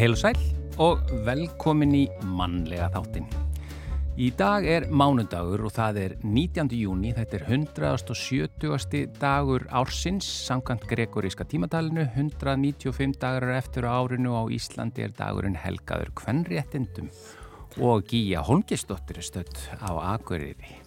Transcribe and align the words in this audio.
Heil 0.00 0.14
og 0.14 0.20
sæl 0.22 0.38
og 0.80 1.10
velkomin 1.26 1.90
í 1.92 2.06
mannlega 2.24 2.86
þáttin. 2.94 3.26
Í 4.16 4.30
dag 4.32 4.64
er 4.64 4.86
mánudagur 4.88 5.66
og 5.68 5.74
það 5.76 5.98
er 6.00 6.14
19. 6.22 6.70
júni, 6.72 7.10
þetta 7.12 7.36
er 7.36 7.44
170. 7.58 9.10
dagur 9.20 9.66
ársins, 9.68 10.24
samkant 10.46 10.88
gregoríska 10.88 11.44
tímatalinu, 11.44 12.06
195 12.14 13.20
dagar 13.20 13.58
eftir 13.58 13.84
árinu 13.84 14.40
á 14.40 14.48
Íslandi 14.48 15.04
er 15.04 15.12
dagurinn 15.20 15.60
helgaður 15.60 16.14
kvennréttindum 16.16 17.12
og 17.84 18.08
Gíja 18.08 18.40
Holmgistóttir 18.48 19.20
er 19.20 19.28
stött 19.28 19.66
á 19.84 20.16
Akureyri. 20.16 20.80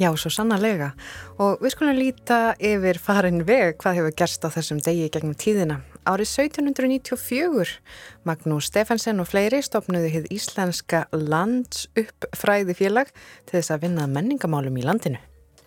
Já, 0.00 0.08
svo 0.16 0.32
sannarlega. 0.32 0.94
Og 1.36 1.60
við 1.60 1.76
skulum 1.76 2.00
líta 2.00 2.54
yfir 2.56 2.96
farin 2.96 3.44
veg 3.44 3.76
hvað 3.76 4.00
hefur 4.00 4.20
gerst 4.24 4.48
á 4.48 4.48
þessum 4.56 4.80
degi 4.80 5.12
gegnum 5.12 5.36
tíðina. 5.36 5.82
Árið 6.02 6.32
1794 6.34 7.76
Magnús 8.26 8.66
Stefansen 8.66 9.22
og 9.22 9.28
fleiri 9.30 9.60
stopnuði 9.62 10.08
hið 10.10 10.24
Íslenska 10.34 11.04
landsuppfræðifélag 11.14 13.12
til 13.46 13.54
þess 13.54 13.70
að 13.70 13.84
vinna 13.84 14.08
menningamálum 14.10 14.80
í 14.80 14.82
landinu. 14.82 15.20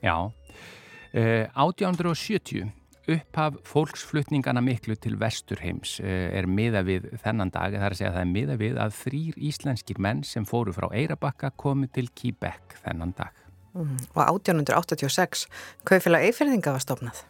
Já, 0.03 0.27
uh, 0.27 1.45
1870 1.55 2.67
upphaf 3.15 3.61
fólksflutningana 3.69 4.59
miklu 4.65 4.97
til 4.99 5.15
Vesturheims 5.21 6.01
uh, 6.03 6.27
er 6.35 6.49
miða 6.51 6.81
við 6.83 7.07
þennan 7.23 7.53
dag, 7.53 7.77
það 7.77 7.87
er 7.87 7.95
að 7.95 7.99
segja 8.01 8.11
að 8.11 8.17
það 8.17 8.25
er 8.25 8.33
miða 8.33 8.57
við 8.59 8.79
að 8.83 8.97
þrýr 8.99 9.37
íslenskir 9.51 10.01
menn 10.03 10.25
sem 10.27 10.47
fóru 10.49 10.75
frá 10.75 10.89
Eirabakka 10.91 11.53
komu 11.55 11.87
til 11.87 12.09
Kýbekk 12.11 12.75
þennan 12.81 13.15
dag. 13.15 13.31
Mm, 13.75 13.95
og 14.15 14.21
1886 14.43 15.47
Kaufélag 15.87 16.27
Eifirðinga 16.27 16.75
var 16.75 16.83
stopnað. 16.83 17.23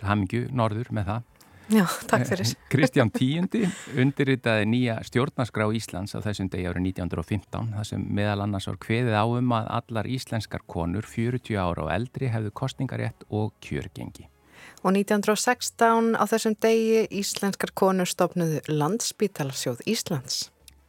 Hamingju, 0.00 0.46
norður 0.56 0.88
með 0.96 1.12
það. 1.12 1.28
Já, 1.70 1.84
takk 2.10 2.26
fyrir. 2.26 2.48
Kristján 2.66 3.12
Tíundi 3.14 3.60
undirritaði 3.94 4.64
nýja 4.66 4.96
stjórnarskrá 5.06 5.68
Íslands 5.78 6.16
á 6.16 6.22
þessum 6.24 6.48
degi 6.50 6.66
árið 6.66 6.88
1915 6.88 7.70
þar 7.76 7.86
sem 7.86 8.06
meðal 8.10 8.42
annars 8.42 8.66
var 8.66 8.78
kveðið 8.82 9.14
á 9.14 9.24
um 9.38 9.54
að 9.54 9.70
allar 9.78 10.08
íslenskar 10.10 10.64
konur 10.66 11.06
40 11.06 11.54
ára 11.62 11.86
og 11.86 11.92
eldri 11.94 12.32
hefðu 12.34 12.50
kostningarétt 12.58 13.22
og 13.30 13.54
kjörgengi. 13.62 14.26
Og 14.82 14.96
1916 14.98 16.18
á 16.18 16.24
þessum 16.26 16.58
degi 16.58 17.06
íslenskar 17.22 17.70
konur 17.78 18.10
stopnuðu 18.10 18.64
Landspítalarsjóð 18.66 19.86
Íslands. 19.86 20.48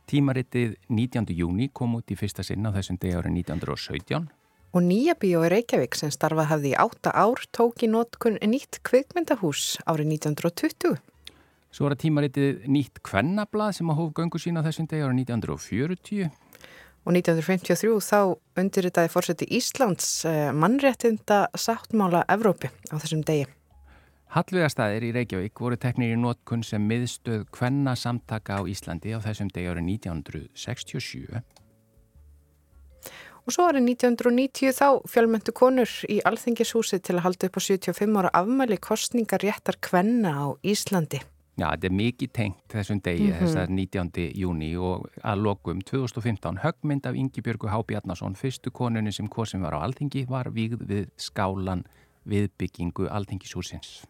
Tímaritið 0.09 0.79
19. 0.89 1.29
júni 1.37 1.69
kom 1.69 1.93
út 2.01 2.09
í 2.09 2.17
fyrsta 2.17 2.41
sinna 2.43 2.73
á 2.73 2.75
þessum 2.79 2.97
degi 2.97 3.19
árið 3.21 3.37
1917 3.45 4.31
Og 4.71 4.85
nýja 4.87 5.17
bíó 5.19 5.41
í 5.43 5.49
Reykjavík 5.51 5.97
sem 5.99 6.11
starfað 6.13 6.47
hafði 6.47 6.69
í 6.71 6.77
átta 6.79 7.11
ár 7.11 7.41
tók 7.51 7.83
í 7.83 7.89
nótkun 7.91 8.37
nýtt 8.39 8.79
kvikmyndahús 8.87 9.81
árið 9.83 10.13
1920. 10.15 10.95
Svo 11.71 11.87
var 11.87 11.97
það 11.97 12.03
tímaritið 12.05 12.69
nýtt 12.71 13.01
kvennablað 13.03 13.75
sem 13.77 13.91
að 13.91 13.99
hóf 13.99 14.13
göngu 14.15 14.39
sína 14.39 14.63
þessum 14.63 14.87
degi 14.87 15.03
árið 15.03 15.19
1940. 15.25 16.31
Og 17.03 17.15
1953 17.17 17.99
þá 18.05 18.19
undirritaði 18.61 19.11
fórseti 19.11 19.47
Íslands 19.59 20.09
mannréttinda 20.55 21.45
sáttmála 21.51 22.23
Evrópi 22.31 22.71
á 22.71 22.95
þessum 22.95 23.25
degi. 23.27 23.49
Hallvegastæðir 24.31 25.03
í 25.09 25.15
Reykjavík 25.17 25.59
voru 25.59 25.75
teknir 25.75 26.13
í 26.15 26.19
nótkun 26.19 26.63
sem 26.63 26.85
miðstöð 26.87 27.43
kvenna 27.51 27.97
samtaka 27.99 28.59
á 28.59 28.61
Íslandi 28.63 29.11
á 29.11 29.19
þessum 29.19 29.51
degi 29.51 29.67
árið 29.67 29.89
1967. 29.99 31.43
Og 33.47 33.55
svo 33.55 33.65
árið 33.65 33.87
1990 33.95 34.75
þá 34.77 34.87
fjölmöntu 35.09 35.53
konur 35.57 35.89
í 36.11 36.19
Alþingishúsi 36.29 37.01
til 37.01 37.17
að 37.17 37.25
halda 37.25 37.49
upp 37.49 37.57
á 37.57 37.61
75 37.65 38.17
ára 38.21 38.31
afmæli 38.37 38.77
kostningar 38.77 39.41
réttar 39.41 39.79
kvenna 39.81 40.33
á 40.37 40.47
Íslandi. 40.61 41.23
Já, 41.59 41.67
þetta 41.73 41.87
er 41.89 41.95
mikið 41.97 42.31
tengt 42.33 42.73
þessum 42.73 43.01
degi, 43.03 43.27
mm 43.27 43.33
-hmm. 43.33 43.39
þessar 43.41 43.69
19. 43.69 44.11
júni 44.35 44.69
og 44.77 45.09
að 45.23 45.41
lokum 45.41 45.81
2015 45.81 46.57
högmynd 46.63 47.05
af 47.05 47.15
Ingi 47.15 47.41
Björgu 47.41 47.67
Há 47.67 47.83
Bjarnason, 47.83 48.35
fyrstu 48.35 48.71
konunni 48.71 49.11
sem 49.11 49.27
kosin 49.27 49.61
var 49.61 49.73
á 49.73 49.83
Alþingi, 49.83 50.25
var 50.29 50.49
vígð 50.49 50.85
við 50.87 51.09
skálan 51.17 51.83
viðbyggingu 52.25 53.09
Alþingishúsins. 53.09 54.05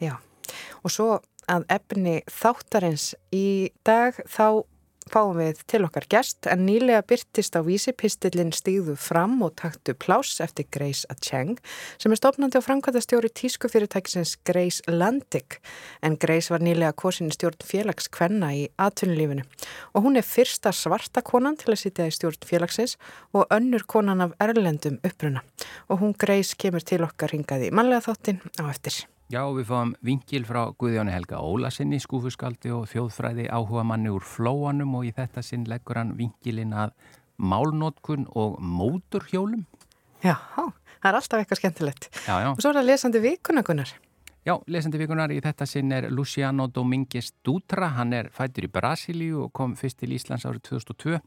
Já, 0.00 0.16
og 0.82 0.90
svo 0.90 1.20
að 1.48 1.64
efni 1.68 2.22
þáttarins 2.26 3.14
í 3.32 3.70
dag 3.84 4.14
þá 4.26 4.64
fáum 5.12 5.38
við 5.38 5.60
til 5.70 5.84
okkar 5.86 6.06
gest 6.10 6.48
en 6.50 6.64
nýlega 6.66 7.04
byrtist 7.06 7.56
á 7.56 7.60
vísi 7.66 7.94
pistillin 7.94 8.52
stíðu 8.54 8.96
fram 8.98 9.38
og 9.46 9.54
taktu 9.60 9.94
pláss 9.94 10.40
eftir 10.42 10.66
Grace 10.74 11.06
Acheng 11.12 11.56
sem 12.02 12.12
er 12.12 12.20
stofnandi 12.20 12.58
á 12.58 12.66
framkvæmtastjóri 12.66 13.30
tískufyrirtækisins 13.30 14.36
Grace 14.46 14.82
Landig 14.90 15.60
en 16.02 16.18
Grace 16.20 16.52
var 16.52 16.64
nýlega 16.64 16.92
kosin 16.92 17.30
í 17.30 17.36
stjórn 17.36 17.62
félagskvenna 17.66 18.52
í 18.56 18.66
atvinnulífinu. 18.82 19.46
Og 19.94 20.06
hún 20.06 20.18
er 20.18 20.26
fyrsta 20.26 20.72
svarta 20.74 21.22
konan 21.22 21.58
til 21.60 21.74
að 21.74 21.82
sitja 21.84 22.08
í 22.10 22.14
stjórn 22.14 22.46
félagsins 22.46 22.96
og 23.32 23.46
önnur 23.54 23.86
konan 23.86 24.24
af 24.26 24.36
erlendum 24.42 25.00
uppruna. 25.06 25.44
Og 25.90 26.02
hún 26.02 26.16
Grace 26.18 26.58
kemur 26.58 26.84
til 26.84 27.04
okkar 27.06 27.34
ringaði 27.34 27.70
manlega 27.74 28.08
þáttinn 28.10 28.42
á 28.58 28.66
eftir. 28.70 29.06
Já, 29.26 29.40
við 29.50 29.64
fáum 29.66 29.88
vingil 30.06 30.44
frá 30.46 30.60
Guðjóni 30.78 31.10
Helga 31.10 31.40
Ólasinni, 31.42 31.98
skúfuskaldi 31.98 32.70
og 32.70 32.84
þjóðfræði 32.92 33.48
áhuga 33.50 33.82
manni 33.82 34.12
úr 34.14 34.22
flóanum 34.22 34.92
og 35.00 35.08
í 35.08 35.10
þetta 35.16 35.42
sinn 35.42 35.64
leggur 35.66 35.98
hann 35.98 36.12
vingilin 36.14 36.70
að 36.70 36.92
málnótkun 37.42 38.28
og 38.38 38.60
móturhjólum. 38.62 39.64
Já, 40.22 40.36
það 40.54 41.08
er 41.10 41.18
alltaf 41.18 41.42
eitthvað 41.42 41.60
skemmtilegt. 41.60 42.08
Já, 42.22 42.36
já. 42.44 42.52
Og 42.52 42.62
svo 42.62 42.70
er 42.70 42.78
það 42.78 42.88
lesandi 42.92 43.24
vikunagunar. 43.26 43.96
Já, 44.46 44.54
lesandi 44.70 45.02
vikunar 45.02 45.34
í 45.34 45.40
þetta 45.42 45.66
sinn 45.66 45.90
er 45.98 46.06
Luciano 46.14 46.68
Dominguez 46.70 47.32
Dutra, 47.42 47.90
hann 47.98 48.14
er 48.14 48.30
fættur 48.30 48.70
í 48.70 48.72
Brasilíu 48.78 49.42
og 49.48 49.52
kom 49.58 49.74
fyrst 49.74 50.04
til 50.04 50.14
Íslands 50.14 50.46
árið 50.46 50.68
2002. 50.70 51.18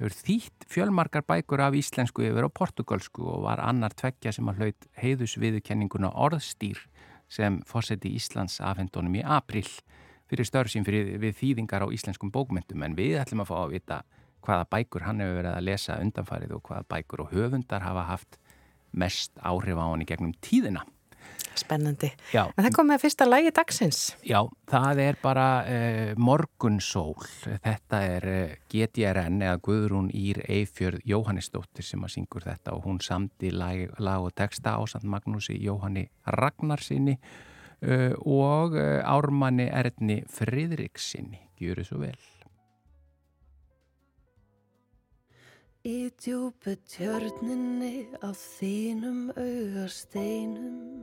Hefur 0.00 0.20
þýtt 0.24 0.70
fjölmarkar 0.72 1.28
bækur 1.28 1.60
af 1.68 1.76
íslensku 1.76 2.24
yfir 2.24 2.48
á 2.48 2.50
portugalsku 2.50 3.28
og 3.28 3.44
var 3.44 3.60
annar 3.60 3.92
tveggja 3.92 4.32
sem 4.32 4.48
að 4.48 4.64
hlaut 4.64 4.92
heiðusviðukenninguna 5.04 6.16
orðstýr 6.16 6.80
sem 7.32 7.60
fórseti 7.68 8.12
Íslands 8.18 8.60
afhendunum 8.60 9.14
í 9.16 9.24
april 9.24 9.64
fyrir 10.28 10.48
fyrir 10.84 11.14
við 11.20 11.36
þýðingar 11.40 11.84
á 11.84 11.92
íslenskum 11.92 12.32
bókmyndum 12.32 12.84
en 12.84 12.96
við 12.96 13.18
ætlum 13.20 13.44
að 13.44 13.50
fá 13.50 13.56
að 13.62 13.72
vita 13.76 13.98
hvaða 14.42 14.68
bækur 14.74 15.06
hann 15.06 15.20
hefur 15.22 15.38
verið 15.38 15.56
að 15.56 15.66
lesa 15.68 15.98
undanfarið 16.02 16.54
og 16.56 16.62
hvaða 16.66 16.88
bækur 16.88 17.24
og 17.24 17.34
höfundar 17.34 17.84
hafa 17.84 18.06
haft 18.08 18.38
mest 18.92 19.32
áhrif 19.40 19.78
á 19.78 19.84
hann 19.86 20.02
í 20.04 20.08
gegnum 20.08 20.34
tíðina. 20.44 20.84
Spennandi. 21.58 22.08
Já. 22.32 22.46
En 22.56 22.64
það 22.64 22.74
kom 22.76 22.88
með 22.88 23.02
fyrsta 23.04 23.26
lægi 23.28 23.52
dagsins. 23.54 24.00
Já, 24.24 24.40
það 24.70 25.02
er 25.04 25.18
bara 25.22 25.46
uh, 25.66 26.12
Morgunsól. 26.16 27.28
Þetta 27.44 28.02
er 28.08 28.28
uh, 28.32 28.56
GTRN 28.72 29.44
eða 29.44 29.60
Guðrún 29.66 30.10
Ír 30.16 30.42
Eifjörð 30.48 31.04
Jóhannesdóttir 31.08 31.86
sem 31.86 32.02
að 32.04 32.14
syngur 32.16 32.46
þetta 32.48 32.76
og 32.76 32.88
hún 32.88 33.00
samti 33.04 33.52
lag, 33.52 33.84
lag 34.00 34.24
og 34.24 34.34
texta 34.38 34.78
á 34.78 34.82
Sant 34.88 35.04
Magnúsi 35.08 35.58
Jóhanni 35.60 36.08
Ragnarsinni 36.38 37.18
uh, 37.18 38.12
og 38.24 38.78
Ármanni 38.78 39.68
Erni 39.68 40.22
Fridriksinni. 40.32 41.50
Gjöru 41.60 41.84
svo 41.86 42.00
vel. 42.02 42.16
Í 45.82 46.12
djúbu 46.14 46.76
tjörninni 46.86 48.06
á 48.22 48.30
þínum 48.30 49.32
augasteinum 49.34 51.02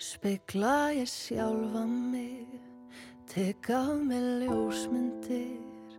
Spegla 0.00 0.92
ég 0.96 1.04
sjálfa 1.04 1.84
mig, 1.84 2.48
tek 3.28 3.68
af 3.68 4.00
mig 4.00 4.24
ljósmyndir, 4.40 5.92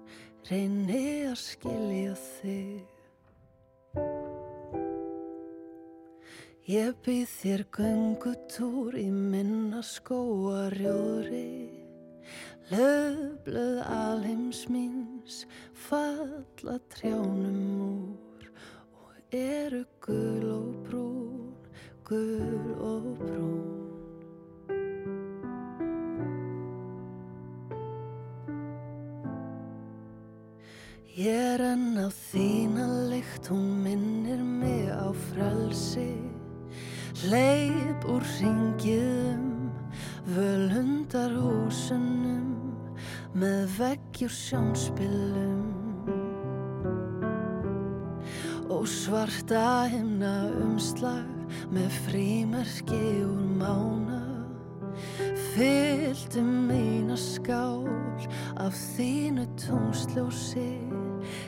reyni 0.50 1.30
að 1.30 1.38
skilja 1.38 2.16
þig. 2.18 2.90
Ég 6.66 6.98
býð 7.06 7.30
þér 7.38 7.66
göngutúr 7.78 8.98
í 8.98 9.08
minna 9.14 9.86
skóarjóðri, 9.86 11.65
löflöð 12.72 13.82
alheims 13.86 14.66
míns, 14.68 15.46
falla 15.74 16.80
trjánum 16.90 17.62
úr 17.86 18.48
og 18.98 19.14
eru 19.32 19.84
gul 20.02 20.50
og 20.52 20.72
brún, 20.88 21.56
gul 22.04 22.74
og 22.82 23.06
brún. 23.22 23.86
Ég 31.16 31.32
er 31.32 31.62
enn 31.64 31.96
á 31.96 32.12
þína 32.12 32.90
lykt, 33.12 33.48
hún 33.48 33.86
minnir 33.86 34.42
mig 34.44 34.90
á 34.92 35.08
frelsi 35.30 36.12
Leip 37.24 38.04
úr 38.12 38.22
ringiðum, 38.38 39.55
völundar 40.28 41.34
húsunum 41.38 42.52
Með 43.36 43.66
veggjur 43.78 44.34
sjónspilum 44.34 45.64
Og 48.74 48.86
svarta 48.90 49.86
himna 49.92 50.38
umslag 50.64 51.30
með 51.72 52.02
frímerki 52.06 53.04
úr 53.26 53.46
mána 53.60 54.22
Fylltu 55.56 56.42
mína 56.44 56.96
eina 57.16 57.16
skál 57.16 57.88
af 58.58 58.74
þínu 58.74 59.46
tónsljósi 59.56 60.72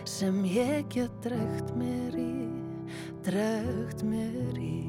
sem 0.05 0.45
ég 0.45 0.87
get 0.87 1.11
dregt 1.21 1.75
mér 1.75 2.15
í, 2.15 2.47
dregt 3.23 4.03
mér 4.03 4.55
í. 4.55 4.86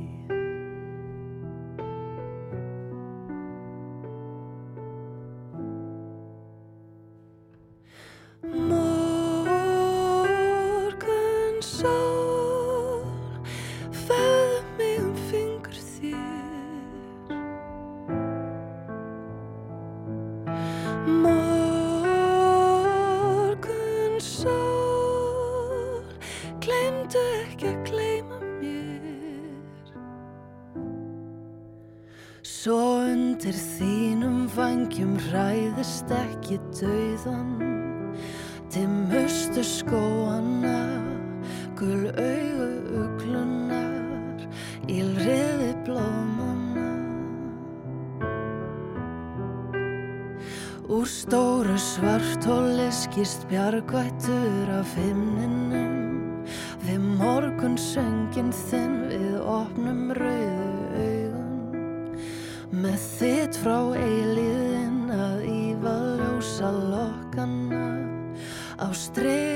Bjargvættur 53.49 54.71
af 54.79 54.95
himninum 54.97 55.97
Við 56.85 57.01
morgun 57.19 57.77
söngin 57.81 58.53
þinn 58.55 58.97
við 59.11 59.35
opnum 59.43 60.13
rauðu 60.17 61.03
augun. 61.05 62.17
Með 62.73 62.99
þitt 63.19 63.59
frá 63.63 63.79
eiliðin 63.97 65.13
að 65.13 65.45
ífa 65.53 65.97
ljósa 66.21 66.73
lokkana 66.93 67.85
Á 68.79 68.87
stregar 68.95 69.48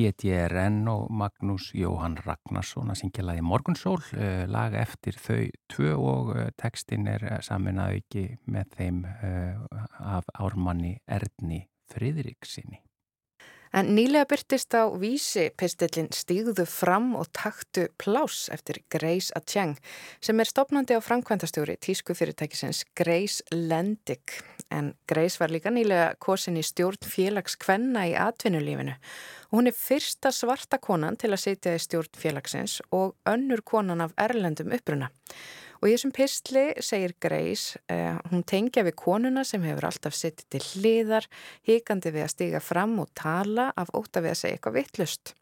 GTRN 0.00 0.88
og 0.88 1.08
Magnús 1.12 1.70
Jóhann 1.76 2.16
Ragnarsson 2.24 2.92
að 2.92 3.00
syngja 3.02 3.24
lagi 3.26 3.44
Morgunsól, 3.44 4.00
eh, 4.16 4.46
lag 4.48 4.74
eftir 4.78 5.18
þau 5.20 5.50
tvö 5.68 5.90
og 5.98 6.30
eh, 6.36 6.50
textin 6.56 7.08
er 7.10 7.26
eh, 7.28 7.40
samin 7.44 7.80
að 7.82 7.98
auki 7.98 8.24
með 8.46 8.76
þeim 8.78 9.02
af 10.00 10.30
ármanni 10.40 10.94
Erdni 11.04 11.66
Fridriksinni. 11.92 12.80
En 13.70 13.92
nýlega 13.94 14.26
byrtist 14.26 14.74
á 14.74 14.90
vísi 14.98 15.44
pistillin 15.54 16.08
Stígðu 16.10 16.64
fram 16.66 17.12
og 17.14 17.28
taktu 17.30 17.86
plás 18.02 18.48
eftir 18.50 18.82
Grace 18.90 19.30
Atjang 19.38 19.76
sem 20.18 20.42
er 20.42 20.50
stopnandi 20.50 20.98
á 20.98 21.00
framkvæmtastjóri 21.00 21.76
tísku 21.78 22.16
fyrirtækisins 22.18 22.82
Grace 22.98 23.44
Lendig. 23.54 24.42
En 24.74 24.94
Grace 25.06 25.38
var 25.38 25.54
líka 25.54 25.70
nýlega 25.70 26.16
kosin 26.18 26.58
í 26.58 26.66
stjórn 26.66 27.06
félags 27.06 27.54
kvenna 27.58 28.08
í 28.10 28.16
atvinnulífinu 28.18 28.98
hún 29.52 29.66
er 29.66 29.74
fyrsta 29.74 30.30
svarta 30.34 30.78
konan 30.78 31.18
til 31.18 31.32
að 31.34 31.42
setja 31.44 31.74
í 31.74 31.82
stjórn 31.82 32.18
félagsins 32.18 32.78
og 32.94 33.16
önnur 33.28 33.62
konan 33.66 34.04
af 34.04 34.14
erlendum 34.18 34.72
uppruna. 34.74 35.10
Og 35.80 35.88
í 35.88 35.94
þessum 35.94 36.12
pistli 36.12 36.64
segir 36.84 37.14
Greis, 37.24 37.78
eh, 37.88 38.12
hún 38.30 38.44
tengja 38.44 38.84
við 38.84 38.98
konuna 39.00 39.44
sem 39.48 39.62
hefur 39.64 39.88
alltaf 39.88 40.16
sittið 40.16 40.46
til 40.52 40.60
hliðar, 40.60 41.28
híkandi 41.64 42.12
við 42.12 42.26
að 42.26 42.32
stiga 42.34 42.60
fram 42.60 42.98
og 43.00 43.08
tala 43.16 43.72
af 43.76 43.88
óta 43.96 44.20
við 44.20 44.34
að 44.34 44.40
segja 44.42 44.58
eitthvað 44.58 44.76
vittlust. 44.76 45.34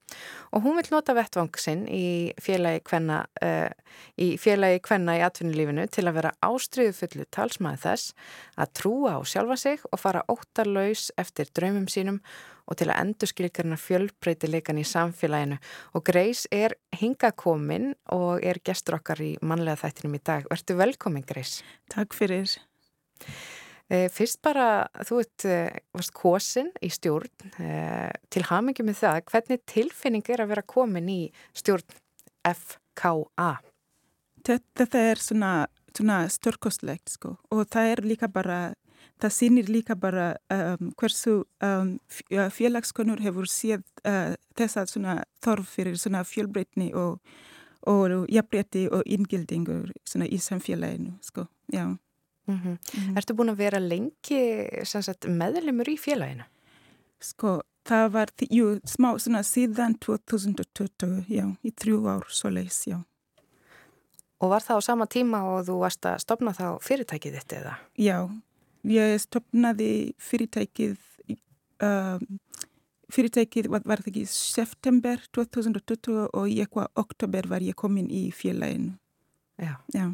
Og 0.56 0.64
hún 0.64 0.78
vil 0.78 0.88
nota 0.92 1.14
vettvangsinn 1.16 1.84
í 1.92 2.32
félagi 2.40 2.80
kvenna, 2.88 3.22
uh, 3.44 3.70
í 4.16 4.34
félagi 4.40 4.80
kvenna 4.84 5.18
í 5.18 5.24
atvinnulífinu 5.26 5.88
til 5.92 6.06
að 6.08 6.20
vera 6.20 6.34
ástriðu 6.44 6.94
fullu 6.96 7.26
talsmaði 7.34 7.82
þess 7.84 8.14
að 8.56 8.72
trúa 8.80 9.16
á 9.16 9.20
sjálfa 9.28 9.58
sig 9.60 9.84
og 9.90 10.00
fara 10.00 10.24
óttarlaus 10.32 11.10
eftir 11.20 11.52
draumum 11.52 11.88
sínum 11.92 12.22
og 12.68 12.76
til 12.76 12.88
að 12.90 13.00
endur 13.02 13.30
skilgarna 13.30 13.78
fjölbreytileikan 13.80 14.80
í 14.80 14.86
samfélaginu 14.88 15.58
og 15.96 16.04
Greis 16.08 16.44
er 16.52 16.76
hingakomin 17.00 17.94
og 18.14 18.44
er 18.44 18.60
gestur 18.64 18.98
okkar 18.98 19.22
í 19.24 19.34
manlega 19.40 19.80
þættinum 19.84 20.18
í 20.18 20.24
dag. 20.24 20.48
Vertu 20.52 20.76
velkomin 20.78 21.26
Greis. 21.28 21.62
Takk 21.92 22.16
fyrir. 22.16 22.58
Eh, 23.88 24.11
fyrst 24.12 24.42
bara, 24.45 24.85
þú 25.09 25.23
ert, 25.23 25.45
eh, 25.49 25.78
varst 25.97 26.12
kosin 26.12 26.68
í 26.85 26.90
stjórn 26.92 27.30
eh, 27.57 28.12
til 28.28 28.42
hamingi 28.45 28.85
með 28.85 28.99
það, 29.00 29.21
hvernig 29.30 29.62
tilfinning 29.64 30.28
er 30.28 30.42
að 30.45 30.50
vera 30.50 30.62
komin 30.62 31.09
í 31.09 31.23
stjórn 31.57 31.97
FKA? 32.45 33.54
Þetta 34.45 35.00
er 35.00 35.23
svona, 35.25 35.52
svona 35.97 36.18
störkostlegt 36.28 37.14
sko 37.16 37.38
og 37.49 37.64
það 37.73 37.92
er 37.95 38.04
líka 38.04 38.28
bara 38.28 38.59
það 39.18 39.35
sýnir 39.35 39.71
líka 39.73 39.97
bara 39.99 40.37
um, 40.52 40.92
hversu 40.99 41.42
um, 41.64 41.95
félagskonur 42.28 43.23
hefur 43.25 43.49
séð 43.50 43.83
uh, 44.07 44.35
þessa 44.59 44.85
svona 44.87 45.16
þorf 45.45 45.73
fyrir 45.78 45.97
svona 45.99 46.23
fjölbreytni 46.28 46.92
og, 46.95 47.18
og 47.88 48.28
jafnbreytti 48.30 48.87
og 48.92 49.02
ingildingur 49.07 49.90
svona 50.07 50.28
í 50.28 50.38
samfélaginu, 50.42 51.16
sko, 51.25 51.49
já. 51.73 51.88
Mm 52.49 52.59
-hmm. 52.59 52.78
Mm. 52.95 53.17
Ertu 53.17 53.35
búin 53.35 53.52
að 53.52 53.61
vera 53.61 53.78
lengi 53.78 54.69
sagt, 54.85 55.26
meðlemur 55.28 55.88
í 55.88 55.97
félaginu? 55.99 56.45
Sko, 57.21 57.61
það 57.85 58.11
var, 58.11 58.28
jú, 58.50 58.81
smá 58.85 59.19
svona 59.19 59.43
síðan 59.43 59.99
2020, 59.99 61.25
já, 61.28 61.57
í 61.62 61.71
þrjú 61.71 62.07
ár 62.09 62.25
svo 62.28 62.50
leiðis, 62.50 62.87
já. 62.87 63.05
Og 64.40 64.50
var 64.50 64.62
það 64.62 64.78
á 64.78 64.81
sama 64.81 65.07
tíma 65.07 65.43
og 65.43 65.67
þú 65.67 65.78
varst 65.78 66.07
að 66.07 66.19
stopna 66.19 66.52
þá 66.52 66.78
fyrirtækið 66.81 67.35
þitt 67.35 67.52
eða? 67.52 67.75
Já, 67.99 68.31
Ég 68.87 69.19
stopnaði 69.21 70.14
fyrirtækið, 70.23 70.99
uh, 71.83 72.21
fyrirtækið 73.12 73.69
var, 73.73 73.83
var 73.88 74.02
það 74.05 74.12
ekki 74.12 74.25
september 74.31 75.23
2020 75.35 76.28
og 76.31 76.47
í 76.47 76.61
eitthvað 76.62 76.93
oktober 77.02 77.49
var 77.50 77.64
ég 77.64 77.76
komin 77.78 78.11
í 78.11 78.28
félaginu. 78.35 78.95
Já. 79.59 79.75
Já. 79.93 80.07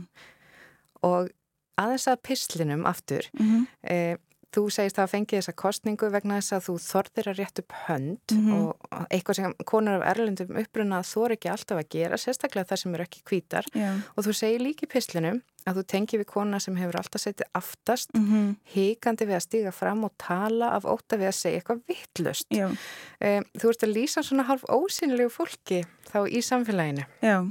Og 1.05 1.29
aðeins 1.78 2.07
að 2.09 2.23
pislinum 2.23 2.87
aftur, 2.87 3.26
mm 3.38 3.47
-hmm. 3.50 3.66
e, 3.90 4.16
þú 4.54 4.71
segist 4.71 4.99
að 5.02 5.09
fengi 5.11 5.37
þessa 5.37 5.52
kostningu 5.59 6.11
vegna 6.14 6.37
þess 6.38 6.52
að 6.52 6.66
þú 6.69 6.75
þorðir 6.78 7.26
að 7.31 7.38
rétt 7.38 7.59
upp 7.59 7.73
hönd 7.88 8.19
Mhm. 8.31 8.52
og 8.52 8.76
eitthvað 9.11 9.35
sem 9.35 9.54
konur 9.66 9.95
af 10.02 10.16
erlendum 10.16 10.57
uppruna 10.57 11.02
þor 11.02 11.33
ekki 11.35 11.50
alltaf 11.50 11.78
að 11.78 11.88
gera, 11.90 12.16
sérstaklega 12.16 12.66
þar 12.69 12.76
sem 12.78 12.95
eru 12.95 13.02
ekki 13.02 13.23
hvítar 13.25 13.64
Já. 13.75 13.99
og 14.16 14.25
þú 14.25 14.33
segir 14.33 14.61
líki 14.61 14.87
pislinum 14.87 15.43
að 15.66 15.75
þú 15.76 15.83
tengi 15.87 16.19
við 16.19 16.25
kona 16.26 16.61
sem 16.61 16.76
hefur 16.76 16.95
alltaf 17.00 17.21
setið 17.21 17.47
aftast, 17.54 18.11
Mhm. 18.14 18.57
híkandi 18.75 19.26
við 19.26 19.35
að 19.37 19.43
stíga 19.49 19.73
fram 19.73 20.04
og 20.04 20.12
tala 20.19 20.71
af 20.76 20.85
óta 20.85 21.16
við 21.19 21.28
að 21.28 21.35
segja 21.35 21.61
eitthvað 21.61 21.81
vittlust. 21.88 22.47
Já. 22.50 22.66
Um, 22.69 23.45
þú 23.59 23.69
ert 23.71 23.83
að 23.83 23.95
lýsa 23.95 24.23
svona 24.23 24.45
halv 24.45 24.62
ósynlegu 24.69 25.31
fólki 25.31 25.85
þá 26.12 26.28
í 26.31 26.38
samfélaginu. 26.40 27.04
Já. 27.23 27.50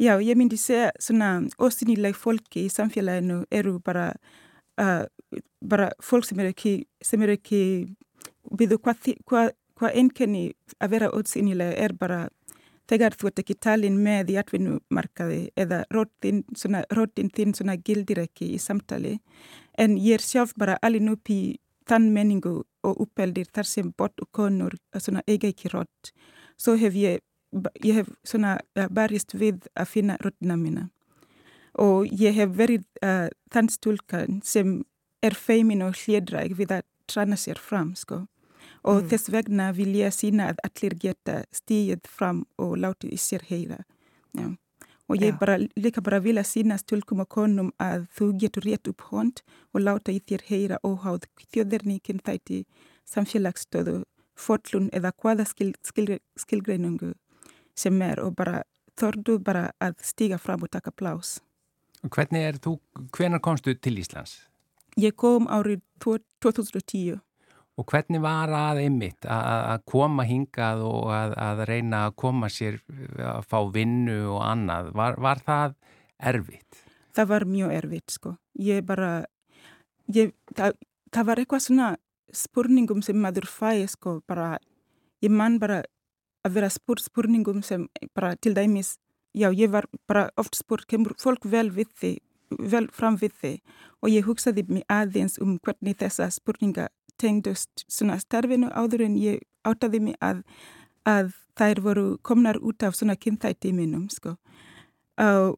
Já, 0.00 0.16
ég 0.20 0.36
myndi 0.36 0.56
segja 0.56 0.90
svona 1.00 1.42
ósynileg 1.60 2.16
fólki 2.16 2.66
í 2.66 2.70
samfélaginu 2.72 3.42
eru 3.52 3.78
bara, 3.84 4.12
uh, 4.80 5.04
bara 5.60 5.90
fólk 6.02 6.24
sem 6.24 6.40
eru 6.40 6.52
ekki, 6.52 6.74
eru 7.20 7.36
ekki 7.36 7.62
við 8.58 8.76
hvað, 8.80 9.12
hvað, 9.28 9.52
hvað 9.78 9.98
einkenni 10.00 10.44
að 10.80 10.94
vera 10.96 11.12
ósynileg 11.12 11.76
er 11.76 11.92
bara 11.92 12.22
þegar 12.88 13.14
þú 13.16 13.28
ert 13.28 13.42
ekki 13.44 13.58
talin 13.60 14.00
með 14.02 14.32
í 14.32 14.38
atvinnumarkaði 14.40 15.42
eða 15.56 15.84
rótin, 15.92 16.42
þinn 17.30 17.54
svona 17.54 17.76
gildir 17.76 18.24
ekki 18.24 18.52
í 18.56 18.58
samtali. 18.60 19.18
En 19.78 19.96
ég 19.96 20.18
er 20.18 20.24
sjálf 20.24 20.56
bara 20.58 20.80
alveg 20.82 21.12
upp 21.14 21.30
í 21.30 21.40
þann 21.88 22.10
menningu 22.14 22.62
og 22.82 23.00
uppeldir 23.04 23.48
þar 23.54 23.68
sem 23.68 23.92
bort 23.96 24.20
og 24.20 24.28
konur 24.34 24.74
eiga 25.28 25.48
ekki 25.48 25.70
rót 25.72 26.12
svo 26.62 26.76
hef 26.78 26.96
ég 26.98 27.22
ég 27.84 27.94
hef 28.00 28.08
svona 28.24 28.58
uh, 28.78 28.88
barist 28.88 29.34
við 29.34 29.66
að 29.76 29.88
finna 29.88 30.16
röddina 30.22 30.56
mína 30.56 30.88
og 31.80 32.08
ég 32.12 32.34
hef 32.36 32.50
verið 32.56 32.84
uh, 33.04 33.28
þann 33.52 33.68
stúlkan 33.72 34.40
sem 34.44 34.82
er 35.22 35.36
feimin 35.38 35.84
og 35.86 35.94
hljédræg 35.96 36.56
við 36.58 36.78
að 36.78 36.82
trana 37.08 37.36
sér 37.36 37.58
fram 37.60 37.94
sko. 37.96 38.26
og 38.84 39.02
Mm. 39.02 39.08
þess 39.08 39.30
vegna 39.30 39.72
vil 39.72 39.94
ég 39.94 40.10
sína 40.12 40.48
að 40.50 40.56
allir 40.66 40.94
geta 40.98 41.44
stíð 41.52 42.00
fram 42.08 42.46
og 42.58 42.76
látið 42.76 43.12
í 43.12 43.18
sér 43.18 43.42
heyra 43.48 43.84
Já. 44.34 44.56
og 45.08 45.16
ég 45.16 45.32
Já. 45.32 45.38
bara, 45.38 45.58
líka 45.76 46.02
bara 46.02 46.20
vil 46.20 46.36
að 46.38 46.46
sína 46.50 46.78
stúlkum 46.78 47.20
og 47.20 47.28
konum 47.28 47.72
að 47.78 48.06
þú 48.16 48.38
getur 48.38 48.62
rétt 48.62 48.88
upp 48.88 49.00
hond 49.10 49.42
og 49.74 49.80
láta 49.80 50.12
í 50.12 50.20
þér 50.20 50.42
heyra 50.48 50.78
óháð 50.82 51.26
þjóðerníkin 51.52 52.22
þætti 52.26 52.64
samfélagsstöðu 53.06 54.02
fotlun 54.34 54.88
eða 54.92 55.12
hvaða 55.12 55.44
skil, 55.46 55.74
skil, 55.82 56.18
skilgreiningu 56.36 57.14
sem 57.78 58.02
er 58.02 58.20
og 58.22 58.36
bara 58.36 58.62
þordu 58.98 59.38
bara 59.42 59.70
að 59.82 59.98
stíga 60.04 60.38
fram 60.38 60.64
og 60.66 60.72
taka 60.72 60.92
plás. 60.92 61.40
Hvernig 62.02 62.46
er 62.48 62.58
þú, 62.62 62.76
hvenar 63.14 63.42
komstu 63.42 63.74
til 63.78 64.00
Íslands? 64.02 64.40
Ég 65.00 65.14
kom 65.16 65.46
árið 65.48 65.80
2010. 66.02 67.20
Og 67.80 67.88
hvernig 67.88 68.20
var 68.20 68.50
að 68.52 68.82
einmitt 68.82 69.24
að 69.24 69.84
koma 69.88 70.26
hingað 70.28 70.82
og 70.84 71.06
að, 71.14 71.36
að 71.40 71.62
reyna 71.70 72.02
að 72.08 72.16
koma 72.20 72.50
sér 72.52 72.82
að 73.16 73.46
fá 73.48 73.58
vinnu 73.72 74.18
og 74.34 74.42
annað? 74.44 74.90
Var, 74.98 75.16
var 75.24 75.40
það 75.46 75.76
erfitt? 76.32 76.82
Það 77.16 77.30
var 77.30 77.46
mjög 77.48 77.72
erfitt 77.78 78.12
sko. 78.12 78.34
Ég 78.60 78.84
bara, 78.88 79.12
ég, 80.12 80.34
það, 80.52 80.76
það 81.14 81.30
var 81.30 81.40
eitthvað 81.40 81.64
svona 81.64 81.88
spurningum 82.32 83.00
sem 83.04 83.16
maður 83.20 83.48
fæ 83.48 83.86
sko 83.94 84.18
bara, 84.28 84.56
ég 85.24 85.32
man 85.32 85.56
bara 85.62 85.80
að 86.46 86.58
vera 86.58 86.70
spurt 86.70 87.04
spurningum 87.04 87.62
sem 87.62 87.86
bara 88.14 88.34
til 88.36 88.54
dæmis, 88.54 88.96
já 89.34 89.48
ég 89.50 89.70
var 89.72 89.86
bara 90.08 90.28
oft 90.36 90.56
spurt, 90.58 90.86
kemur 90.86 91.14
fólk 91.18 91.44
vel 91.44 91.70
við 91.70 91.88
þig, 92.00 92.18
vel 92.58 92.88
fram 92.92 93.16
við 93.16 93.32
þig 93.40 93.60
og 94.02 94.10
ég 94.10 94.26
hugsaði 94.26 94.66
mig 94.68 94.84
aðeins 94.90 95.38
um 95.40 95.58
hvernig 95.62 95.96
þessa 96.02 96.28
spurninga 96.30 96.88
tengdust 97.22 97.84
svona 97.88 98.18
starfinu 98.20 98.70
áður 98.74 99.06
en 99.06 99.16
ég 99.20 99.42
áttaði 99.68 100.00
mig 100.02 100.18
að, 100.20 100.42
að 101.08 101.32
þær 101.58 101.82
voru 101.84 102.06
komnar 102.26 102.58
út 102.60 102.82
af 102.82 102.96
svona 102.98 103.16
kynþætti 103.16 103.72
mínum 103.76 104.08
sko. 104.10 104.36
Uh, 105.20 105.52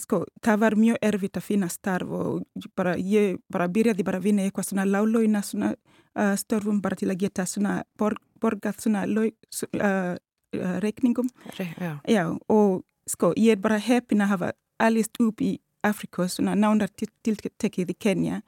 sko, 0.00 0.24
það 0.44 0.62
var 0.62 0.76
mjög 0.80 0.98
erfitt 1.04 1.38
að 1.38 1.46
finna 1.46 1.68
starf 1.70 2.10
og 2.10 2.68
bara, 2.78 2.96
ég 2.96 3.40
bara 3.52 3.68
byrjaði 3.68 4.06
bara 4.06 4.20
að 4.20 4.28
vinna 4.30 4.46
eitthvað 4.46 4.70
svona 4.70 4.86
láglóina 4.88 5.42
svona 5.44 5.74
uh, 5.74 6.34
störfum 6.38 6.80
bara 6.82 6.98
til 6.98 7.10
að 7.12 7.20
geta 7.26 7.46
svona 7.46 7.82
borg, 7.98 8.20
borgað 8.40 8.80
svona 8.82 9.04
lau, 9.06 9.26
uh, 9.28 10.16
uh, 10.56 10.76
reikningum. 10.84 11.28
Re, 11.58 11.68
já. 11.80 11.92
Já, 12.08 12.24
og 12.48 12.84
sko, 13.08 13.32
ég 13.36 13.56
er 13.56 13.62
bara 13.62 13.78
heppin 13.78 14.20
að 14.24 14.32
hafa 14.34 14.52
alist 14.82 15.16
upp 15.20 15.40
í 15.40 15.56
Afrika, 15.86 16.26
svona 16.28 16.56
nánar 16.58 16.90
tiltekið 16.96 17.92
í 17.92 17.98
Kenya. 17.98 18.42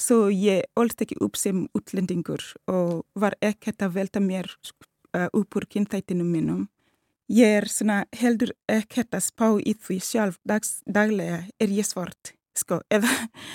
Så 0.00 0.30
ég 0.32 0.64
ólst 0.80 1.02
ekki 1.04 1.18
upp 1.20 1.36
sem 1.36 1.66
útlendingur 1.76 2.40
og 2.72 3.02
var 3.14 3.34
ekkert 3.44 3.82
að 3.84 3.98
velta 3.98 4.20
mér 4.24 4.48
uh, 5.16 5.26
upp 5.36 5.56
úr 5.58 5.66
kynþættinu 5.68 6.24
mínum. 6.24 6.68
Ég 7.30 7.60
er 7.60 7.68
svona 7.70 8.04
heldur 8.16 8.50
ekkert 8.66 9.12
að 9.14 9.26
spá 9.28 9.46
í 9.60 9.74
því 9.76 9.98
sjálf 10.02 10.38
dags, 10.48 10.80
daglega 10.88 11.44
er 11.60 11.68
ég 11.76 11.86
svart, 11.86 12.32
sko, 12.58 12.80
eða, 12.90 13.10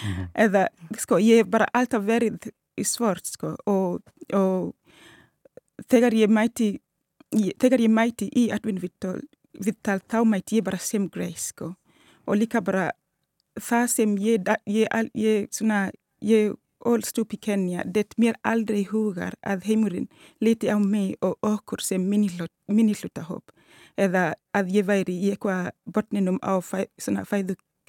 Mhm. 0.05 0.29
eða, 0.45 0.67
sko, 1.01 1.17
ég 1.19 1.41
hef 1.41 1.49
bara 1.49 1.65
alltaf 1.73 2.05
verið 2.05 2.51
í 2.77 2.85
svart, 2.85 3.25
sko, 3.25 3.55
og, 3.67 4.01
og 4.33 4.75
þegar 5.91 6.17
ég 6.17 6.31
mæti, 6.31 6.69
ég, 7.35 7.55
þegar 7.61 7.83
ég 7.85 7.93
mæti 7.93 8.29
í 8.35 8.49
atvinnvittal, 8.55 9.19
vittal, 9.65 9.99
þá 10.11 10.19
mæti 10.27 10.59
ég 10.59 10.67
bara 10.67 10.81
sem 10.81 11.07
Grace, 11.09 11.51
sko, 11.53 11.73
og 12.25 12.39
líka 12.39 12.61
bara 12.65 12.91
það 13.55 13.87
sem 13.91 14.15
ég, 14.19 14.53
ég, 14.67 14.87
ég 15.13 15.49
svona, 15.53 15.89
ég 16.21 16.55
ólst 16.85 17.17
upp 17.17 17.33
í 17.33 17.39
Kenya, 17.41 17.83
det 17.85 18.13
mér 18.21 18.37
aldrei 18.45 18.83
hugar 18.89 19.33
að 19.41 19.65
heimurinn 19.69 20.09
liti 20.43 20.69
á 20.69 20.77
mig 20.77 21.15
og 21.25 21.37
okkur 21.41 21.81
sem 21.81 22.03
minnihlutahóp 22.05 23.53
eða 23.97 24.35
að 24.53 24.73
ég 24.75 24.87
væri 24.87 25.15
í 25.15 25.31
eitthvað 25.33 25.71
botninum 25.89 26.37
á 26.43 26.59
fæ, 26.61 26.85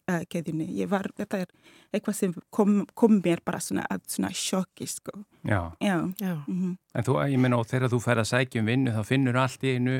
svona 0.06 0.20
fæðukeðjunni. 0.20 0.66
Ég 0.78 0.88
var, 0.90 1.08
þetta 1.16 1.40
er 1.42 1.46
eitthvað 1.92 2.14
sem 2.14 2.34
kom, 2.50 2.86
kom 2.94 3.20
mér 3.24 3.42
bara 3.44 3.58
svona 3.60 3.86
að 3.90 4.00
svona 4.08 4.30
sjokki, 4.32 4.86
sko. 4.86 5.24
Já, 5.44 5.72
Já. 5.80 6.12
Já. 6.20 6.34
Mm 6.48 6.76
en 6.96 7.04
þú, 7.04 7.18
ég 7.28 7.38
meina 7.38 7.58
og 7.58 7.66
þegar 7.66 7.90
þú 7.92 7.98
fer 8.00 8.16
að 8.22 8.30
sækja 8.30 8.60
um 8.62 8.66
vinnu 8.66 8.90
þá 8.94 9.02
finnur 9.04 9.36
allt 9.36 9.62
í 9.64 9.74
einu 9.76 9.98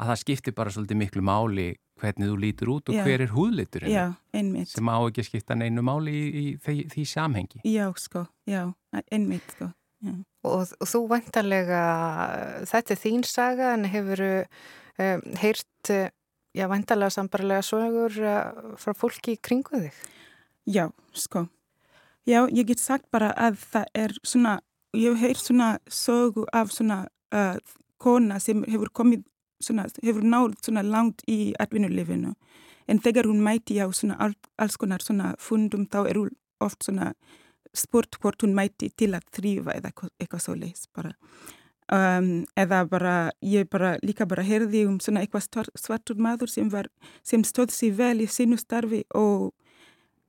að 0.00 0.08
það 0.08 0.16
skiptir 0.18 0.54
bara 0.54 0.70
svolítið 0.70 0.96
miklu 0.98 1.22
máli 1.22 1.76
hvernig 2.02 2.26
þú 2.26 2.38
lítur 2.42 2.70
út 2.74 2.88
og 2.90 2.94
Já. 2.96 3.04
hver 3.06 3.22
er 3.22 3.30
húðliturinn 3.30 3.92
Já, 3.92 4.14
einmitt. 4.34 4.68
sem 4.68 4.88
á 4.90 4.98
ekki 4.98 5.22
að 5.22 5.28
skipta 5.28 5.54
neinu 5.54 5.82
máli 5.86 6.10
í, 6.10 6.24
í 6.34 6.56
því, 6.58 6.88
því 6.90 7.04
samhengi. 7.06 7.60
Já, 7.64 7.86
sko, 7.96 8.26
já, 8.50 8.72
einmitt, 9.12 9.46
sko. 9.54 9.70
Já. 10.02 10.16
Og, 10.44 10.74
og 10.80 10.88
þú 10.90 11.06
vantarlega, 11.08 11.84
þetta 12.66 12.92
er 12.92 12.98
þín 13.00 13.22
saga 13.24 13.70
en 13.76 13.84
hefur 13.88 14.24
um, 14.26 15.22
heyrt, 15.40 15.92
uh, 15.94 16.10
já, 16.54 16.66
vantarlega 16.70 17.10
sambarlega 17.10 17.62
sögur 17.66 18.14
uh, 18.22 18.74
frá 18.80 18.94
fólki 18.96 19.34
í 19.36 19.40
kringu 19.42 19.80
þig. 19.84 19.92
Já, 20.70 20.88
sko. 21.12 21.46
Já, 22.24 22.46
ég 22.48 22.66
get 22.70 22.80
sagt 22.80 23.10
bara 23.12 23.32
að 23.36 23.58
það 23.72 23.88
er 24.00 24.14
svona, 24.24 24.58
ég 24.96 25.12
hef 25.12 25.20
heyrt 25.20 25.44
svona 25.44 25.70
sögu 25.90 26.46
af 26.52 26.72
svona 26.72 27.02
uh, 27.34 27.58
kona 28.00 28.38
sem 28.40 28.62
hefur 28.64 28.88
komið 28.94 29.24
svona, 29.62 29.86
hefur 30.02 30.24
náð 30.24 30.54
svona 30.64 30.84
langt 30.86 31.24
í 31.28 31.52
atvinnulifinu. 31.60 32.32
En 32.88 33.00
þegar 33.00 33.28
hún 33.28 33.42
mæti 33.44 33.76
á 33.80 33.88
svona 33.92 34.16
all, 34.20 34.34
alls 34.60 34.76
konar 34.80 35.04
svona 35.04 35.34
fundum 35.40 35.86
þá 35.88 36.02
er 36.08 36.20
hún 36.20 36.32
oft 36.64 36.84
svona 36.84 37.12
spurt 37.74 38.16
hvort 38.22 38.44
hún 38.44 38.54
mæti 38.56 38.90
til 38.96 39.12
að 39.16 39.24
þrýfa 39.34 39.76
eða 39.78 39.92
eitthvað- 39.92 40.42
svo 40.44 40.54
leis 40.54 40.86
bara. 40.94 41.12
Um, 41.92 42.46
eða 42.56 42.88
bara, 42.88 43.30
ég 43.42 43.68
bara 43.68 43.98
líka 44.02 44.24
bara 44.26 44.42
heyrði 44.42 44.86
um 44.88 45.00
svona 45.00 45.20
eitthvað 45.20 45.42
svar- 45.44 45.74
svartur 45.76 46.16
maður 46.16 46.48
sem 46.48 46.70
var, 46.72 46.86
sem 47.22 47.42
stóð 47.44 47.74
sér 47.76 47.92
vel 47.98 48.20
í 48.24 48.26
sínu 48.26 48.56
starfi 48.58 49.02
og 49.14 49.52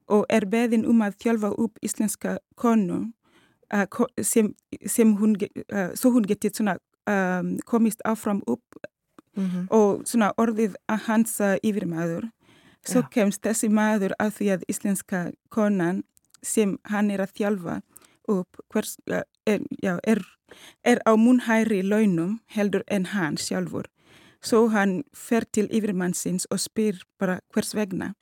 og 0.07 0.25
er 0.29 0.45
beðin 0.45 0.85
um 0.85 0.99
að 1.01 1.15
þjálfa 1.23 1.49
upp 1.57 1.79
íslenska 1.81 2.37
konu 2.55 3.11
uh, 3.73 3.85
sem, 4.21 4.53
sem 4.85 5.15
hún, 5.17 5.35
uh, 5.73 5.95
svo 5.95 6.11
hún 6.11 6.27
getið 6.27 6.59
svona 6.59 6.75
um, 7.07 7.57
komist 7.65 8.01
áfram 8.05 8.43
upp 8.47 8.61
Mm 9.37 9.45
-hmm. 9.49 9.67
og 9.69 10.07
svona 10.07 10.31
orðið 10.37 10.75
að 10.87 10.99
hans 11.07 11.41
uh, 11.41 11.55
yfirmaður. 11.63 12.29
Svo 12.87 13.01
Já. 13.01 13.09
kemst 13.11 13.41
þessi 13.43 13.69
maður 13.69 14.13
að 14.19 14.31
því 14.31 14.47
að 14.53 14.61
íslenska 14.69 15.31
konan 15.49 16.03
sem 16.43 16.77
hann 16.83 17.11
er 17.11 17.19
að 17.19 17.33
þjálfa 17.35 17.81
upp 18.27 18.47
hvers, 18.69 18.97
uh, 19.11 19.21
er, 19.45 19.59
já, 19.83 19.99
er, 20.07 20.23
er 20.83 20.99
á 21.05 21.15
munhæri 21.15 21.81
launum 21.81 22.39
heldur 22.47 22.83
en 22.87 23.05
hann 23.05 23.37
sjálfur. 23.37 23.85
Svo 24.41 24.67
hann 24.67 25.03
fer 25.13 25.43
til 25.53 25.69
yfirmannsins 25.73 26.45
og 26.45 26.59
spyr 26.59 27.01
bara 27.19 27.39
hvers 27.53 27.75
vegna. 27.75 28.13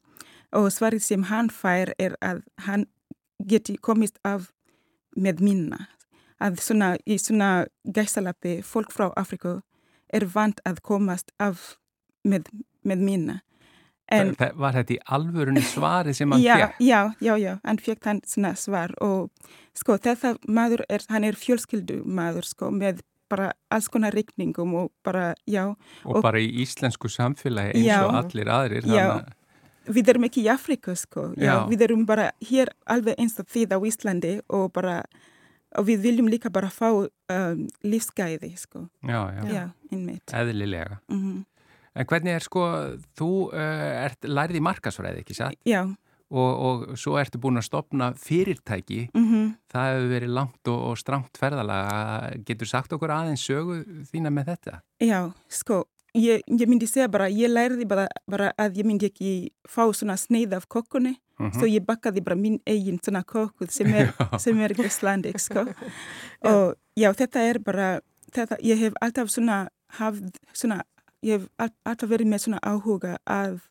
Og 0.52 0.72
svarið 0.72 1.02
sem 1.04 1.24
hann 1.24 1.50
fær 1.50 1.94
er 2.00 2.16
að 2.22 2.44
hann 2.58 2.86
geti 3.48 3.76
komist 3.76 4.20
af 4.24 4.52
með 5.16 5.42
minna. 5.42 5.88
Að 6.40 6.60
svona, 6.62 6.96
í 7.06 7.18
svona 7.18 7.66
gæsalapi 7.84 8.62
fólk 8.64 8.92
frá 8.92 9.12
Afrika 9.16 9.62
er 10.14 10.26
vant 10.36 10.60
að 10.66 10.82
komast 10.82 11.32
af 11.40 11.78
með, 12.24 12.48
með 12.84 13.04
minna. 13.04 13.40
En, 14.14 14.34
var 14.60 14.76
þetta 14.78 14.94
í 14.96 15.00
alvörunni 15.18 15.64
svari 15.66 16.14
sem 16.14 16.32
hann 16.32 16.44
fekk? 16.44 16.82
Já, 16.84 17.00
já, 17.20 17.34
já, 17.42 17.54
hann 17.64 17.82
fekk 17.82 18.10
hann 18.10 18.22
svona 18.28 18.54
svar 18.60 18.94
og 19.02 19.32
sko 19.78 19.98
þetta 19.98 20.36
maður 20.48 20.86
er, 20.90 21.06
hann 21.10 21.26
er 21.28 21.40
fjölskyldu 21.40 22.04
maður 22.06 22.48
sko 22.48 22.70
með 22.74 23.02
bara 23.34 23.52
alls 23.74 23.90
konar 23.90 24.14
reikningum 24.14 24.76
og 24.78 24.92
bara, 25.06 25.34
já. 25.50 25.66
Og, 26.04 26.18
og 26.18 26.26
bara 26.26 26.42
í 26.42 26.50
íslensku 26.64 27.10
samfélagi 27.12 27.78
eins 27.80 27.88
já, 27.88 28.00
og 28.06 28.18
allir 28.20 28.52
aðrir. 28.54 28.90
Já, 28.90 29.08
við 29.90 30.14
erum 30.14 30.28
ekki 30.30 30.44
í 30.46 30.50
Afrika 30.54 30.96
sko, 31.00 31.32
já, 31.38 31.50
já. 31.50 31.56
við 31.72 31.86
erum 31.88 32.06
bara 32.10 32.30
hér 32.46 32.72
alveg 32.90 33.20
eins 33.20 33.40
og 33.42 33.50
því 33.50 33.66
á 33.74 33.78
Íslandi 33.90 34.34
og 34.54 34.68
bara, 34.76 35.00
og 35.80 35.88
við 35.90 36.06
viljum 36.06 36.30
líka 36.32 36.52
bara 36.54 36.70
fá 36.74 36.92
um, 36.94 37.66
lífsgæði 37.84 38.54
sko. 38.60 38.86
Já, 39.02 39.22
já. 39.50 39.66
Einmitt. 39.92 40.34
Eðlilega. 40.34 41.00
Mm 41.10 41.20
-hmm. 41.24 41.42
En 41.94 42.08
hvernig 42.10 42.34
er 42.34 42.42
sko, 42.42 42.64
þú 43.18 43.30
uh, 43.54 44.06
ert 44.08 44.26
lærið 44.26 44.58
í 44.58 44.64
markasfræði, 44.66 45.22
ekki 45.22 45.38
satt? 45.38 45.58
Já. 45.70 45.86
Og, 46.34 46.52
og 46.66 46.86
svo 46.98 47.20
ertu 47.22 47.38
búin 47.38 47.62
að 47.62 47.68
stopna 47.68 48.08
fyrirtæki, 48.18 49.10
mm 49.14 49.26
-hmm. 49.26 49.50
það 49.70 49.90
hefur 49.92 50.08
verið 50.10 50.32
langt 50.34 50.68
og, 50.68 50.80
og 50.90 50.98
stramt 50.98 51.38
ferðalega. 51.38 52.38
Getur 52.46 52.68
sagt 52.68 52.94
okkur 52.94 53.12
aðeins 53.14 53.46
sögu 53.46 53.84
þína 54.10 54.32
með 54.34 54.46
þetta? 54.46 54.80
Já, 55.00 55.32
sko, 55.48 55.84
ég, 56.14 56.42
ég 56.48 56.68
myndi 56.68 56.88
segja 56.88 57.08
bara, 57.08 57.30
ég 57.30 57.52
lærði 57.52 57.86
bara, 57.86 58.08
bara 58.28 58.52
að 58.58 58.80
ég 58.82 58.86
myndi 58.86 59.06
ekki 59.12 59.52
fá 59.70 59.86
svona 59.94 60.18
sneið 60.18 60.56
af 60.58 60.68
kokkunni, 60.68 61.14
mm 61.40 61.46
-hmm. 61.50 61.60
svo 61.60 61.68
ég 61.68 61.86
bakkaði 61.86 62.24
bara 62.24 62.36
mín 62.36 62.60
eigin 62.66 63.00
svona 63.04 63.24
kokkuð 63.24 63.70
sem 63.70 63.94
er, 63.94 64.14
sem 64.44 64.60
er 64.60 64.72
Íslandik, 64.72 65.40
sko. 65.40 65.66
Og 66.50 66.76
já, 66.98 67.14
þetta 67.14 67.40
er 67.40 67.60
bara, 67.60 68.00
þetta, 68.32 68.58
ég 68.64 68.80
hef 68.80 68.94
alltaf 69.02 69.30
svona 69.30 69.70
hafð 69.88 70.32
svona 70.54 70.82
ég 71.24 71.40
hef 71.40 71.72
alltaf 71.86 72.10
verið 72.10 72.32
með 72.32 72.44
svona 72.46 72.60
áhuga 72.64 73.18
að 73.24 73.62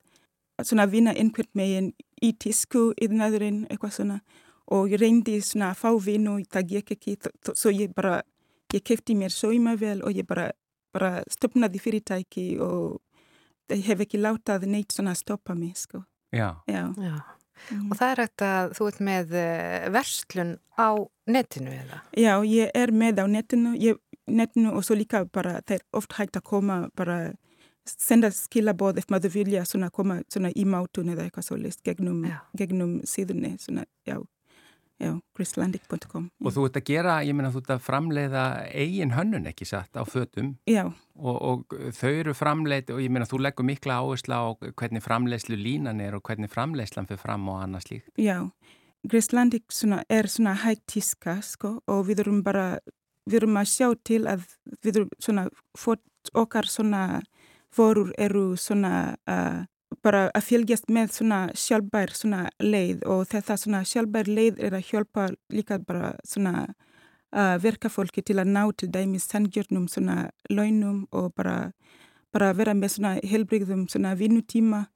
svona 0.63 0.87
vinna 0.91 1.15
einhvern 1.17 1.51
meginn 1.59 1.93
í 2.23 2.33
tísku 2.39 2.93
yðnaðurinn 3.03 3.67
eitthvað 3.69 3.97
svona 3.99 4.19
og 4.73 4.93
ég 4.93 5.01
reyndi 5.03 5.39
svona 5.45 5.73
að 5.73 5.81
fá 5.83 5.91
vinnu 6.07 6.39
í 6.41 6.47
gekk 6.49 6.95
ekki 6.97 7.17
svo 7.53 7.73
ég 7.75 7.95
bara, 7.95 8.23
ég 8.73 8.85
kefti 8.85 9.17
mér 9.19 9.33
saumavel 9.35 10.03
og 10.03 10.17
ég 10.17 10.27
bara, 10.27 10.51
bara 10.95 11.23
stopnaði 11.31 11.81
fyrirtæki 11.83 12.47
og 12.63 13.01
ég 13.73 13.85
hef 13.87 14.05
ekki 14.05 14.21
látað 14.21 14.67
neitt 14.71 14.93
svona 14.93 15.13
að 15.13 15.23
stoppa 15.23 15.55
mig 15.55 15.77
sko. 15.77 16.05
Já. 16.33 16.63
Já. 16.67 16.89
Já. 16.97 17.17
Mm. 17.71 17.91
Og 17.93 17.99
það 17.99 18.11
er 18.11 18.21
hægt 18.23 18.43
að 18.43 18.73
þú 18.77 18.87
ert 18.91 19.01
með 19.07 19.35
eh, 19.39 19.89
verslun 19.95 20.55
á 20.75 20.91
netinu 21.31 21.75
eða? 21.77 22.01
Já, 22.19 22.33
ég 22.49 22.73
er 22.75 22.91
með 22.91 23.23
á 23.23 23.27
netinu, 23.31 23.75
ég, 23.79 24.01
netinu 24.27 24.75
og 24.77 24.85
svo 24.87 24.97
líka 24.99 25.25
bara 25.25 25.61
það 25.67 25.79
er 25.79 25.87
oft 25.99 26.19
hægt 26.19 26.37
að 26.39 26.47
koma 26.49 26.77
bara 26.97 27.33
senda 27.89 28.31
skilabóð 28.31 29.01
ef 29.03 29.09
maður 29.11 29.35
vilja 29.35 29.65
svona 29.67 29.91
koma 29.95 30.21
svona 30.31 30.53
í 30.55 30.67
mátun 30.69 31.11
eða 31.13 31.27
eitthvað 31.27 31.49
svo 31.49 31.59
list 31.59 31.83
gegnum, 31.87 32.23
gegnum 32.59 33.01
síðunni 33.09 33.57
svona, 33.61 33.85
já, 34.07 34.21
já, 35.03 35.17
chrislandic.com 35.37 36.29
Og 36.45 36.55
þú 36.55 36.69
ert 36.69 36.79
að 36.79 36.87
gera, 36.93 37.17
ég 37.27 37.35
meina 37.35 37.51
þú 37.51 37.65
ert 37.65 37.73
að 37.75 37.83
framleiða 37.89 38.45
eigin 38.71 39.17
hönnun 39.17 39.51
ekki 39.51 39.67
satt 39.67 39.99
á 39.99 40.07
fötum. 40.07 40.55
Og, 41.19 41.37
og 41.43 41.77
þau 41.99 42.13
eru 42.13 42.37
framleið 42.39 42.95
og 42.95 43.03
ég 43.03 43.11
meina 43.13 43.29
þú 43.29 43.43
leggur 43.43 43.67
mikla 43.67 43.99
áherslu 43.99 44.39
á 44.39 44.45
hvernig 44.79 45.03
framleiðslu 45.03 45.59
línan 45.59 46.05
er 46.05 46.15
og 46.19 46.23
hvernig 46.29 46.55
framleiðslan 46.55 47.11
fyrir 47.11 47.25
fram 47.25 47.51
og 47.51 47.65
annað 47.65 47.89
slíkt. 47.89 48.15
Já, 48.15 48.47
Grislandic 49.03 49.75
svona, 49.75 50.05
er 50.07 50.31
svona 50.31 50.55
hægt 50.63 50.87
tíska 50.95 51.41
sko 51.43 51.81
og 51.91 52.05
við 52.07 52.23
erum 52.23 52.45
bara 52.47 52.77
við 53.27 53.43
erum 53.43 53.59
að 53.61 53.71
sjá 53.73 53.89
til 54.05 54.23
að 54.31 54.47
við 54.83 54.97
erum 54.97 55.13
svona 55.23 55.49
fótt 55.79 56.33
okkar 56.39 56.69
svona 56.71 57.23
vorur 57.77 58.13
eru 58.19 58.57
svona 58.61 59.17
uh, 59.31 59.65
bara 60.03 60.29
að 60.35 60.47
fylgjast 60.49 60.89
með 60.93 61.13
svona 61.17 61.41
sjálfbær 61.59 62.15
svona 62.17 62.47
leið 62.63 63.05
og 63.09 63.27
þetta 63.31 63.57
svona 63.61 63.83
sjálfbær 63.89 64.31
leið 64.31 64.61
er 64.67 64.77
að 64.77 64.89
hjálpa 64.89 65.29
líka 65.53 65.79
bara 65.79 66.15
svona 66.27 66.67
uh, 66.67 67.57
verkafólki 67.63 68.25
til 68.25 68.39
að 68.41 68.53
ná 68.55 68.63
til 68.77 68.91
dæmis 68.93 69.29
sangjörnum 69.31 69.89
svona 69.89 70.31
launum 70.51 71.07
og 71.13 71.33
bara, 71.37 71.73
bara 72.33 72.53
vera 72.57 72.75
með 72.75 72.97
svona 72.97 73.15
helbrigðum 73.23 73.87
svona 73.93 74.15
vinnutíma 74.19 74.87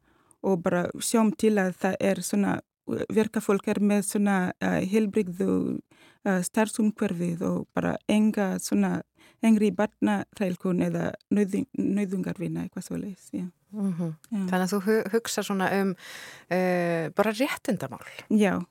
og 0.47 0.63
bara 0.63 0.87
sjáum 1.01 1.33
til 1.37 1.57
að 1.59 1.75
það 1.83 2.01
er 2.01 2.23
svona 2.23 2.59
verkafólk 2.87 3.69
er 3.69 3.81
með 3.83 4.05
svona 4.13 4.37
uh, 4.63 4.81
helbrigðu 4.87 5.53
uh, 5.77 5.96
starfsumhverfið 6.27 7.45
og 7.47 7.67
bara 7.77 7.97
enga 8.09 8.57
svona 8.63 9.01
engri 9.45 9.71
barnaþælkun 9.77 10.85
eða 10.87 11.11
nöðungarvinna 11.31 12.67
eitthvað 12.67 12.87
svo 12.87 13.01
leiðis, 13.01 13.29
já. 13.33 13.47
Mm 13.73 13.93
-hmm. 13.93 14.13
já. 14.31 14.47
Þannig 14.51 14.65
að 14.65 14.73
þú 14.73 15.11
hugsa 15.13 15.43
svona 15.43 15.69
um 15.83 15.91
uh, 15.91 17.11
bara 17.17 17.31
réttindamál. 17.33 18.07
Já. 18.31 18.65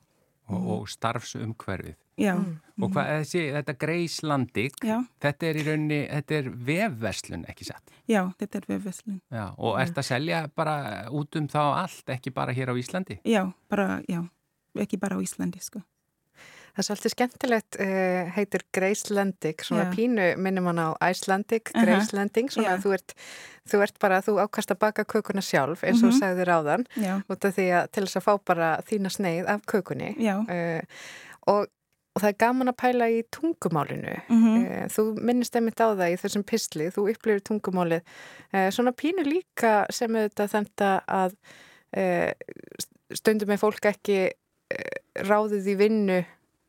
Og, 0.48 0.68
og 0.70 0.88
starfsumhverfið. 0.88 1.96
Já. 2.16 2.34
Mm. 2.34 2.60
Og 2.80 2.92
hvað, 2.92 3.08
þessi, 3.20 3.40
þetta 3.52 3.74
Greislandik, 3.80 4.76
þetta 5.20 5.46
er 5.46 5.56
í 5.56 5.64
rauninni, 5.66 5.98
þetta 6.08 6.34
er 6.34 6.48
vefverslun, 6.68 7.44
ekki 7.48 7.64
satt? 7.64 7.92
Já, 8.08 8.22
þetta 8.40 8.58
er 8.58 8.68
vefverslun. 8.68 9.20
Já, 9.32 9.44
og 9.58 9.80
ert 9.80 9.98
að 9.98 10.08
selja 10.08 10.48
bara 10.48 10.76
út 11.10 11.36
um 11.36 11.48
þá 11.48 11.60
allt, 11.82 12.08
ekki 12.08 12.30
bara 12.30 12.52
hér 12.52 12.72
á 12.72 12.74
Íslandi? 12.76 13.18
Já, 13.24 13.52
bara, 13.68 14.00
já, 14.08 14.22
ekki 14.74 14.96
bara 14.96 15.16
á 15.16 15.20
Íslandi, 15.20 15.60
sko. 15.60 15.82
Það 16.76 16.82
er 16.82 16.86
svolítið 16.90 17.12
skemmtilegt, 17.14 17.76
uh, 17.80 18.32
heitir 18.36 18.62
Gracelandic, 18.76 19.62
svona 19.64 19.86
Já. 19.86 19.92
pínu 19.94 20.24
minnum 20.44 20.66
hann 20.68 20.82
á 20.84 20.88
Icelandic, 21.08 21.70
uh 21.72 21.80
-huh. 21.80 21.86
Gracelanding, 21.86 22.50
svona 22.52 22.74
að 22.76 22.82
þú 22.84 22.92
ert, 22.92 23.14
þú 23.64 23.80
ert 23.82 23.98
bara, 23.98 24.20
þú 24.20 24.34
ákast 24.44 24.70
að 24.70 24.78
baka 24.78 25.04
kökuna 25.04 25.40
sjálf 25.40 25.84
eins 25.84 26.02
og 26.02 26.08
uh 26.08 26.12
mhm. 26.12 26.16
-huh. 26.16 26.20
sagðir 26.20 26.48
áðan, 26.52 26.84
út 27.30 27.44
af 27.44 27.56
því 27.56 27.66
að 27.72 27.86
til 27.92 28.04
þess 28.04 28.16
að 28.16 28.26
fá 28.28 28.38
bara 28.44 28.82
þína 28.82 29.08
sneið 29.08 29.46
af 29.46 29.60
kökunni 29.66 30.10
uh, 30.20 30.82
og, 31.46 31.66
og 32.14 32.22
það 32.22 32.28
er 32.28 32.36
gaman 32.38 32.68
að 32.68 32.76
pæla 32.76 33.08
í 33.08 33.22
tungumálinu. 33.32 34.16
-huh. 34.28 34.84
Uh, 34.84 34.86
þú 34.88 35.20
minnist 35.20 35.56
einmitt 35.56 35.80
á 35.80 35.96
það 35.96 36.12
í 36.12 36.16
þessum 36.16 36.44
pistli, 36.44 36.90
þú 36.90 37.10
upplifir 37.10 37.40
tungumálið, 37.40 38.02
svona 38.70 38.92
pínu 38.92 39.24
líka 39.24 39.86
sem 39.90 40.14
auðvitað 40.14 40.50
þetta 40.50 41.00
að 41.08 41.32
stundum 43.14 43.48
með 43.48 43.58
fólk 43.58 43.84
ekki 43.86 44.30
ráðið 45.14 45.66
í 45.66 45.74
vinnu 45.74 46.24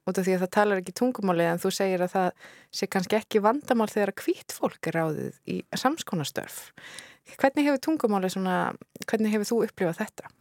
út 0.08 0.20
af 0.20 0.26
því 0.28 0.36
að 0.38 0.44
það 0.46 0.54
talar 0.56 0.82
ekki 0.82 0.96
tungumáli 0.98 1.46
en 1.48 1.62
þú 1.62 1.72
segir 1.76 2.04
að 2.06 2.14
það 2.16 2.50
sé 2.80 2.90
kannski 2.92 3.20
ekki 3.20 3.44
vandamál 3.44 3.90
þegar 3.92 4.14
að 4.14 4.24
hvít 4.24 4.56
fólk 4.56 4.90
er 4.90 4.98
ráðið 4.98 5.38
í 5.54 5.60
samskonastörf. 5.84 6.58
Hvernig 7.38 7.68
hefur 7.68 7.84
tungumáli 7.84 8.32
svona, 8.32 8.58
hvernig 9.06 9.34
hefur 9.36 9.50
þú 9.52 9.62
upplifað 9.68 10.02
þetta? 10.04 10.32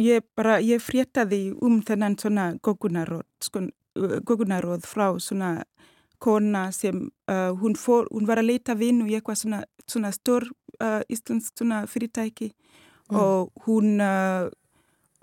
Ég 0.00 0.24
bara, 0.38 0.56
ég 0.64 0.80
fréttaði 0.80 1.42
um 1.60 1.82
þennan 1.84 2.16
svona 2.20 2.46
gogunaróð, 2.64 3.26
sko, 3.44 3.66
gogunaróð 4.24 4.86
frá 4.88 5.10
svona 5.20 5.58
kona 6.22 6.70
sem 6.72 7.10
uh, 7.28 7.50
hún, 7.58 7.74
fór, 7.76 8.08
hún 8.12 8.28
var 8.28 8.40
að 8.40 8.52
leita 8.52 8.76
vinnu 8.78 9.08
í 9.10 9.16
eitthvað 9.18 9.40
svona, 9.42 9.60
svona 9.90 10.12
stór 10.14 10.46
uh, 10.78 11.02
íslensk 11.12 11.58
svona 11.58 11.82
fyrirtæki 11.90 12.52
mm. 12.52 13.18
og 13.18 13.66
hún, 13.66 13.98
uh, 14.00 14.48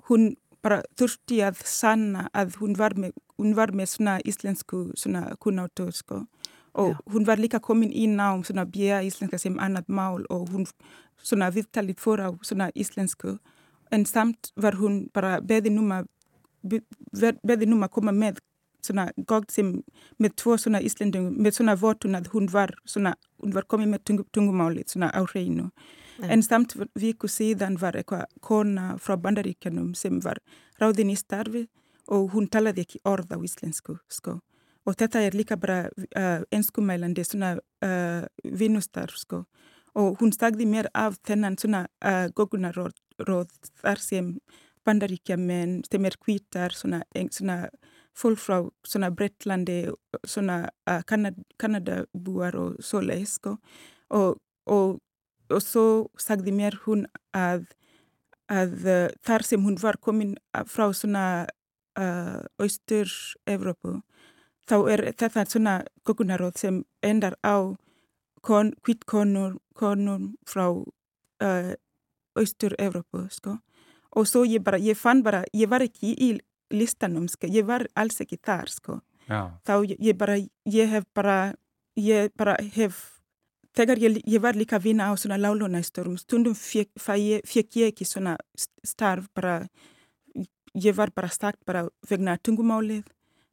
hún 0.09 0.33
bara 0.63 0.81
þurfti 0.99 1.39
að 1.45 1.61
sanna 1.65 2.27
að 2.33 2.57
hún 2.59 2.75
var 2.77 2.95
með, 2.99 3.13
hún 3.39 3.55
var 3.55 3.71
með 3.75 3.93
svona 3.93 4.17
íslensku 4.27 4.89
svona 4.99 5.29
kunnáttu 5.39 5.91
sko. 5.91 6.25
og 6.73 6.91
Já. 6.93 6.97
hún 7.13 7.25
var 7.25 7.37
líka 7.37 7.59
komin 7.59 7.91
í 7.91 8.05
nám 8.07 8.43
svona 8.45 8.65
björn 8.65 9.07
íslenska 9.07 9.37
sem 9.37 9.57
annað 9.59 9.87
mál 9.87 10.25
og 10.29 10.49
hún 10.49 10.67
svona 11.23 11.49
viðtalið 11.49 11.97
fór 11.97 12.21
á 12.21 12.29
svona 12.41 12.69
íslensku 12.75 13.39
en 13.91 14.05
samt 14.05 14.51
var 14.55 14.77
hún 14.77 15.09
bara 15.13 15.39
beði 15.41 15.69
núma 15.73 16.03
beði 16.63 17.65
núma 17.65 17.87
að 17.87 17.95
koma 17.95 18.11
með 18.11 18.39
svona 18.85 19.09
góð 19.27 19.49
sem 19.51 19.71
með 20.19 20.35
tvo 20.39 20.57
svona 20.57 20.81
íslendingum 20.81 21.35
með 21.43 21.57
svona 21.59 21.75
votun 21.75 22.15
að 22.19 22.29
hún 22.33 22.47
var 22.53 22.75
svona 22.85 23.15
hún 23.41 23.55
var 23.55 23.67
komið 23.67 23.93
með 23.93 24.21
tungumálið 24.31 24.93
svona 24.93 25.09
á 25.11 25.21
hreinu 25.25 25.69
En 26.27 26.43
samt 26.43 26.75
viku 26.99 27.29
síðan 27.31 27.77
var 27.79 27.95
eitthvað 27.95 28.27
kona 28.43 28.97
frá 28.99 29.15
bandaríkjanum 29.21 29.93
sem 29.95 30.19
var 30.23 30.41
ráðin 30.81 31.13
í 31.13 31.17
starfi 31.19 31.67
og 32.09 32.31
hún 32.33 32.49
talaði 32.51 32.85
ekki 32.85 33.01
orð 33.07 33.35
á 33.35 33.37
íslensku, 33.45 33.99
sko. 34.09 34.39
Og 34.87 34.95
þetta 34.97 35.21
er 35.21 35.35
líka 35.37 35.57
bara 35.59 35.83
uh, 35.89 36.41
enskumælandi 36.55 37.23
svona 37.27 37.53
uh, 37.59 38.23
vinnustarf, 38.43 39.19
sko. 39.21 39.43
Og 39.99 40.17
hún 40.21 40.33
sagði 40.33 40.65
mér 40.69 40.89
af 40.97 41.19
þennan 41.27 41.57
svona 41.61 41.83
uh, 42.05 42.27
gogunaróð 42.35 42.95
þar 43.81 44.01
sem 44.01 44.33
bandaríkjaman 44.87 45.83
sem 45.89 46.07
er 46.07 46.17
kvítar, 46.17 46.73
svona, 46.73 47.03
svona 47.35 47.59
fólk 48.17 48.41
frá 48.41 48.57
svona 48.87 49.11
Brettlandi, 49.13 49.83
svona 50.25 50.63
uh, 50.89 51.01
Kanad 51.05 51.37
Kanadabúar 51.61 52.57
og 52.57 52.81
svo 52.83 53.03
leið, 53.05 53.27
sko. 53.35 53.57
Og, 55.49 55.61
svo 55.65 55.85
sagði 56.21 56.53
mér 56.53 56.77
hún 56.85 57.07
að, 57.33 57.65
að 58.49 58.75
þar 59.25 59.45
sem 59.45 59.63
hún 59.65 59.79
var 59.81 59.97
komin 59.97 60.35
frá 60.69 60.89
svona 60.93 61.47
uh, 61.99 62.41
Östur-Evrópu 62.61 63.99
þá 64.69 64.77
er 64.93 65.03
þetta 65.17 65.45
svona 65.49 65.75
kokunaróð 66.05 66.57
sem 66.61 66.81
endar 67.05 67.37
á 67.41 67.73
kon, 68.45 68.73
hvitkonur 68.85 69.57
konur 69.77 70.31
frá 70.47 70.67
uh, 70.69 71.73
Östur-Európu 72.39 73.25
sko. 73.33 73.57
og 74.15 74.27
svo 74.27 74.43
ég 74.45 74.63
bara, 74.63 74.77
ég 74.77 74.97
fann 74.97 75.23
bara, 75.23 75.43
ég 75.53 75.69
var 75.69 75.81
ekki 75.85 76.13
í 76.13 76.29
listanum, 76.73 77.27
sko. 77.27 77.47
ég 77.47 77.65
var 77.65 77.87
alls 77.95 78.21
ekki 78.21 78.37
þar 78.37 78.69
sko. 78.69 78.99
þá 79.65 79.73
ég 79.97 80.17
bara, 80.17 80.37
ég 80.65 80.89
hef 80.89 81.05
bara 81.13 81.53
ég 81.95 82.31
bara 82.37 82.55
hef 82.75 83.18
þegar 83.77 84.01
ég, 84.01 84.19
ég 84.25 84.41
var 84.41 84.57
líka 84.57 84.77
að 84.79 84.89
vinna 84.89 85.09
á 85.09 85.13
svona 85.17 85.37
lálunæsturum 85.39 86.17
stundum 86.17 86.55
fekk 86.55 87.75
ég 87.77 87.91
ekki 87.91 88.05
svona 88.07 88.37
starf 88.83 89.29
bara 89.33 89.61
ég 90.73 90.95
var 90.95 91.11
bara 91.15 91.29
stakt 91.29 91.61
bara 91.65 91.87
vegna 92.09 92.37
tungumálið 92.37 93.05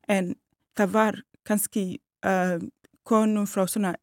en 0.08 0.34
það 0.76 0.92
var 0.92 1.22
kannski 1.46 2.00
uh, 2.26 2.58
konum 3.06 3.46
frá 3.46 3.66
svona, 3.70 3.94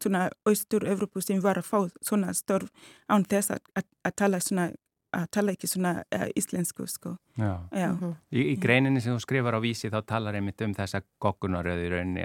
svona 0.00 0.28
austur-Evropu 0.46 1.22
sem 1.22 1.40
var 1.42 1.58
að 1.58 1.66
fá 1.66 1.78
svona 2.04 2.32
störf 2.34 2.70
án 3.10 3.26
þess 3.26 3.56
að, 3.56 3.64
að, 3.76 3.88
að 4.06 4.16
tala 4.16 4.40
svona 4.40 4.70
að 5.12 5.26
tala 5.36 5.52
ekki 5.52 5.68
svona 5.68 5.90
uh, 6.00 6.28
íslensku 6.38 6.86
sko. 6.88 7.16
Já. 7.36 7.68
Já. 7.72 7.90
-hmm. 7.92 8.14
Í, 8.32 8.44
í 8.52 8.56
greininni 8.56 9.00
sem 9.00 9.12
þú 9.12 9.20
skrifar 9.20 9.54
á 9.54 9.60
vísi 9.60 9.90
þá 9.92 10.00
talar 10.06 10.34
einmitt 10.34 10.60
um 10.64 10.74
þessa 10.74 11.02
goggunaröðu 11.20 11.84
í 11.86 11.90
rauninni 11.92 12.24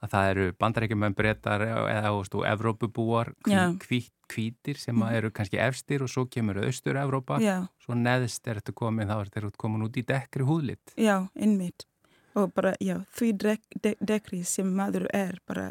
að, 0.00 0.06
að 0.06 0.14
það 0.14 0.30
eru 0.30 0.46
bandarækjumönd 0.60 1.18
breytar 1.18 1.66
eða 1.66 2.14
þú, 2.30 2.44
Evrópubúar 2.48 3.34
hvít, 3.44 4.12
hvítir 4.30 4.80
sem 4.80 4.96
mm. 4.96 5.12
eru 5.18 5.30
kannski 5.30 5.60
efstir 5.60 6.02
og 6.02 6.10
svo 6.10 6.26
kemur 6.30 6.62
austur-Evrópa. 6.64 7.40
Svo 7.84 7.94
neðst 7.94 8.48
er 8.48 8.60
þetta 8.60 8.72
komin 8.72 9.08
þá 9.08 9.20
er 9.20 9.30
þetta 9.34 9.60
komin 9.60 9.86
út 9.86 9.96
í 9.96 10.06
dekri 10.06 10.46
húðlitt 10.46 10.96
Já, 10.96 11.28
innmitt 11.34 11.86
og 12.38 12.52
bara, 12.54 12.74
já, 12.80 13.00
því 13.16 13.30
dek, 13.42 13.62
dek, 13.82 14.00
dekri 14.06 14.42
sem 14.46 14.68
maður 14.76 15.08
er 15.14 15.38
bara, 15.48 15.70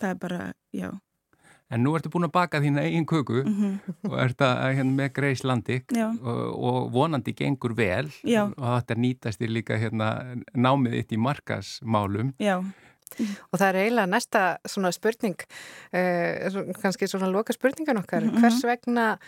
það 0.00 0.10
er 0.10 0.20
bara, 0.22 0.46
já. 0.74 0.88
En 1.72 1.80
nú 1.82 1.94
ertu 1.96 2.10
búin 2.12 2.26
að 2.26 2.34
baka 2.34 2.60
þína 2.62 2.84
einn 2.84 3.06
kuku 3.08 3.40
mm 3.42 3.54
-hmm. 3.54 3.94
og 4.10 4.18
ert 4.20 4.40
að 4.40 4.74
hérna, 4.76 4.92
með 4.92 5.12
Greis 5.12 5.44
Landik 5.44 5.92
og, 5.96 6.64
og 6.68 6.92
vonandi 6.92 7.32
gengur 7.32 7.74
vel 7.74 8.10
já. 8.22 8.52
og 8.56 8.82
þetta 8.82 8.94
nýtast 8.94 9.40
þér 9.40 9.50
líka 9.50 9.78
hérna, 9.78 10.36
námið 10.54 10.92
þitt 10.92 11.12
í 11.12 11.16
markasmálum 11.18 12.34
Já 12.38 12.62
Og 13.52 13.58
það 13.60 13.66
er 13.68 13.80
eiginlega 13.82 14.10
næsta 14.10 14.42
svona 14.68 14.92
spurning, 14.94 15.46
uh, 15.94 16.60
kannski 16.82 17.08
svona 17.10 17.30
loka 17.32 17.54
spurningan 17.54 18.00
okkar, 18.02 18.24
mm 18.24 18.30
-hmm. 18.30 18.40
hvers 18.40 18.64
vegna, 18.64 19.18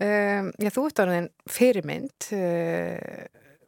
uh, 0.00 0.50
já 0.58 0.70
þú 0.70 0.86
ert 0.86 0.98
árið 0.98 1.28
fyrirmynd 1.50 2.18
uh, 2.32 3.26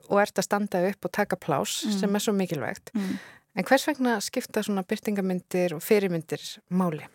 og 0.08 0.20
ert 0.22 0.38
að 0.38 0.44
standa 0.44 0.88
upp 0.88 1.04
og 1.04 1.12
taka 1.12 1.36
plás 1.36 1.84
mm. 1.84 1.98
sem 2.00 2.14
er 2.14 2.18
svo 2.18 2.32
mikilvægt. 2.32 2.90
Mm. 2.94 3.18
En 3.56 3.64
hvers 3.64 3.88
vegna 3.88 4.20
skipta 4.20 4.62
svona 4.62 4.82
byrtingamindir 4.82 5.74
og 5.74 5.82
fyrirmyndir 5.82 6.60
máli? 6.70 7.06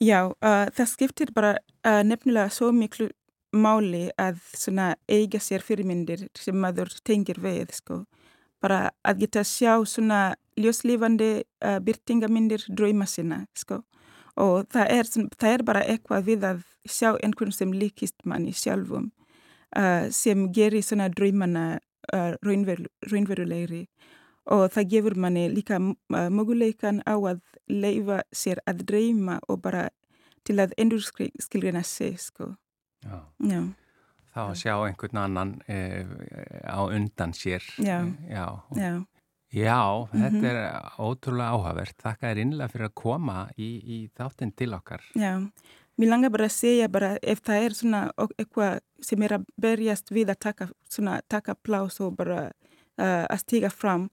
Já, 0.00 0.26
uh, 0.26 0.66
það 0.74 0.86
skiptir 0.86 1.32
bara 1.32 1.58
nefnilega 1.84 2.48
svo 2.48 2.72
miklu 2.72 3.08
máli 3.54 4.10
að 4.18 4.40
svona 4.56 4.94
eiga 5.08 5.38
sér 5.38 5.62
fyrirmyndir 5.62 6.28
sem 6.34 6.56
maður 6.56 6.90
tengir 7.04 7.38
við, 7.38 7.70
sko. 7.72 8.04
Bara 8.64 8.88
að 9.04 9.24
geta 9.24 9.44
sjá 9.44 9.76
svona 9.84 10.34
ljóslífandi 10.56 11.32
uh, 11.42 11.78
byrtingamindir 11.84 12.64
drauma 12.72 13.06
sinna, 13.10 13.42
sko. 13.58 13.82
Og 14.40 14.64
það 14.72 14.92
er, 14.96 15.10
það 15.36 15.50
er 15.50 15.64
bara 15.66 15.84
eitthvað 15.84 16.30
við 16.30 16.46
að 16.48 16.62
sjá 16.88 17.12
einhvern 17.22 17.52
sem 17.54 17.74
líkist 17.76 18.24
manni 18.24 18.54
sjálfum 18.56 19.10
uh, 19.76 20.10
sem 20.10 20.48
gerir 20.52 20.82
svona 20.82 21.10
draumana 21.12 21.78
uh, 22.12 22.34
raunverulegri 22.42 23.84
og 24.52 24.66
það 24.74 24.90
gefur 24.92 25.14
manni 25.16 25.46
líka 25.48 25.78
möguleikan 26.10 27.00
á 27.08 27.16
að 27.16 27.40
leifa 27.70 28.22
sér 28.34 28.60
að 28.68 28.84
dreyma 28.90 29.38
og 29.48 29.62
bara 29.64 29.86
til 30.44 30.58
að 30.60 30.74
endur 30.76 31.00
skilgrina 31.00 31.82
sig 31.82 32.18
sko. 32.20 32.52
Já. 33.04 33.24
Já. 33.40 33.62
Þá 34.34 34.40
að 34.44 34.54
sjá 34.58 34.74
einhvern 34.82 35.20
annan 35.22 35.50
eh, 35.70 36.06
á 36.66 36.80
undan 36.84 37.34
sér. 37.36 37.62
Já. 37.78 38.00
Já. 38.28 38.46
Já. 38.74 38.94
Já, 39.54 40.08
þetta 40.10 40.30
mm 40.30 40.40
-hmm. 40.40 40.46
er 40.50 40.58
ótrúlega 40.98 41.50
áhugavert. 41.54 41.96
Þakka 42.02 42.30
er 42.30 42.38
innlega 42.42 42.68
fyrir 42.68 42.88
að 42.88 42.94
koma 42.94 43.48
í, 43.56 43.68
í 43.86 43.98
þáttinn 44.18 44.50
til 44.56 44.74
okkar. 44.74 45.02
Já, 45.14 45.38
Mér 45.94 46.10
langar 46.10 46.32
bara 46.34 46.48
að 46.48 46.56
segja 46.56 46.88
bara 46.90 47.12
ef 47.22 47.40
það 47.46 47.64
er 47.64 47.74
svona 47.78 47.98
eitthvað 48.34 48.78
sem 49.04 49.22
er 49.22 49.36
að 49.36 49.44
berjast 49.62 50.10
við 50.10 50.32
að 50.32 50.40
taka, 50.42 50.66
svona, 50.90 51.20
taka 51.30 51.54
plás 51.54 52.00
og 52.02 52.16
bara 52.18 52.48
uh, 52.98 53.24
að 53.30 53.42
stiga 53.44 53.70
fram 53.70 54.08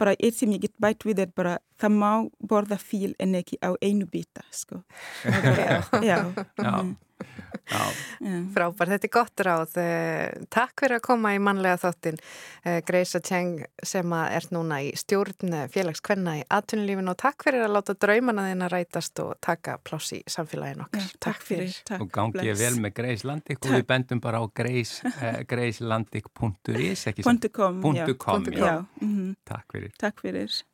bara 0.00 0.16
eitt 0.18 0.40
sem 0.40 0.50
ég 0.56 0.64
get 0.64 0.74
bætt 0.80 1.04
við 1.06 1.22
er 1.26 1.30
bara 1.36 1.58
það 1.78 1.96
má 2.00 2.10
borða 2.50 2.80
fíl 2.80 3.12
en 3.20 3.36
ekki 3.38 3.60
á 3.62 3.76
einu 3.78 4.08
bita 4.10 4.42
sko. 4.50 4.82
já. 5.22 5.84
já. 6.10 6.18
já. 6.58 6.72
Mm. 6.82 6.96
Frábær, 8.54 8.88
þetta 8.94 9.06
er 9.06 9.12
gott 9.14 9.42
ráð. 9.46 9.76
Eh, 9.80 10.44
Takk 10.50 10.80
fyrir 10.80 10.96
að 10.98 11.04
koma 11.06 11.34
í 11.34 11.38
mannlega 11.42 11.78
þáttin 11.84 12.18
eh, 12.64 12.80
Greisa 12.86 13.20
Tjeng 13.20 13.64
sem 13.82 14.12
er 14.12 14.46
núna 14.54 14.80
í 14.82 14.90
stjórn 14.98 15.54
félagskvenna 15.72 16.38
í 16.40 16.44
atvinnulífin 16.50 17.12
og 17.12 17.18
takk 17.20 17.44
fyrir 17.46 17.64
að 17.66 17.74
láta 17.76 17.94
draumana 17.94 18.48
þín 18.50 18.66
að 18.66 18.72
rætast 18.74 19.22
og 19.24 19.36
taka 19.40 19.78
pláss 19.84 20.12
í 20.16 20.22
samfélagin 20.26 20.84
okkar. 20.86 21.00
Já, 21.00 21.18
Takk 21.20 21.42
fyrir. 21.42 21.76
takk, 21.84 22.00
Og 22.00 22.10
gangið 22.10 22.58
vel 22.58 22.74
með 22.80 22.94
Greis 22.94 23.24
Landik 23.24 23.64
og 23.64 23.76
við 23.76 23.86
bendum 23.86 24.20
bara 24.20 24.40
á 24.40 24.44
greis, 24.54 25.00
eh, 25.20 25.42
greislandik.is 25.44 27.04
.com, 27.52 27.82
.com 28.18 28.44
já. 28.44 28.84
Mm 29.00 29.16
-hmm. 29.16 29.34
Takk 29.44 29.72
fyrir. 29.72 29.92
Takk 29.98 30.20
fyrir 30.20 30.69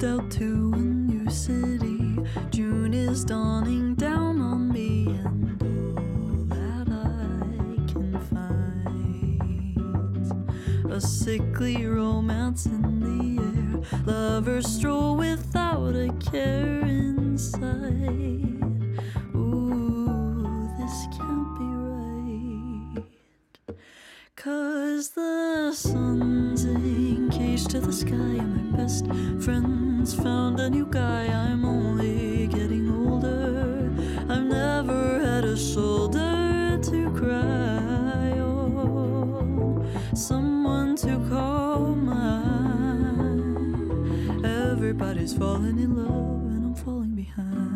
moved 0.00 0.22
out 0.22 0.30
to 0.30 0.72
a 0.74 0.78
new 0.78 1.28
city. 1.30 2.16
June 2.50 2.94
is 2.94 3.24
dawning 3.24 3.94
down 3.94 4.40
on 4.40 4.72
me, 4.72 5.06
and 5.06 5.62
all 5.62 6.44
that 6.56 6.88
I 6.88 7.92
can 7.92 8.18
find 8.30 9.82
a 10.92 11.00
sickly 11.00 11.84
romance 11.86 12.66
in 12.66 13.00
the 13.00 13.42
air. 13.42 13.82
Lovers 14.06 14.66
stroll 14.66 15.16
without 15.16 15.94
a 15.94 16.12
care 16.30 16.80
inside. 16.80 17.70
Ooh, 19.34 20.68
this 20.78 21.06
can't 21.16 21.58
be. 21.58 21.79
Cause 24.42 25.10
the 25.10 25.70
sun's 25.74 26.64
engaged 26.64 27.68
to 27.72 27.80
the 27.80 27.92
sky, 27.92 28.14
and 28.14 28.72
my 28.72 28.78
best 28.78 29.04
friends 29.44 30.14
found 30.14 30.58
a 30.60 30.70
new 30.70 30.86
guy. 30.86 31.26
I'm 31.26 31.62
only 31.66 32.46
getting 32.46 32.88
older. 32.90 33.92
I've 34.30 34.44
never 34.44 35.20
had 35.20 35.44
a 35.44 35.58
shoulder 35.58 36.78
to 36.82 37.10
cry 37.10 38.40
on, 38.40 39.86
someone 40.14 40.96
to 40.96 41.18
call 41.28 41.94
mine. 41.94 43.12
Everybody's 44.42 45.34
falling 45.34 45.78
in 45.78 45.96
love, 45.96 46.46
and 46.46 46.64
I'm 46.64 46.74
falling 46.74 47.14
behind. 47.14 47.69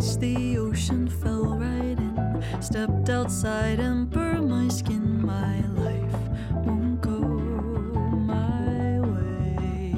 The 0.00 0.56
ocean, 0.56 1.08
fell 1.08 1.58
right 1.58 1.98
in. 1.98 2.44
Stepped 2.60 3.10
outside 3.10 3.78
and 3.80 4.08
burned 4.08 4.48
my 4.48 4.66
skin. 4.68 5.20
My 5.20 5.60
life 5.76 6.16
won't 6.64 7.02
go 7.02 7.18
my 7.18 8.98
way. 9.00 9.92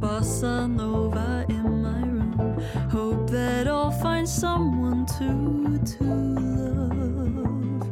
Bossa 0.00 0.68
Nova 0.68 1.46
in 1.48 1.80
my 1.80 2.00
room. 2.08 2.60
Hope 2.90 3.30
that 3.30 3.68
I'll 3.68 3.92
find 3.92 4.28
someone 4.28 5.06
to 5.18 5.78
to 5.98 6.04
love. 6.04 7.86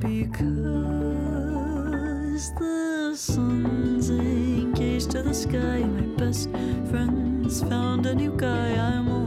Because 0.00 0.44
the 2.54 3.14
sun's 3.14 4.08
engaged 4.08 5.10
to 5.10 5.22
the 5.22 5.34
sky. 5.34 5.80
My 5.84 6.06
best 6.16 6.48
friends 6.88 7.60
found 7.62 8.06
a 8.06 8.14
new 8.14 8.32
guy. 8.34 8.76
I'm 8.76 9.25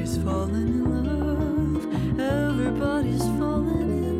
Everybody's 0.00 0.24
falling 0.24 0.68
in 0.68 0.84
love. 1.04 1.84
Everybody's 2.18 3.26
falling 3.38 3.90
in 4.08 4.16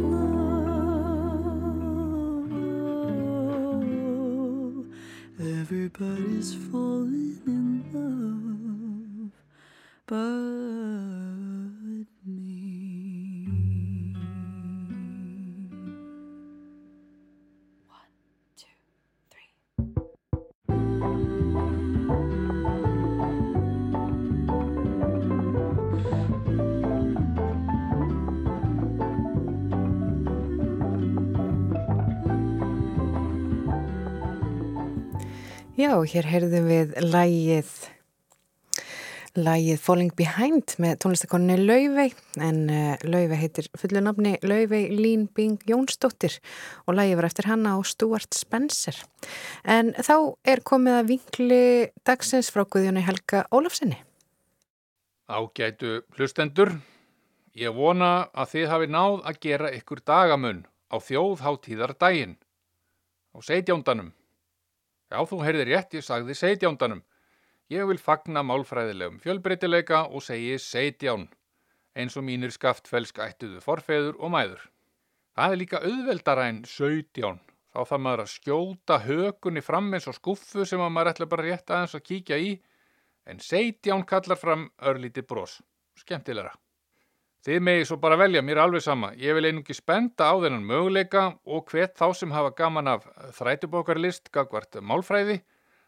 love. 5.38 5.58
Everybody's 5.58 6.54
falling. 6.54 6.89
Já, 35.80 35.94
hér 36.04 36.26
heyrðum 36.28 36.66
við 36.68 36.90
lægið 37.00 37.68
lægið 39.38 39.78
Falling 39.80 40.10
Behind 40.18 40.74
með 40.82 40.98
tónlistakonunni 41.00 41.56
Laufey 41.62 42.10
en 42.42 42.58
uh, 42.68 42.98
Laufey 43.06 43.38
heitir 43.38 43.70
fullu 43.78 44.02
nafni 44.04 44.34
Laufey 44.44 44.90
Lín 44.92 45.24
Bing 45.32 45.62
Jónsdóttir 45.70 46.36
og 46.84 46.98
lægið 46.98 47.20
var 47.22 47.30
eftir 47.30 47.48
hanna 47.48 47.78
á 47.78 47.80
Stuart 47.86 48.36
Spencer 48.36 48.98
en 49.64 49.94
þá 49.96 50.34
er 50.44 50.64
komið 50.66 50.98
að 50.98 51.10
vinkli 51.14 51.64
dagsins 52.04 52.52
frá 52.52 52.66
Guðjóni 52.66 53.06
Helga 53.06 53.46
Ólafsinni 53.48 54.02
Ágætu 55.30 56.02
hlustendur, 56.18 56.74
ég 57.56 57.72
vona 57.72 58.28
að 58.34 58.56
þið 58.56 58.70
hafi 58.74 58.92
náð 58.92 59.20
að 59.30 59.42
gera 59.48 59.74
ykkur 59.80 60.04
dagamun 60.04 60.64
á 60.90 60.96
þjóðháttíðardaginn 60.98 62.34
á 63.30 63.38
seitjándanum. 63.46 64.10
Já, 65.10 65.18
þú 65.26 65.40
heyrðir 65.42 65.72
rétt, 65.72 65.94
ég 65.98 66.06
sagði 66.06 66.36
seitjándanum. 66.38 67.00
Ég 67.70 67.86
vil 67.90 67.98
fagna 67.98 68.44
málfræðilegum 68.46 69.18
fjölbreytileika 69.22 70.04
og 70.06 70.22
segi 70.22 70.56
seitján, 70.62 71.26
eins 71.98 72.16
og 72.18 72.26
mínir 72.26 72.54
skaftfelsk 72.54 73.18
ættuðu 73.22 73.62
forfeður 73.64 74.20
og 74.22 74.32
mæður. 74.34 74.62
Það 75.34 75.54
er 75.54 75.60
líka 75.60 75.82
auðveldara 75.82 76.46
en 76.50 76.62
sautján. 76.66 77.42
Þá 77.70 77.80
þarf 77.82 78.02
maður 78.02 78.24
að 78.24 78.32
skjóta 78.36 78.98
hökunni 79.04 79.62
fram 79.62 79.92
eins 79.94 80.08
og 80.10 80.18
skuffu 80.18 80.66
sem 80.66 80.82
að 80.82 80.94
maður 80.94 81.12
ætla 81.12 81.30
bara 81.30 81.46
rétt 81.46 81.70
aðeins 81.70 81.94
að 81.98 82.06
kíkja 82.06 82.38
í, 82.42 82.50
en 83.26 83.42
seitján 83.42 84.06
kallar 84.06 84.38
fram 84.38 84.68
örlíti 84.82 85.26
brós. 85.26 85.58
Skemmtilegra. 85.98 86.54
Þið 87.40 87.62
megi 87.64 87.84
svo 87.88 87.96
bara 87.96 88.18
velja, 88.20 88.42
mér 88.44 88.58
er 88.58 88.66
alveg 88.66 88.82
sama. 88.84 89.14
Ég 89.16 89.32
vil 89.32 89.46
einungi 89.48 89.72
spenda 89.72 90.26
á 90.28 90.36
þennan 90.42 90.66
möguleika 90.68 91.22
og 91.48 91.70
hvet 91.72 91.94
þá 91.96 92.12
sem 92.18 92.34
hafa 92.36 92.50
gaman 92.58 92.90
af 92.92 93.06
þrætubókarlist 93.38 94.28
gagvart 94.34 94.76
málfræði 94.84 95.38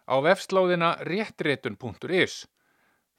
á 0.09 0.17
vefslóðina 0.25 0.95
réttrétun.is 1.05 2.47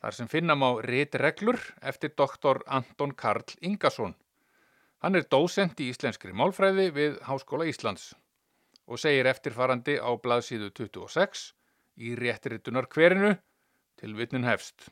þar 0.01 0.17
sem 0.17 0.31
finna 0.31 0.55
má 0.57 0.71
réttreglur 0.81 1.61
eftir 1.85 2.15
doktor 2.17 2.63
Anton 2.65 3.13
Karl 3.13 3.53
Ingason. 3.61 4.17
Hann 5.05 5.19
er 5.19 5.29
dósent 5.29 5.77
í 5.83 5.91
íslenskri 5.93 6.33
málfræði 6.33 6.89
við 6.95 7.21
Háskóla 7.29 7.69
Íslands 7.69 8.15
og 8.89 8.97
segir 8.99 9.29
eftirfarandi 9.29 9.99
á 10.01 10.09
blaðsíðu 10.17 10.71
26 10.73 11.45
í 12.01 12.17
réttrétunar 12.17 12.89
hverinu 12.89 13.35
til 14.01 14.17
vitnun 14.17 14.49
hefst. 14.49 14.89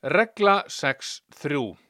Regla 0.00 0.62
6.3 0.72 1.89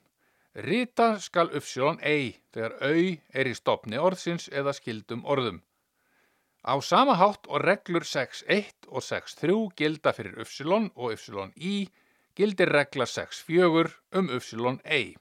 Rita 0.55 1.21
skal 1.23 1.53
uppsjón 1.55 2.01
ei 2.03 2.33
þegar 2.51 2.73
au 2.83 3.03
er 3.39 3.47
í 3.47 3.55
stopni 3.55 3.99
orðsins 4.03 4.49
eða 4.51 4.73
skildum 4.75 5.23
orðum. 5.23 5.61
Á 6.67 6.75
sama 6.83 7.15
hátt 7.15 7.47
og 7.47 7.63
reglur 7.63 8.03
6.1 8.03 8.91
og 8.91 9.05
6.3 9.07 9.55
gilda 9.79 10.13
fyrir 10.13 10.41
uppsilon 10.43 10.91
og 10.97 11.15
uppsilon 11.15 11.53
í 11.57 11.87
gildir 12.35 12.73
regla 12.75 13.07
6.4 13.07 13.95
um 14.19 14.31
uppsilon 14.35 14.81
ei. 14.85 15.15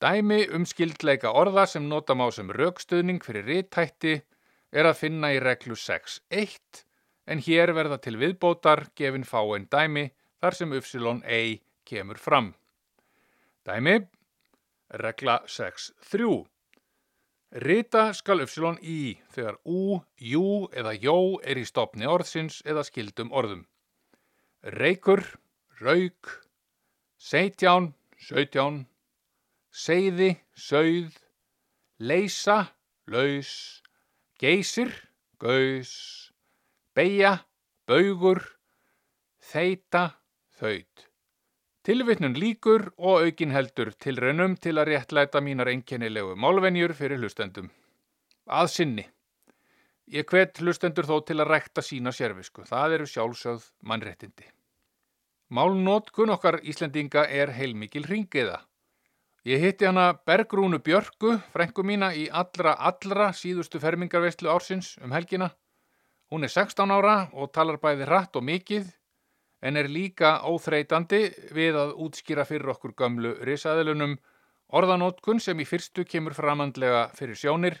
Dæmi 0.00 0.46
um 0.56 0.64
skildleika 0.64 1.34
orða 1.34 1.66
sem 1.66 1.88
nota 1.88 2.14
má 2.14 2.30
sem 2.32 2.48
raukstöðning 2.48 3.20
fyrir 3.22 3.44
rithætti 3.44 4.22
er 4.72 4.88
að 4.88 5.00
finna 5.04 5.34
í 5.36 5.40
reglu 5.42 5.76
6.1 5.76 6.84
en 7.28 7.44
hér 7.44 7.74
verða 7.76 8.00
til 8.00 8.16
viðbótar 8.16 8.86
gefin 8.96 9.28
fáein 9.28 9.68
dæmi 9.68 10.08
þar 10.40 10.56
sem 10.56 10.72
uppsilon 10.72 11.22
ei 11.26 11.60
kemur 11.84 12.16
fram. 12.16 12.54
Dæmi, 13.68 13.98
regla 14.90 15.42
6.3. 15.44 16.46
Rita 17.52 18.04
skal 18.16 18.40
uppsilon 18.40 18.78
í 18.80 19.18
þegar 19.34 19.58
ú, 19.68 19.98
jú 20.16 20.44
eða 20.72 20.94
jó 20.96 21.16
er 21.44 21.60
í 21.60 21.66
stopni 21.68 22.08
orðsins 22.08 22.62
eða 22.64 22.86
skildum 22.88 23.28
orðum. 23.28 23.66
Reykur, 24.72 25.20
rauk, 25.82 26.30
seitján, 27.20 27.90
sautján, 28.16 28.86
seiði, 29.68 30.30
sauð, 30.56 31.18
leysa, 32.00 32.58
laus, 33.04 33.52
geysir, 34.40 34.94
gaus, 35.44 35.92
beigja, 36.96 37.34
baugur, 37.84 38.40
þeita, 39.52 40.06
þaut. 40.56 41.07
Tilvittnun 41.88 42.34
líkur 42.36 42.82
og 43.00 43.22
aukin 43.24 43.54
heldur 43.54 43.88
tilraunum 43.96 44.58
til 44.60 44.76
að 44.76 44.90
réttlæta 44.90 45.40
mínar 45.40 45.70
einkennilegu 45.72 46.34
málvenjur 46.36 46.92
fyrir 46.92 47.16
hlustendum. 47.16 47.70
Að 48.44 48.68
sinni. 48.74 49.04
Ég 50.12 50.28
hvet 50.28 50.60
hlustendur 50.60 51.08
þó 51.08 51.14
til 51.24 51.38
að 51.40 51.48
rekta 51.54 51.80
sína 51.80 52.12
sérvisku. 52.12 52.66
Það 52.68 52.98
eru 52.98 53.06
sjálfsögð 53.08 53.64
mannréttindi. 53.88 54.50
Málnótkun 55.48 56.34
okkar 56.36 56.60
Íslendinga 56.60 57.24
er 57.24 57.54
heilmikil 57.56 58.04
ringiða. 58.04 58.60
Ég 59.48 59.64
hitti 59.64 59.88
hana 59.88 60.10
Bergrúnu 60.12 60.82
Björku, 60.84 61.38
frængu 61.56 61.86
mína, 61.88 62.12
í 62.12 62.28
allra 62.28 62.76
allra 62.76 63.32
síðustu 63.32 63.80
fermingarveistlu 63.80 64.52
ársins 64.52 64.98
um 65.00 65.16
helgina. 65.16 65.54
Hún 66.28 66.44
er 66.44 66.52
16 66.52 66.92
ára 66.92 67.30
og 67.32 67.48
talar 67.56 67.80
bæði 67.80 68.12
hratt 68.12 68.36
og 68.36 68.44
mikið 68.44 68.92
en 69.62 69.76
er 69.76 69.88
líka 69.90 70.38
óþreytandi 70.46 71.22
við 71.54 71.78
að 71.78 71.94
útskýra 72.04 72.44
fyrir 72.46 72.74
okkur 72.74 72.94
gömlu 72.98 73.34
risaðilunum 73.46 74.16
orðanótkun 74.68 75.40
sem 75.42 75.58
í 75.60 75.66
fyrstu 75.66 76.04
kemur 76.04 76.36
framandlega 76.36 77.08
fyrir 77.18 77.38
sjónir 77.38 77.78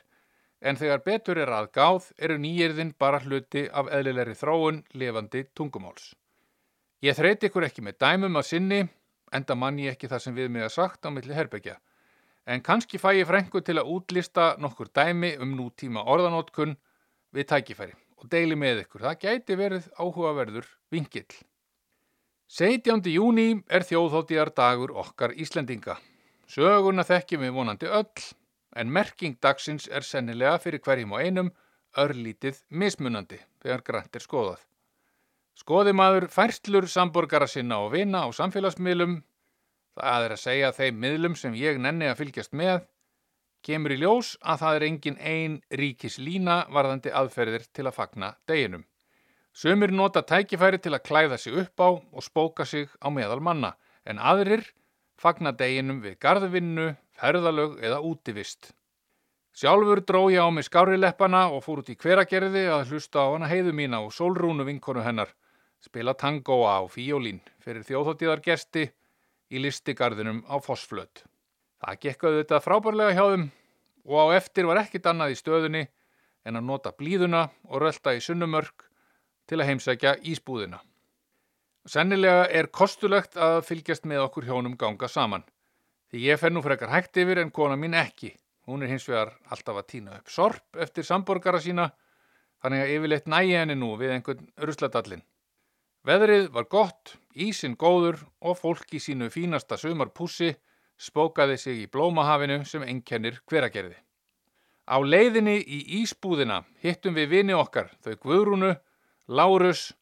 en 0.60 0.78
þegar 0.78 1.04
betur 1.06 1.38
er 1.38 1.52
aðgáð 1.54 2.08
eru 2.18 2.38
nýjirðin 2.42 2.94
bara 2.98 3.20
hluti 3.22 3.68
af 3.70 3.90
eðlilegri 3.94 4.34
þróun 4.38 4.80
lifandi 4.98 5.44
tungumáls. 5.54 6.14
Ég 7.04 7.14
þreyti 7.14 7.46
ykkur 7.46 7.68
ekki 7.68 7.84
með 7.86 8.00
dæmum 8.02 8.40
að 8.40 8.48
sinni, 8.48 8.80
enda 9.30 9.54
mann 9.54 9.78
ég 9.78 9.94
ekki 9.94 10.10
það 10.10 10.24
sem 10.24 10.34
við 10.34 10.50
mig 10.50 10.66
að 10.66 10.74
sagt 10.74 11.06
á 11.06 11.14
milli 11.14 11.36
herbyggja, 11.36 11.76
en 12.48 12.64
kannski 12.64 12.98
fæ 12.98 13.12
ég 13.20 13.28
frengu 13.28 13.62
til 13.62 13.76
að 13.78 13.92
útlista 13.94 14.48
nokkur 14.58 14.90
dæmi 14.90 15.36
um 15.38 15.54
nútíma 15.54 16.02
orðanótkun 16.10 16.74
við 17.36 17.50
tækifæri 17.52 17.94
og 18.18 18.26
deili 18.32 18.56
með 18.58 18.82
ykkur. 18.82 19.04
Það 19.06 19.20
gæti 19.22 19.58
verið 19.60 19.86
áhugaverður 19.94 20.66
vingill. 20.90 21.28
17. 22.48 23.04
júni 23.12 23.58
er 23.68 23.84
þjóðhóttíðar 23.84 24.48
dagur 24.56 24.94
okkar 24.96 25.34
Íslendinga. 25.36 25.98
Söguna 26.48 27.04
þekkjum 27.04 27.42
við 27.44 27.52
vonandi 27.52 27.90
öll, 27.92 28.22
en 28.72 28.88
merking 28.88 29.36
dagsins 29.44 29.84
er 29.92 30.00
sennilega 30.00 30.54
fyrir 30.62 30.80
hverjum 30.80 31.12
og 31.12 31.20
einum 31.20 31.50
örlítið 32.00 32.62
mismunandi 32.70 33.42
þegar 33.60 33.84
grænt 33.84 34.16
er 34.16 34.24
skoðað. 34.24 34.64
Skoði 35.60 35.92
maður 35.92 36.30
færslur 36.32 36.88
samborgara 36.88 37.50
sinna 37.52 37.82
og 37.84 37.92
vina 37.92 38.24
á 38.24 38.32
samfélagsmiðlum, 38.32 39.20
það 40.00 40.24
er 40.30 40.38
að 40.38 40.44
segja 40.46 40.76
þeim 40.80 41.04
miðlum 41.04 41.36
sem 41.36 41.52
ég 41.52 41.76
nenni 41.76 42.08
að 42.08 42.22
fylgjast 42.22 42.56
með, 42.56 42.86
kemur 43.60 43.92
í 43.92 44.00
ljós 44.00 44.38
að 44.40 44.64
það 44.64 44.78
er 44.78 44.88
engin 44.88 45.20
ein 45.20 45.60
ríkis 45.68 46.16
lína 46.16 46.62
varðandi 46.72 47.12
aðferðir 47.12 47.68
til 47.76 47.90
að 47.90 47.98
fagna 48.00 48.38
deginum. 48.48 48.88
Sumir 49.58 49.90
nota 49.90 50.20
tækifæri 50.22 50.78
til 50.78 50.94
að 50.94 51.02
klæða 51.08 51.36
sig 51.42 51.56
upp 51.58 51.80
á 51.82 51.88
og 51.98 52.22
spóka 52.22 52.64
sig 52.64 52.86
á 53.02 53.10
meðal 53.10 53.40
manna, 53.42 53.72
en 54.06 54.20
aðrir 54.22 54.62
fagna 55.18 55.50
deginum 55.50 55.98
við 56.04 56.14
garðvinnu, 56.22 56.84
ferðalög 57.18 57.80
eða 57.82 57.98
útivist. 58.06 58.70
Sjálfur 59.58 60.04
dró 60.06 60.20
ég 60.30 60.46
á 60.46 60.50
mig 60.54 60.68
skárileppana 60.68 61.48
og 61.50 61.64
fór 61.66 61.82
út 61.82 61.90
í 61.90 61.98
hveragerði 61.98 62.68
að 62.70 62.92
hlusta 62.92 63.26
á 63.26 63.34
hana 63.34 63.50
heiðu 63.50 63.74
mína 63.74 63.98
og 64.04 64.14
sólrúnu 64.14 64.62
vinkonu 64.68 65.02
hennar, 65.02 65.34
spila 65.82 66.14
tangóa 66.14 66.78
á 66.78 66.82
fíólín 66.86 67.42
fyrir 67.58 67.82
þjóðhóttíðar 67.88 68.44
gesti 68.44 68.86
í 69.50 69.58
listigarðinum 69.58 70.44
á 70.46 70.54
Fossflöt. 70.62 71.24
Það 71.82 72.02
gekkaði 72.06 72.44
þetta 72.44 72.62
frábærlega 72.62 73.16
hjá 73.18 73.24
þeim 73.34 73.50
og 74.06 74.22
á 74.22 74.26
eftir 74.38 74.70
var 74.70 74.84
ekkit 74.84 75.10
annað 75.10 75.34
í 75.34 75.40
stöðunni 75.42 75.88
en 76.46 76.60
að 76.60 76.68
nota 76.70 76.94
blíðuna 76.94 77.48
og 77.66 77.82
rölda 77.82 78.14
í 78.14 78.22
sunnumörk 78.22 78.87
til 79.48 79.60
að 79.60 79.70
heimsækja 79.70 80.14
ísbúðina. 80.28 80.80
Sennilega 81.88 82.44
er 82.52 82.68
kostulegt 82.68 83.38
að 83.40 83.62
fylgjast 83.64 84.04
með 84.04 84.26
okkur 84.26 84.48
hjónum 84.48 84.76
ganga 84.76 85.08
saman. 85.08 85.46
Því 86.12 86.24
ég 86.26 86.40
fer 86.40 86.52
nú 86.52 86.60
frekar 86.64 86.92
hægt 86.92 87.16
yfir 87.20 87.40
en 87.40 87.52
kona 87.54 87.76
mín 87.80 87.96
ekki. 87.96 88.34
Hún 88.68 88.84
er 88.84 88.92
hins 88.92 89.08
vegar 89.08 89.32
alltaf 89.48 89.80
að 89.80 89.88
týna 89.88 90.18
upp 90.18 90.28
sorp 90.28 90.76
eftir 90.76 91.06
samborgara 91.08 91.60
sína 91.64 91.88
þannig 92.60 92.84
að 92.84 92.92
yfirleitt 92.96 93.28
næja 93.32 93.62
henni 93.62 93.76
nú 93.78 93.94
við 93.96 94.14
einhvern 94.16 94.48
rusladallin. 94.60 95.24
Veðrið 96.04 96.50
var 96.52 96.68
gott, 96.70 97.16
ísin 97.34 97.76
góður 97.76 98.20
og 98.40 98.58
fólk 98.60 98.92
í 98.94 99.00
sínu 99.02 99.30
fínasta 99.32 99.78
sumarpússi 99.80 100.52
spókaði 100.98 101.56
sig 101.58 101.80
í 101.84 101.88
blómahafinu 101.90 102.62
sem 102.66 102.84
ennkennir 102.84 103.40
hveragerði. 103.48 103.96
Á 104.88 104.96
leiðinni 105.04 105.58
í 105.60 105.78
Ísbúðina 106.00 106.62
hittum 106.82 107.16
við 107.16 107.32
vini 107.34 107.54
okkar, 107.54 107.90
þau 108.02 108.14
Guðrúnu, 108.24 108.72
Lárus, 109.28 109.92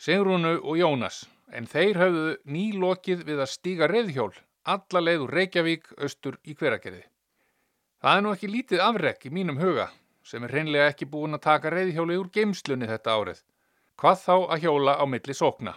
Sigrúnu 0.00 0.54
og 0.64 0.78
Jónas, 0.80 1.26
en 1.52 1.66
þeir 1.68 1.98
höfðu 2.00 2.28
nýlokið 2.48 3.24
við 3.28 3.40
að 3.44 3.50
stíga 3.52 3.88
reyðhjól, 3.90 4.32
alla 4.64 5.00
leið 5.02 5.24
úr 5.26 5.32
Reykjavík, 5.36 5.90
austur 6.00 6.38
í 6.48 6.54
hveragerði. 6.56 7.02
Það 8.00 8.16
er 8.16 8.22
nú 8.24 8.30
ekki 8.32 8.48
lítið 8.48 8.80
afrek 8.80 9.26
í 9.28 9.32
mínum 9.36 9.60
huga, 9.60 9.90
sem 10.24 10.46
er 10.46 10.54
reynlega 10.56 10.86
ekki 10.88 11.04
búin 11.04 11.36
að 11.36 11.42
taka 11.44 11.72
reyðhjóli 11.74 12.16
úr 12.16 12.30
geimslunni 12.32 12.88
þetta 12.88 13.12
árið. 13.12 13.42
Hvað 14.00 14.22
þá 14.22 14.36
að 14.38 14.64
hjóla 14.64 14.94
á 14.96 15.04
milli 15.04 15.36
sókna? 15.36 15.74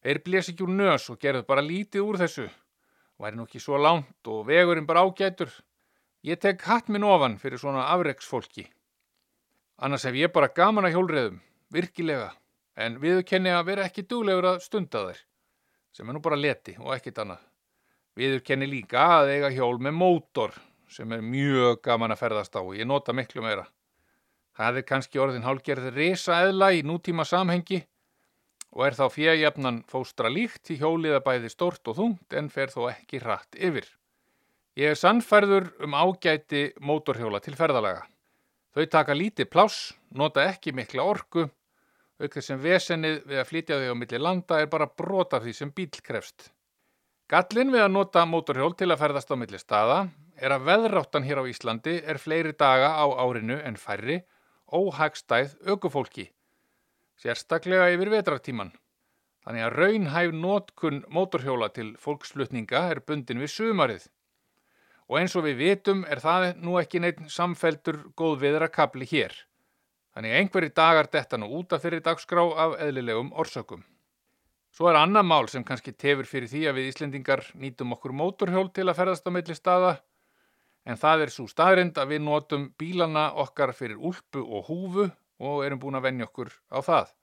Þeir 0.00 0.20
blés 0.24 0.48
ekki 0.48 0.64
úr 0.64 0.72
nös 0.78 1.10
og 1.12 1.18
gerðu 1.20 1.44
bara 1.44 1.66
lítið 1.66 2.06
úr 2.06 2.20
þessu. 2.22 2.46
Væri 3.20 3.36
nú 3.36 3.44
ekki 3.44 3.60
svo 3.60 3.76
langt 3.76 4.32
og 4.32 4.46
vegurinn 4.48 4.88
bara 4.88 5.04
ágætur. 5.04 5.52
Ég 6.24 6.40
tek 6.40 6.64
hatt 6.64 6.88
minn 6.88 7.04
ofan 7.04 7.36
fyrir 7.36 7.60
svona 7.60 7.84
afreksfólki. 7.92 8.64
Annars 9.84 10.08
hef 10.08 10.16
ég 10.16 10.32
bara 10.32 10.48
gaman 10.48 10.88
að 10.88 10.96
hjólreðum, 10.96 11.38
virkilega, 11.74 12.30
en 12.76 12.98
viðu 13.02 13.24
kenni 13.26 13.52
að 13.52 13.66
vera 13.70 13.86
ekki 13.88 14.06
duglegur 14.08 14.52
að 14.52 14.62
stunda 14.64 15.04
þær, 15.08 15.20
sem 15.92 16.08
er 16.08 16.16
nú 16.16 16.22
bara 16.24 16.38
leti 16.38 16.76
og 16.78 16.94
ekkit 16.96 17.20
annað. 17.24 17.42
Viður 18.18 18.40
kenni 18.46 18.66
líka 18.66 19.04
að 19.18 19.34
eiga 19.36 19.50
hjól 19.54 19.76
með 19.82 19.94
mótor, 19.98 20.54
sem 20.88 21.12
er 21.12 21.20
mjög 21.22 21.82
gaman 21.84 22.14
að 22.14 22.22
ferðast 22.22 22.56
á 22.56 22.62
og 22.62 22.74
ég 22.78 22.88
nota 22.88 23.14
miklu 23.14 23.44
meira. 23.44 23.66
Það 24.58 24.80
er 24.80 24.88
kannski 24.88 25.20
orðin 25.22 25.46
hálgerð 25.46 25.92
resa 25.94 26.40
eðla 26.42 26.72
í 26.74 26.82
nútíma 26.82 27.26
samhengi 27.28 27.84
og 28.74 28.84
er 28.88 28.96
þá 28.98 29.04
fjæjafnan 29.14 29.82
fóstra 29.88 30.30
líkt 30.32 30.72
í 30.72 30.78
hjóliða 30.80 31.20
bæði 31.24 31.52
stort 31.52 31.88
og 31.88 31.98
þungt 32.00 32.34
en 32.36 32.50
fer 32.52 32.72
þó 32.72 32.88
ekki 32.90 33.20
hratt 33.22 33.54
yfir. 33.54 33.86
Ég 34.78 34.94
er 34.94 34.98
sannfærður 34.98 35.70
um 35.84 35.94
ágæti 35.94 36.68
mótorhjóla 36.78 37.40
til 37.42 37.56
ferðalaga. 37.58 38.04
Þau 38.74 38.84
taka 38.92 39.16
lítið 39.16 39.48
pláss, 39.50 39.94
nota 40.14 40.44
ekki 40.46 40.74
mikla 40.76 41.06
orku, 41.06 41.48
aukþess 42.22 42.50
sem 42.52 42.62
vesennið 42.62 43.20
við 43.26 43.42
að 43.42 43.50
flytja 43.50 43.80
þau 43.80 43.92
á 43.92 44.00
milli 44.00 44.22
landa 44.22 44.60
er 44.62 44.70
bara 44.72 44.88
brota 45.02 45.42
því 45.42 45.54
sem 45.58 45.74
bíl 45.74 45.90
krefst. 46.02 46.50
Gallin 47.28 47.74
við 47.74 47.84
að 47.84 47.92
nota 47.92 48.24
mótorhjól 48.24 48.72
til 48.78 48.88
að 48.90 49.02
ferðast 49.02 49.30
á 49.30 49.36
milli 49.36 49.60
staða 49.60 50.00
er 50.40 50.54
að 50.54 50.66
veðráttan 50.70 51.26
hér 51.28 51.42
á 51.42 51.50
Íslandi 51.50 52.00
er 52.00 52.18
fleiri 52.22 52.54
daga 52.56 52.94
á 52.96 53.06
árinu 53.20 53.60
en 53.60 53.76
færri, 53.76 54.22
óhagstæð 54.72 55.58
aukufólki 55.68 56.30
sérstaklega 57.22 57.90
yfir 57.94 58.12
vetrartíman. 58.12 58.70
Þannig 59.46 59.64
að 59.64 59.76
raunhæf 59.80 60.32
nótkun 60.36 61.02
mótorhjóla 61.14 61.70
til 61.74 61.94
fólksflutninga 62.00 62.84
er 62.92 63.02
bundin 63.06 63.40
við 63.42 63.54
sumarið. 63.54 64.06
Og 65.08 65.22
eins 65.22 65.34
og 65.38 65.46
við 65.46 65.62
vitum 65.62 66.04
er 66.04 66.20
það 66.20 66.50
nú 66.60 66.76
ekki 66.80 67.00
neitt 67.00 67.22
samfeldur 67.32 68.02
góð 68.18 68.42
viðra 68.44 68.68
kapli 68.68 69.08
hér. 69.08 69.32
Þannig 70.18 70.32
einhverji 70.34 70.72
dagar 70.74 71.06
detta 71.06 71.38
nú 71.38 71.46
útaf 71.60 71.84
fyrir 71.84 72.00
dagskrá 72.02 72.42
af 72.58 72.72
eðlilegum 72.82 73.28
orsökum. 73.38 73.84
Svo 74.74 74.88
er 74.90 74.96
annað 74.98 75.26
mál 75.30 75.46
sem 75.46 75.62
kannski 75.62 75.92
tefur 75.94 76.26
fyrir 76.26 76.50
því 76.50 76.62
að 76.66 76.74
við 76.74 76.88
Íslendingar 76.90 77.42
nýtum 77.54 77.94
okkur 77.94 78.16
mótorhjól 78.18 78.64
til 78.74 78.88
að 78.88 78.98
ferðast 78.98 79.28
á 79.28 79.30
milli 79.30 79.54
staða 79.54 79.92
en 80.90 80.98
það 80.98 81.22
er 81.22 81.32
svo 81.36 81.46
staðrind 81.46 82.00
að 82.02 82.16
við 82.16 82.24
notum 82.26 82.64
bílana 82.82 83.28
okkar 83.44 83.70
fyrir 83.78 83.94
úlpu 84.10 84.42
og 84.42 84.66
húfu 84.66 85.04
og 85.06 85.62
erum 85.68 85.78
búin 85.84 86.00
að 86.00 86.08
vennja 86.08 86.26
okkur 86.26 86.50
á 86.66 86.82
það. 86.82 87.14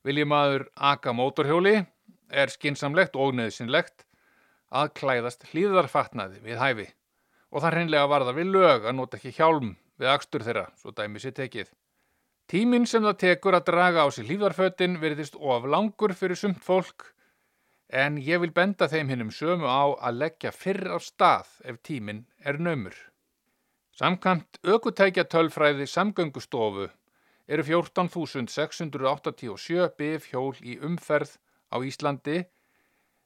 Viljum 0.00 0.32
aður 0.32 0.66
aka 0.92 1.12
mótorhjóli 1.12 1.74
er 2.32 2.54
skinsamlegt 2.56 3.12
og 3.12 3.36
neðsynlegt 3.36 4.06
að 4.72 4.94
klæðast 5.02 5.44
hlýðarfatnaði 5.52 6.40
við 6.48 6.64
hæfi 6.64 6.88
og 7.52 7.60
það 7.60 7.76
hreinlega 7.76 8.10
varða 8.16 8.36
við 8.40 8.50
lög 8.56 8.88
að 8.88 8.98
nota 9.02 9.20
ekki 9.20 9.36
hjálm 9.36 9.76
við 10.00 10.14
akstur 10.16 10.48
þeirra, 10.48 10.70
svo 10.80 10.96
dæmi 10.96 11.20
sér 11.20 11.36
tekið. 11.36 11.68
Tíminn 12.52 12.84
sem 12.84 13.00
það 13.00 13.14
tekur 13.20 13.56
að 13.56 13.62
draga 13.70 14.02
á 14.04 14.12
sér 14.12 14.26
hlýðarfötin 14.28 14.98
verðist 15.00 15.40
of 15.40 15.64
langur 15.72 16.12
fyrir 16.12 16.36
sumt 16.36 16.60
fólk 16.60 17.16
en 18.02 18.18
ég 18.20 18.42
vil 18.42 18.52
benda 18.58 18.84
þeim 18.92 19.08
hinnum 19.08 19.32
sömu 19.32 19.64
á 19.64 19.96
að 20.08 20.18
leggja 20.22 20.50
fyrr 20.52 20.84
á 20.92 21.00
stað 21.00 21.48
ef 21.64 21.80
tíminn 21.88 22.28
er 22.44 22.60
nömur. 22.60 22.92
Samkant 23.96 24.60
aukutækja 24.68 25.24
tölfræði 25.32 25.88
samgöngustofu 25.88 26.92
eru 27.48 27.62
14.687 27.70 29.96
bif 29.96 30.28
hjól 30.28 30.52
í 30.60 30.76
umferð 30.76 31.40
á 31.72 31.80
Íslandi 31.80 32.44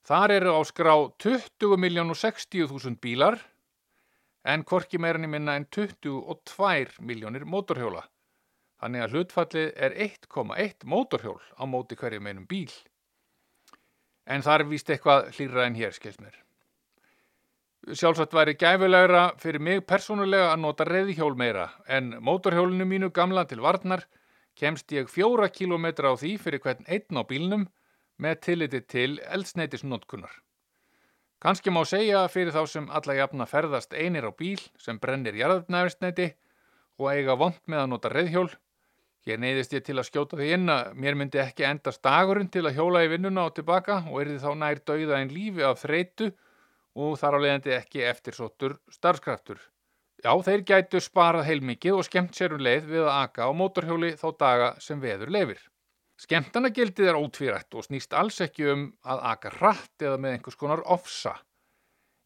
Þar 0.04 0.34
eru 0.40 0.56
á 0.56 0.60
skrá 0.66 0.94
20 1.22 1.76
miljón 1.80 2.10
og 2.12 2.18
60.000 2.18 2.98
bílar 3.00 3.38
en 4.44 4.64
korki 4.64 4.98
meirinni 5.00 5.30
minna 5.30 5.54
en 5.56 5.68
22 5.72 6.98
miljónir 7.00 7.46
mótorhjóla. 7.48 8.02
Þannig 8.84 9.00
að 9.00 9.14
hlutfallið 9.14 9.68
er 9.80 9.94
1,1 10.04 10.82
mótorhjól 10.92 11.38
á 11.56 11.64
móti 11.64 11.96
hverju 11.96 12.20
meinum 12.20 12.44
bíl. 12.44 12.68
En 14.28 14.44
það 14.44 14.58
er 14.58 14.64
vist 14.68 14.90
eitthvað 14.92 15.30
hlýra 15.32 15.62
en 15.64 15.78
hér, 15.78 15.94
skilst 15.96 16.20
mér. 16.20 16.34
Sjálfsagt 17.96 18.36
væri 18.36 18.52
gæfilegra 18.60 19.22
fyrir 19.40 19.64
mig 19.64 19.86
persónulega 19.88 20.50
að 20.50 20.60
nota 20.66 20.84
reyðhjól 20.84 21.32
meira 21.36 21.70
en 21.88 22.12
mótorhjólinu 22.20 22.84
mínu 22.90 23.08
gamla 23.16 23.46
til 23.48 23.64
varnar 23.64 24.04
kemst 24.60 24.92
ég 24.92 25.08
fjóra 25.08 25.48
kílometra 25.48 26.12
á 26.12 26.20
því 26.20 26.34
fyrir 26.44 26.60
hvern 26.60 26.84
einn 26.84 27.20
á 27.20 27.24
bílnum 27.24 27.64
með 28.20 28.40
tilliti 28.46 28.80
til 28.84 29.16
eldsneitisnótkunar. 29.24 30.32
Kanski 31.40 31.72
má 31.72 31.80
segja 31.88 32.26
fyrir 32.28 32.52
þá 32.52 32.62
sem 32.68 32.92
alla 32.92 33.16
jafna 33.16 33.48
ferðast 33.48 33.96
einir 33.96 34.28
á 34.28 34.32
bíl 34.32 34.60
sem 34.76 35.00
brennir 35.00 35.40
jarðnæfisneiti 35.40 36.34
og 37.00 37.10
eiga 37.12 37.40
vond 37.40 37.60
með 37.64 37.82
að 37.82 37.90
nota 37.96 38.12
reyðhjól. 38.12 38.50
Hér 39.24 39.38
neyðist 39.40 39.72
ég 39.72 39.84
til 39.86 39.94
að 39.96 40.04
skjóta 40.10 40.36
því 40.36 40.46
inn 40.52 40.68
að 40.68 40.88
mér 41.00 41.14
myndi 41.16 41.40
ekki 41.40 41.64
endast 41.64 42.02
dagurinn 42.04 42.50
til 42.52 42.66
að 42.68 42.74
hjóla 42.76 43.00
í 43.06 43.08
vinnuna 43.08 43.46
og 43.48 43.54
tilbaka 43.56 44.02
og 44.10 44.18
erði 44.20 44.40
þá 44.42 44.50
nær 44.60 44.80
dauða 44.84 45.20
einn 45.20 45.30
lífi 45.32 45.62
af 45.64 45.78
þreitu 45.80 46.26
og 47.00 47.14
þar 47.16 47.36
á 47.40 47.42
leiðandi 47.44 47.72
ekki 47.72 48.02
eftirsóttur 48.04 48.74
starfskraftur. 48.92 49.62
Já, 50.20 50.28
þeir 50.44 50.64
gætu 50.68 51.00
sparað 51.00 51.48
heilmikið 51.48 51.96
og 51.96 52.04
skemmt 52.04 52.36
sér 52.36 52.52
um 52.56 52.60
leið 52.66 52.90
við 52.90 53.06
að 53.06 53.16
aka 53.22 53.48
á 53.48 53.50
mótorhjóli 53.56 54.10
þá 54.20 54.26
daga 54.42 54.68
sem 54.84 55.00
veður 55.00 55.32
leifir. 55.32 55.62
Skemtanagildið 56.20 57.08
er 57.08 57.18
ótvírætt 57.18 57.78
og 57.78 57.86
snýst 57.88 58.12
alls 58.16 58.42
ekki 58.44 58.68
um 58.74 58.82
að 59.08 59.22
aka 59.30 59.54
hratt 59.56 60.04
eða 60.04 60.18
með 60.20 60.36
einhvers 60.36 60.60
konar 60.60 60.84
ofsa. 60.84 61.32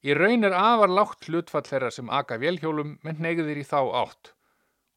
Í 0.03 0.19
raun 0.19 0.47
er 0.51 0.59
afar 0.59 0.91
lágt 0.91 1.31
hlutfall 1.31 1.63
þeirra 1.67 1.93
sem 1.95 2.11
aka 2.11 2.41
vélhjólum 2.43 2.97
með 3.07 3.23
neyðir 3.23 3.63
í 3.63 3.67
þá 3.71 3.79
átt 4.03 4.35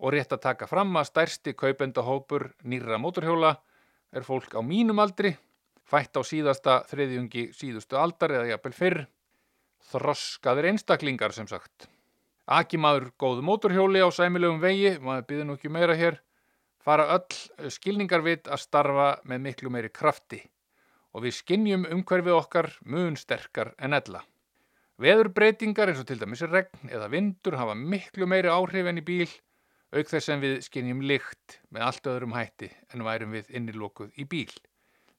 og 0.01 0.15
rétt 0.15 0.33
að 0.33 0.43
taka 0.47 0.67
fram 0.67 0.95
að 0.97 1.11
stærsti 1.11 1.53
kaupendahópur 1.53 2.47
nýra 2.65 2.97
mótorhjóla 2.97 3.53
er 4.11 4.25
fólk 4.25 4.55
á 4.57 4.61
mínum 4.65 4.99
aldri, 4.99 5.35
fætt 5.85 6.17
á 6.17 6.21
síðasta 6.25 6.81
þriðjungi 6.89 7.51
síðustu 7.55 7.99
aldar 8.01 8.33
eða 8.39 8.49
jafnvel 8.55 8.73
fyrr, 8.75 9.01
þroskaðir 9.91 10.71
einstaklingar 10.71 11.35
sem 11.35 11.47
sagt. 11.49 11.87
Aki 12.49 12.79
maður 12.81 13.11
góðu 13.21 13.45
mótorhjóli 13.45 14.01
á 14.01 14.09
sæmilegum 14.09 14.59
vegi, 14.63 14.97
maður 14.99 15.27
býður 15.29 15.47
nú 15.47 15.57
ekki 15.59 15.71
meira 15.71 15.95
hér, 15.95 16.17
fara 16.81 17.05
öll 17.13 17.69
skilningarvit 17.71 18.49
að 18.49 18.63
starfa 18.65 19.11
með 19.29 19.45
miklu 19.45 19.69
meiri 19.69 19.93
krafti 19.93 20.41
og 21.11 21.25
við 21.25 21.35
skinnjum 21.37 21.85
umhverfið 21.91 22.37
okkar 22.37 22.69
mun 22.87 23.17
sterkar 23.19 23.73
en 23.77 23.93
ella. 23.93 24.23
Veðurbreytingar 25.01 25.91
eins 25.91 26.01
og 26.01 26.07
til 26.07 26.19
dæmis 26.21 26.43
regn 26.45 26.91
eða 26.91 27.09
vindur 27.11 27.57
hafa 27.59 27.75
miklu 27.75 28.27
meiri 28.29 28.51
áhrif 28.51 28.87
enn 28.87 29.01
í 29.01 29.05
bíl, 29.05 29.27
auk 29.91 30.07
þess 30.07 30.31
en 30.31 30.43
við 30.43 30.59
skinnjum 30.65 31.01
lykt 31.03 31.59
með 31.69 31.87
allt 31.87 32.09
öðrum 32.11 32.35
hætti 32.37 32.71
en 32.93 33.03
værum 33.05 33.35
við 33.35 33.49
innilokuð 33.57 34.13
í 34.15 34.27
bíl. 34.31 34.51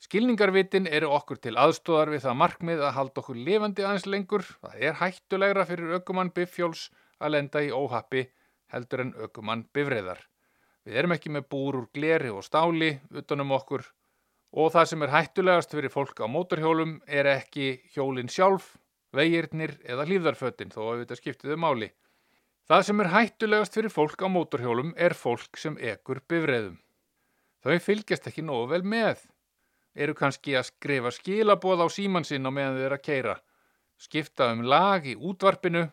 Skilningarvitin 0.02 0.88
eru 0.90 1.12
okkur 1.14 1.38
til 1.38 1.54
aðstóðar 1.60 2.10
við 2.10 2.24
það 2.24 2.38
markmið 2.40 2.80
að 2.82 2.94
halda 2.96 3.22
okkur 3.22 3.38
lifandi 3.38 3.84
aðeins 3.86 4.08
lengur. 4.10 4.42
Það 4.64 4.80
er 4.88 4.96
hættulegra 4.98 5.66
fyrir 5.68 5.96
ökumann 6.00 6.32
biffjóls 6.34 6.88
að 7.22 7.36
lenda 7.36 7.62
í 7.62 7.70
óhappi 7.70 8.24
heldur 8.72 9.04
en 9.04 9.14
ökumann 9.28 9.62
bifriðar. 9.76 10.24
Við 10.82 10.98
erum 10.98 11.14
ekki 11.14 11.30
með 11.30 11.46
búr 11.54 11.78
úr 11.78 11.88
gleri 11.94 12.32
og 12.34 12.42
stáli 12.42 12.96
utanum 13.14 13.54
okkur 13.54 13.84
og 14.52 14.72
það 14.74 14.88
sem 14.90 15.04
er 15.06 15.14
hættulegast 15.14 15.76
fyrir 15.76 15.92
fólk 15.92 16.18
á 16.18 16.26
mótorhjólum 16.26 16.98
er 17.06 17.28
ekki 17.36 17.76
hjólinn 17.94 18.32
sjálf, 18.32 18.74
vegirnir 19.14 19.76
eða 19.86 20.08
hlýðarfötin 20.08 20.72
þó 20.74 20.82
að 20.88 21.04
þetta 21.04 21.20
skiptiðu 21.20 21.60
máli. 21.62 21.92
Það 22.72 22.84
sem 22.88 23.00
er 23.02 23.08
hættulegast 23.12 23.74
fyrir 23.76 23.92
fólk 23.92 24.22
á 24.24 24.32
mótorhjólum 24.32 24.94
er 24.96 25.12
fólk 25.12 25.58
sem 25.60 25.74
ekur 25.76 26.22
bifriðum. 26.24 26.78
Þau 27.60 27.74
fylgjast 27.84 28.30
ekki 28.30 28.44
nógu 28.48 28.70
vel 28.70 28.80
með 28.80 29.26
eru 29.92 30.14
kannski 30.16 30.54
að 30.56 30.70
skrifa 30.70 31.12
skilaboð 31.12 31.84
á 31.84 31.86
síman 31.92 32.24
sinn 32.24 32.48
á 32.48 32.50
meðan 32.56 32.80
er 32.80 32.94
að 32.96 33.04
keira, 33.04 33.34
skipta 34.00 34.48
um 34.54 34.64
lag 34.64 35.04
í 35.04 35.12
útvarpinu, 35.20 35.84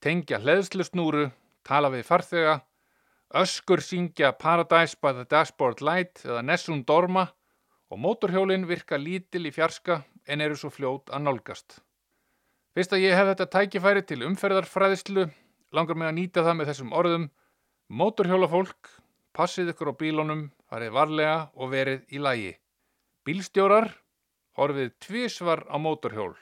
tengja 0.00 0.40
hleðslusnúru, 0.40 1.26
tala 1.60 1.92
við 1.92 2.08
farþega, 2.08 2.56
öskur 3.44 3.84
syngja 3.84 4.32
Paradise 4.32 4.96
by 4.96 5.12
the 5.20 5.28
Dashboard 5.28 5.84
Light 5.84 6.24
eða 6.24 6.40
Nessun 6.40 6.86
Dorma 6.88 7.28
og 7.92 8.00
mótorhjólinn 8.00 8.64
virka 8.64 8.96
lítil 8.96 9.44
í 9.44 9.52
fjarska 9.52 10.00
en 10.24 10.40
eru 10.40 10.56
svo 10.56 10.72
fljót 10.72 11.12
að 11.12 11.28
nálgast. 11.28 11.82
Fyrst 12.72 12.96
að 12.96 13.10
ég 13.10 13.12
hef 13.12 13.34
þetta 13.34 13.52
tækifæri 13.58 14.08
til 14.08 14.24
umferðarfræðislu, 14.24 15.28
langar 15.74 15.98
mig 15.98 16.08
að 16.08 16.16
nýta 16.18 16.44
það 16.46 16.58
með 16.58 16.70
þessum 16.70 16.94
orðum, 16.94 17.26
mótorhjólafólk, 17.90 18.90
passið 19.34 19.72
ykkur 19.74 19.90
á 19.90 19.94
bílunum, 20.00 20.46
farið 20.70 20.94
varlega 20.94 21.36
og 21.58 21.72
verið 21.74 22.04
í 22.14 22.22
lægi. 22.22 22.54
Bílstjórar 23.26 23.90
horfið 24.58 24.92
tvísvar 25.02 25.64
á 25.66 25.76
mótorhjól, 25.82 26.34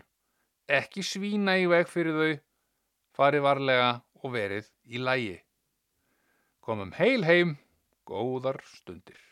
ekki 0.68 1.05
svína 1.07 1.57
í 1.61 1.66
veg 1.70 1.89
fyrir 1.89 2.18
þau, 2.18 2.33
farið 3.16 3.47
varlega 3.49 3.91
og 4.22 4.35
verið 4.37 4.68
í 4.85 5.01
lægi. 5.01 5.37
Komum 6.62 6.93
heil 6.99 7.24
heim, 7.26 7.57
góðar 8.07 8.61
stundir. 8.68 9.32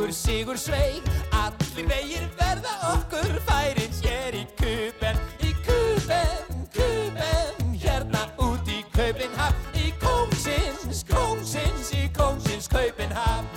Okkur 0.00 0.12
sigur 0.12 0.56
sveig 0.56 1.04
Allir 1.36 1.88
vegir 1.88 2.24
verða 2.38 2.72
okkur 2.94 3.36
færin 3.44 3.92
hér 4.00 4.36
í 4.38 4.44
kuben 4.56 5.18
Í 5.44 5.52
kuben, 5.66 6.64
kuben, 6.72 7.74
hérna 7.82 8.24
út 8.40 8.64
í 8.72 8.80
Kaupinhafn 8.96 9.76
Í 9.76 9.92
kóngsins, 10.00 11.04
kóngsins, 11.10 11.92
í 11.92 12.08
kóngsins 12.16 12.70
Kaupinhafn 12.72 13.48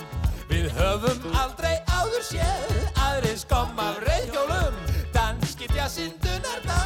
Við 0.52 0.68
höfum 0.76 1.30
aldrei 1.32 1.78
áður 1.88 2.28
séð 2.28 2.90
aðris 3.08 3.48
kom 3.48 3.72
af 3.80 4.02
reyðhjólum 4.04 4.82
Danski 5.16 5.72
djassindunar 5.72 6.60
ná 6.68 6.83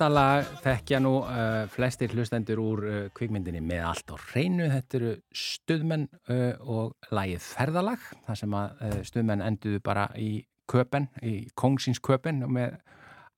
þetta 0.00 0.14
lag 0.16 0.46
þekkja 0.64 0.98
nú 1.04 1.10
uh, 1.20 1.66
flestir 1.68 2.14
hlustendur 2.14 2.60
úr 2.62 2.84
uh, 2.88 3.00
kvikmyndinni 3.12 3.60
með 3.60 3.82
allt 3.84 4.12
á 4.14 4.16
hreinu. 4.30 4.68
Þetta 4.72 4.96
eru 4.96 5.10
stuðmenn 5.36 6.06
uh, 6.08 6.54
og 6.64 7.10
lagið 7.12 7.42
ferðalag, 7.44 8.06
þar 8.24 8.38
sem 8.40 8.56
að 8.56 8.94
stuðmenn 9.10 9.44
enduðu 9.44 9.82
bara 9.84 10.06
í 10.16 10.30
köpen, 10.72 11.10
í 11.20 11.34
kongsins 11.52 12.00
köpen 12.00 12.40
með 12.48 12.78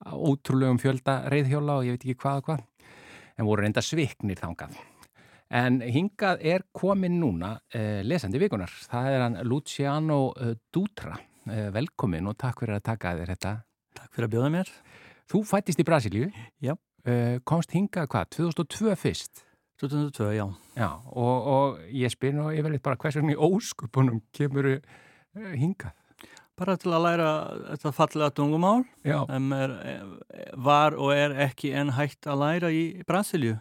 ótrúlegum 0.07 0.79
fjölda 0.79 1.17
reyðhjóla 1.33 1.81
og 1.81 1.89
ég 1.89 1.97
veit 1.97 2.07
ekki 2.07 2.21
hvað 2.23 2.39
og 2.39 2.47
hvað, 2.47 2.63
en 3.35 3.49
voru 3.49 3.67
reynda 3.67 3.83
sviknir 3.83 4.39
þangað. 4.39 4.79
En 5.51 5.81
hingað 5.83 6.47
er 6.47 6.63
komin 6.71 7.19
núna 7.19 7.57
lesandi 8.07 8.39
vikunar. 8.39 8.71
Það 8.87 9.11
er 9.11 9.25
hann 9.25 9.37
Luciano 9.45 10.21
Dutra. 10.73 11.19
Velkomin 11.75 12.31
og 12.31 12.39
takk 12.39 12.63
fyrir 12.63 12.79
að 12.79 12.87
taka 12.87 13.15
þér 13.19 13.35
þetta 13.35 13.55
Takk 13.93 14.15
fyrir 14.15 14.27
að 14.29 14.33
bjóða 14.33 14.51
mér. 14.53 14.69
Þú 15.31 15.41
fættist 15.47 15.79
í 15.79 15.85
Brasilíu, 15.87 16.29
Já. 16.63 16.73
uh, 16.75 17.39
komst 17.47 17.71
hingað 17.75 18.09
hvað, 18.11 18.29
2002 18.37 18.95
fyrst? 18.99 19.43
2002, 19.81 20.29
já. 20.37 20.45
Já, 20.77 20.89
og, 21.11 21.47
og 21.53 21.79
ég 21.91 22.11
spyr 22.13 22.35
nú 22.37 22.49
yfirleitt 22.53 22.83
bara 22.85 22.99
hvers 23.01 23.17
vegna 23.17 23.33
í 23.33 23.39
óskupunum 23.39 24.21
kemur 24.35 24.69
uh, 24.77 24.79
hingað? 25.57 25.95
Bara 26.53 26.75
til 26.77 26.91
að 26.93 27.01
læra 27.07 27.29
þetta 27.71 27.91
fallega 27.97 28.29
tungumál 28.37 28.83
sem 29.03 29.53
er, 29.57 29.71
var 30.61 30.93
og 30.93 31.09
er 31.15 31.33
ekki 31.47 31.71
enn 31.73 31.95
hægt 31.97 32.27
að 32.29 32.43
læra 32.43 32.69
í 32.69 32.83
Brasilíu. 33.09 33.55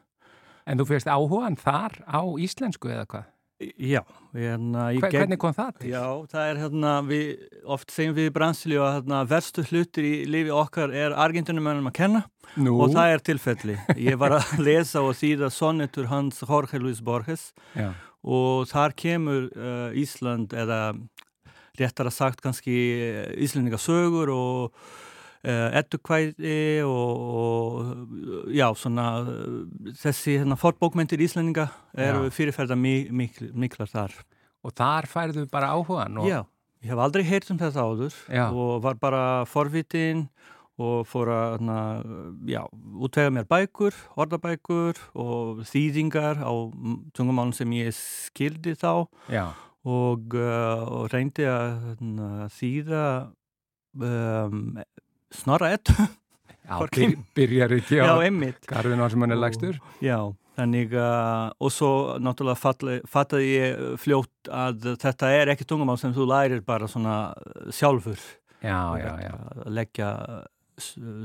en 0.68 0.78
þú 0.78 0.84
fyrst 0.90 1.08
áhugan 1.08 1.56
þar 1.56 1.96
á 2.04 2.20
íslensku 2.38 2.92
eða 2.92 3.06
hvað? 3.08 3.31
Já. 3.78 4.02
Hérna, 4.32 4.86
í 4.94 5.00
Hver, 5.02 5.10
gegn- 5.12 5.18
hvernig 5.26 5.38
kom 5.42 5.52
það 5.56 5.72
til? 5.82 5.90
Já, 5.92 6.04
það 6.32 6.46
er 6.50 6.60
hérna, 6.62 6.92
við, 7.04 7.24
oft 7.76 7.90
segjum 7.92 8.14
við 8.16 8.28
í 8.30 8.32
Brasilíu 8.32 8.80
að 8.86 8.94
hérna, 8.96 9.18
verstu 9.28 9.64
hlutir 9.68 10.06
í 10.08 10.12
lífi 10.32 10.54
okkar 10.56 10.94
er 10.96 11.12
argentinumönnum 11.20 11.90
að 11.90 11.96
kenna 11.98 12.22
Nú, 12.56 12.78
og 12.80 12.94
það 12.94 13.12
er 13.16 13.24
tilfelli. 13.28 13.76
Ég 14.00 14.16
var 14.20 14.38
að 14.38 14.54
lesa 14.68 15.02
og 15.04 15.12
þýða 15.20 15.50
sonnetur 15.52 16.08
hans 16.12 16.40
Jorge 16.48 16.80
Luis 16.80 17.02
Borges 17.04 17.50
já, 17.76 17.90
og 18.24 18.64
þar 18.72 18.96
kemur 19.04 19.50
uh, 19.52 19.92
Ísland 20.00 20.52
eða 20.56 20.80
réttar 21.80 22.08
að 22.08 22.16
sagt 22.16 22.40
kannski 22.44 22.74
uh, 23.04 23.30
Íslandinga 23.40 23.80
sögur 23.80 24.32
og 24.32 24.82
uh, 25.46 25.68
eddukvæði 25.80 26.84
og, 26.86 27.24
og 27.42 28.54
já, 28.54 28.66
svona 28.78 29.06
uh, 29.24 29.58
þessi 29.98 30.38
hérna, 30.40 30.58
fortbókmentir 30.60 31.22
Íslandinga 31.24 31.68
eru 31.98 32.30
fyrirferða 32.34 32.78
mi 32.78 32.96
mikl, 33.10 33.50
miklar 33.54 33.90
þar. 33.90 34.16
og 34.62 34.74
þar 34.78 35.10
færðu 35.10 35.46
bara 35.50 35.72
áhugan 35.74 36.22
og, 36.22 36.28
Já, 36.30 36.42
ég 36.84 36.92
hef 36.92 37.04
aldrei 37.04 37.24
heyrt 37.26 37.50
um 37.50 37.60
þetta 37.60 37.86
áður 37.86 38.18
Já. 38.30 38.46
og 38.50 38.82
var 38.84 38.98
bara 39.02 39.22
forvitin 39.50 40.28
og 40.82 41.04
fór 41.06 41.28
að 41.30 41.50
hérna, 41.52 41.80
útvega 43.04 43.32
mér 43.34 43.44
bækur, 43.50 43.96
orðabækur 44.18 44.98
og 45.20 45.60
þýðingar 45.68 46.40
á 46.40 46.52
tungumálum 47.14 47.52
sem 47.54 47.70
ég 47.76 47.92
skildi 47.94 48.72
þá 48.80 49.04
og, 49.82 50.34
uh, 50.38 50.82
og 50.86 51.10
reyndi 51.12 51.44
að 51.50 51.68
hérna, 51.84 52.48
þýða 52.54 53.04
um, 53.98 54.60
snorra 55.34 55.72
ettu. 55.76 55.96
já 56.62 56.78
byrjar 57.36 57.74
ekki 57.78 57.98
á 57.98 58.14
garðinu 58.70 59.10
sem 59.10 59.24
hann 59.26 59.34
er 59.34 59.40
lagstur. 59.42 59.80
Já, 60.04 60.18
Þannig 60.52 60.92
að, 61.00 61.54
og 61.64 61.70
svo 61.72 61.90
náttúrulega 62.20 63.00
fattaði, 63.08 63.46
ég 63.54 63.84
fljótt 64.02 64.50
að 64.52 64.90
þetta 65.00 65.30
er 65.32 65.52
ekki 65.54 65.64
tungumál 65.68 65.96
sem 66.00 66.12
þú 66.12 66.26
lærir 66.28 66.60
bara 66.66 66.88
svona 66.90 67.32
sjálfur. 67.72 68.20
Já, 68.60 68.92
já, 69.00 69.12
já. 69.24 69.32
Að 69.64 69.70
leggja 69.78 70.10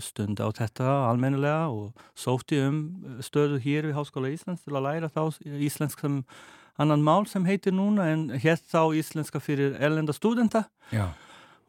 stund 0.04 0.40
á 0.40 0.48
þetta 0.56 0.94
almennilega 1.10 1.68
og 1.72 2.08
sótti 2.18 2.60
um 2.64 2.80
stöðu 3.24 3.60
hér 3.64 3.90
við 3.90 3.98
Háskóla 3.98 4.32
Íslands 4.32 4.64
til 4.64 4.76
að 4.76 4.88
læra 4.88 5.12
þá 5.12 5.22
íslensk 5.44 6.04
sem 6.04 6.22
annan 6.80 7.04
mál 7.04 7.28
sem 7.28 7.46
heitir 7.48 7.76
núna 7.76 8.08
en 8.14 8.28
hér 8.38 8.60
þá 8.60 8.96
íslenska 8.96 9.42
fyrir 9.44 9.76
elenda 9.84 10.16
studenta. 10.16 10.68
Já. 10.94 11.10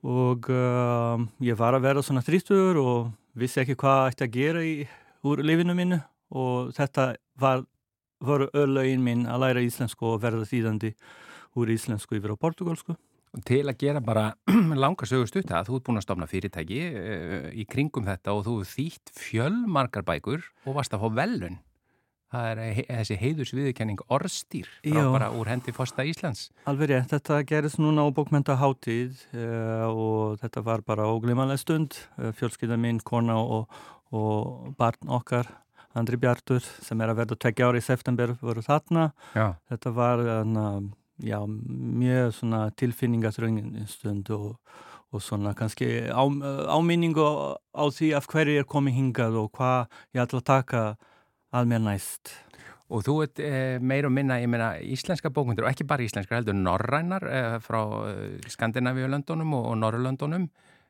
Og 0.06 0.46
uh, 0.54 1.18
ég 1.42 1.58
var 1.58 1.74
að 1.74 1.88
vera 1.88 2.02
svona 2.06 2.22
þrýstur 2.22 2.78
og 2.78 3.10
vissi 3.38 3.62
ekki 3.62 3.78
hvað 3.78 4.12
ætti 4.12 4.26
að 4.28 4.36
gera 4.36 4.62
í 4.62 4.74
úr 5.26 5.42
lifinu 5.42 5.74
mínu 5.74 5.98
og 6.38 6.70
þetta 6.76 7.10
var, 7.40 7.64
voru 8.22 8.46
öllauinn 8.54 9.02
minn 9.02 9.26
að 9.26 9.42
læra 9.42 9.64
íslensku 9.64 10.12
og 10.12 10.22
verða 10.22 10.46
þýðandi 10.46 10.92
úr 11.58 11.74
íslensku 11.74 12.18
yfir 12.18 12.34
á 12.34 12.36
portugalsku. 12.38 12.94
Til 13.44 13.64
að 13.66 13.80
gera 13.82 14.00
bara 14.00 14.30
langa 14.82 15.06
sögust 15.08 15.36
út 15.36 15.50
að 15.52 15.68
þú 15.68 15.78
ert 15.78 15.88
búin 15.88 16.00
að 16.00 16.06
stofna 16.06 16.30
fyrirtæki 16.30 16.82
uh, 16.88 17.48
í 17.50 17.66
kringum 17.68 18.06
þetta 18.06 18.36
og 18.36 18.46
þú 18.46 18.60
þýtt 18.70 19.12
fjölmarkar 19.18 20.06
bækur 20.06 20.46
og 20.64 20.78
varst 20.78 20.94
að 20.94 21.04
fá 21.04 21.18
velun. 21.24 21.58
Það 22.28 22.48
er 22.50 22.58
he 22.76 22.82
þessi 22.90 23.16
heiðursviðurkenning 23.22 24.00
orstýr 24.12 24.66
frá 24.82 24.98
Já. 25.00 25.06
bara 25.14 25.30
úr 25.32 25.48
hendi 25.48 25.72
Fosta 25.72 26.04
Íslands. 26.04 26.50
Alveg 26.68 26.90
rétt, 26.90 27.08
þetta 27.14 27.38
gerist 27.48 27.80
núna 27.80 28.04
á 28.04 28.12
bókmyndaháttíð 28.12 29.22
uh, 29.32 29.86
og 29.88 30.36
þetta 30.42 30.64
var 30.66 30.84
bara 30.84 31.08
óglimalega 31.08 31.62
stund. 31.62 31.96
Uh, 32.18 32.28
fjölskylda 32.36 32.76
mín, 32.76 33.00
kona 33.00 33.38
og, 33.40 33.72
og 34.12 34.68
barn 34.76 35.08
okkar, 35.08 35.48
Andri 35.96 36.20
Bjartur, 36.20 36.60
sem 36.84 37.00
er 37.00 37.14
að 37.14 37.22
verða 37.22 37.40
tveggja 37.40 37.70
ári 37.70 37.80
í 37.80 37.88
september, 37.88 38.36
voru 38.44 38.60
þarna. 38.66 39.08
Já. 39.32 39.48
Þetta 39.72 39.96
var 39.96 40.24
hana, 40.28 40.68
já, 41.24 41.40
mjög 41.48 42.44
tilfinningatröngin 42.76 43.88
stund 43.88 44.28
og, 44.36 44.58
og 45.16 45.24
svona 45.24 45.56
kannski 45.56 46.12
á, 46.12 46.22
áminningu 46.76 47.24
á, 47.24 47.88
því 47.88 48.12
af 48.20 48.28
hverju 48.28 48.60
er 48.60 48.68
komið 48.68 49.00
hingað 49.00 49.40
og 49.40 49.54
hvað 49.56 49.88
ég 50.12 50.26
ætla 50.28 50.44
að 50.44 50.50
taka 50.52 50.82
að 51.54 51.72
mér 51.72 51.82
næst. 51.86 52.34
Og 52.88 53.02
þú 53.04 53.14
ert 53.26 53.40
e, 53.44 53.50
meir 53.84 54.06
og 54.08 54.14
minna, 54.16 54.38
ég 54.40 54.48
meina, 54.48 54.70
íslenska 54.80 55.28
bókmyndir 55.34 55.66
og 55.66 55.72
ekki 55.72 55.84
bara 55.88 56.06
íslenska, 56.06 56.38
heldur 56.38 56.56
norrænar 56.56 57.26
e, 57.28 57.42
frá 57.60 57.82
e, 58.08 58.14
Skandinavíulöndunum 58.48 59.52
og, 59.58 59.66
og 59.72 59.76
Norrlöndunum 59.82 60.48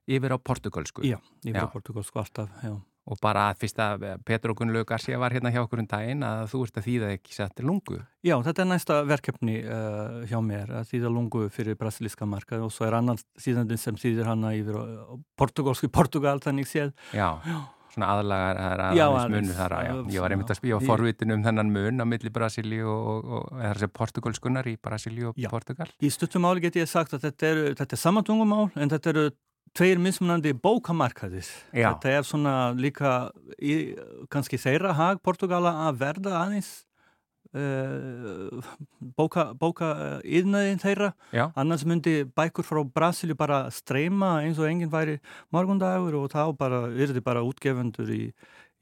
yfir 0.09 0.35
á 0.35 0.39
portugalsku. 0.39 1.03
Já, 1.03 1.19
yfir 1.43 1.59
Já. 1.59 1.67
á 1.67 1.73
portugalsku 1.75 2.23
alltaf, 2.23 2.55
já. 2.63 2.77
Og 3.09 3.17
bara 3.25 3.47
fyrst 3.57 3.79
að 3.81 4.03
Petro 4.29 4.53
Gunnlaug 4.53 4.85
Garcia 4.87 5.17
var 5.19 5.33
hérna 5.33 5.49
hjá 5.49 5.63
okkur 5.63 5.81
um 5.81 5.87
daginn 5.89 6.21
að 6.27 6.51
þú 6.53 6.59
ert 6.67 6.77
að 6.77 6.85
þýða 6.85 7.13
ekki 7.17 7.33
sett 7.33 7.63
lungu. 7.65 8.03
Já, 8.21 8.35
þetta 8.45 8.63
er 8.63 8.69
næsta 8.69 8.99
verkefni 9.09 9.55
uh, 9.65 10.19
hjá 10.29 10.37
mér 10.45 10.75
að 10.83 10.91
þýða 10.91 11.13
lungu 11.15 11.47
fyrir 11.55 11.79
brasilíska 11.81 12.29
markað 12.29 12.67
og 12.67 12.75
svo 12.75 12.85
er 12.85 12.99
annan 12.99 13.17
síðandinn 13.41 13.81
sem 13.81 13.97
þýðir 13.97 14.29
hana 14.29 14.53
yfir 14.59 14.77
á, 14.77 15.17
portugalsku 15.41 15.89
Portugal 15.89 16.37
þannig 16.45 16.69
séð. 16.69 16.93
Já, 17.17 17.41
svona 17.95 18.09
aðlagar, 18.15 18.61
aðeins 18.89 19.03
aðeins. 19.05 19.35
munu 19.35 19.57
þar 19.59 19.75
að, 19.79 19.85
já. 19.89 19.95
Ég 20.15 20.21
var 20.25 20.35
einmitt 20.37 20.53
að 20.55 20.59
spíða 20.61 20.79
Ég- 20.81 20.87
forvitin 20.91 21.33
um 21.35 21.43
þennan 21.47 21.73
mun 21.73 22.01
á 22.03 22.07
milli 22.09 22.31
Brasilíu 22.31 22.87
og, 22.89 23.09
og, 23.09 23.29
og 23.39 23.61
eða 23.63 23.75
þessi 23.75 23.91
portugalskunar 23.99 24.67
í 24.71 24.77
Brasilíu 24.83 25.29
og 25.33 25.35
Já. 25.41 25.49
Portugal. 25.53 25.87
Í 26.03 26.11
stuttum 26.13 26.43
máli 26.47 26.61
get 26.65 26.77
ég 26.77 26.89
sagt 26.89 27.13
að 27.15 27.29
þetta 27.29 27.53
er, 27.53 27.63
þetta 27.75 27.93
er 27.99 28.03
sama 28.05 28.23
tungumál 28.23 28.71
en 28.77 28.89
þetta 28.93 29.11
eru 29.15 29.27
tveir 29.77 29.99
mismunandi 30.01 30.55
bókamarkaðir. 30.57 31.47
Já. 31.77 31.91
Þetta 31.93 32.09
er 32.19 32.23
svona 32.27 32.55
líka 32.75 33.31
í, 33.61 33.95
kannski 34.33 34.57
þeirra 34.59 34.95
hag 34.97 35.21
Portugala 35.23 35.75
að 35.89 35.99
verða 36.01 36.39
aðeins 36.47 36.71
bóka, 39.17 39.45
bóka 39.57 39.89
uh, 39.95 40.21
yðnaðin 40.25 40.83
þeirra. 40.83 41.13
Já. 41.33 41.47
Annars 41.59 41.85
myndi 41.89 42.21
bækur 42.37 42.67
frá 42.67 42.83
Brasilíu 42.85 43.39
bara 43.39 43.65
streyma 43.73 44.39
eins 44.45 44.61
og 44.61 44.69
enginn 44.69 44.93
væri 44.93 45.19
morgundagur 45.55 46.19
og 46.21 46.29
þá 46.35 46.53
bara 46.59 46.85
yrði 46.93 47.23
bara 47.25 47.45
útgefundur 47.47 48.13
í, 48.13 48.25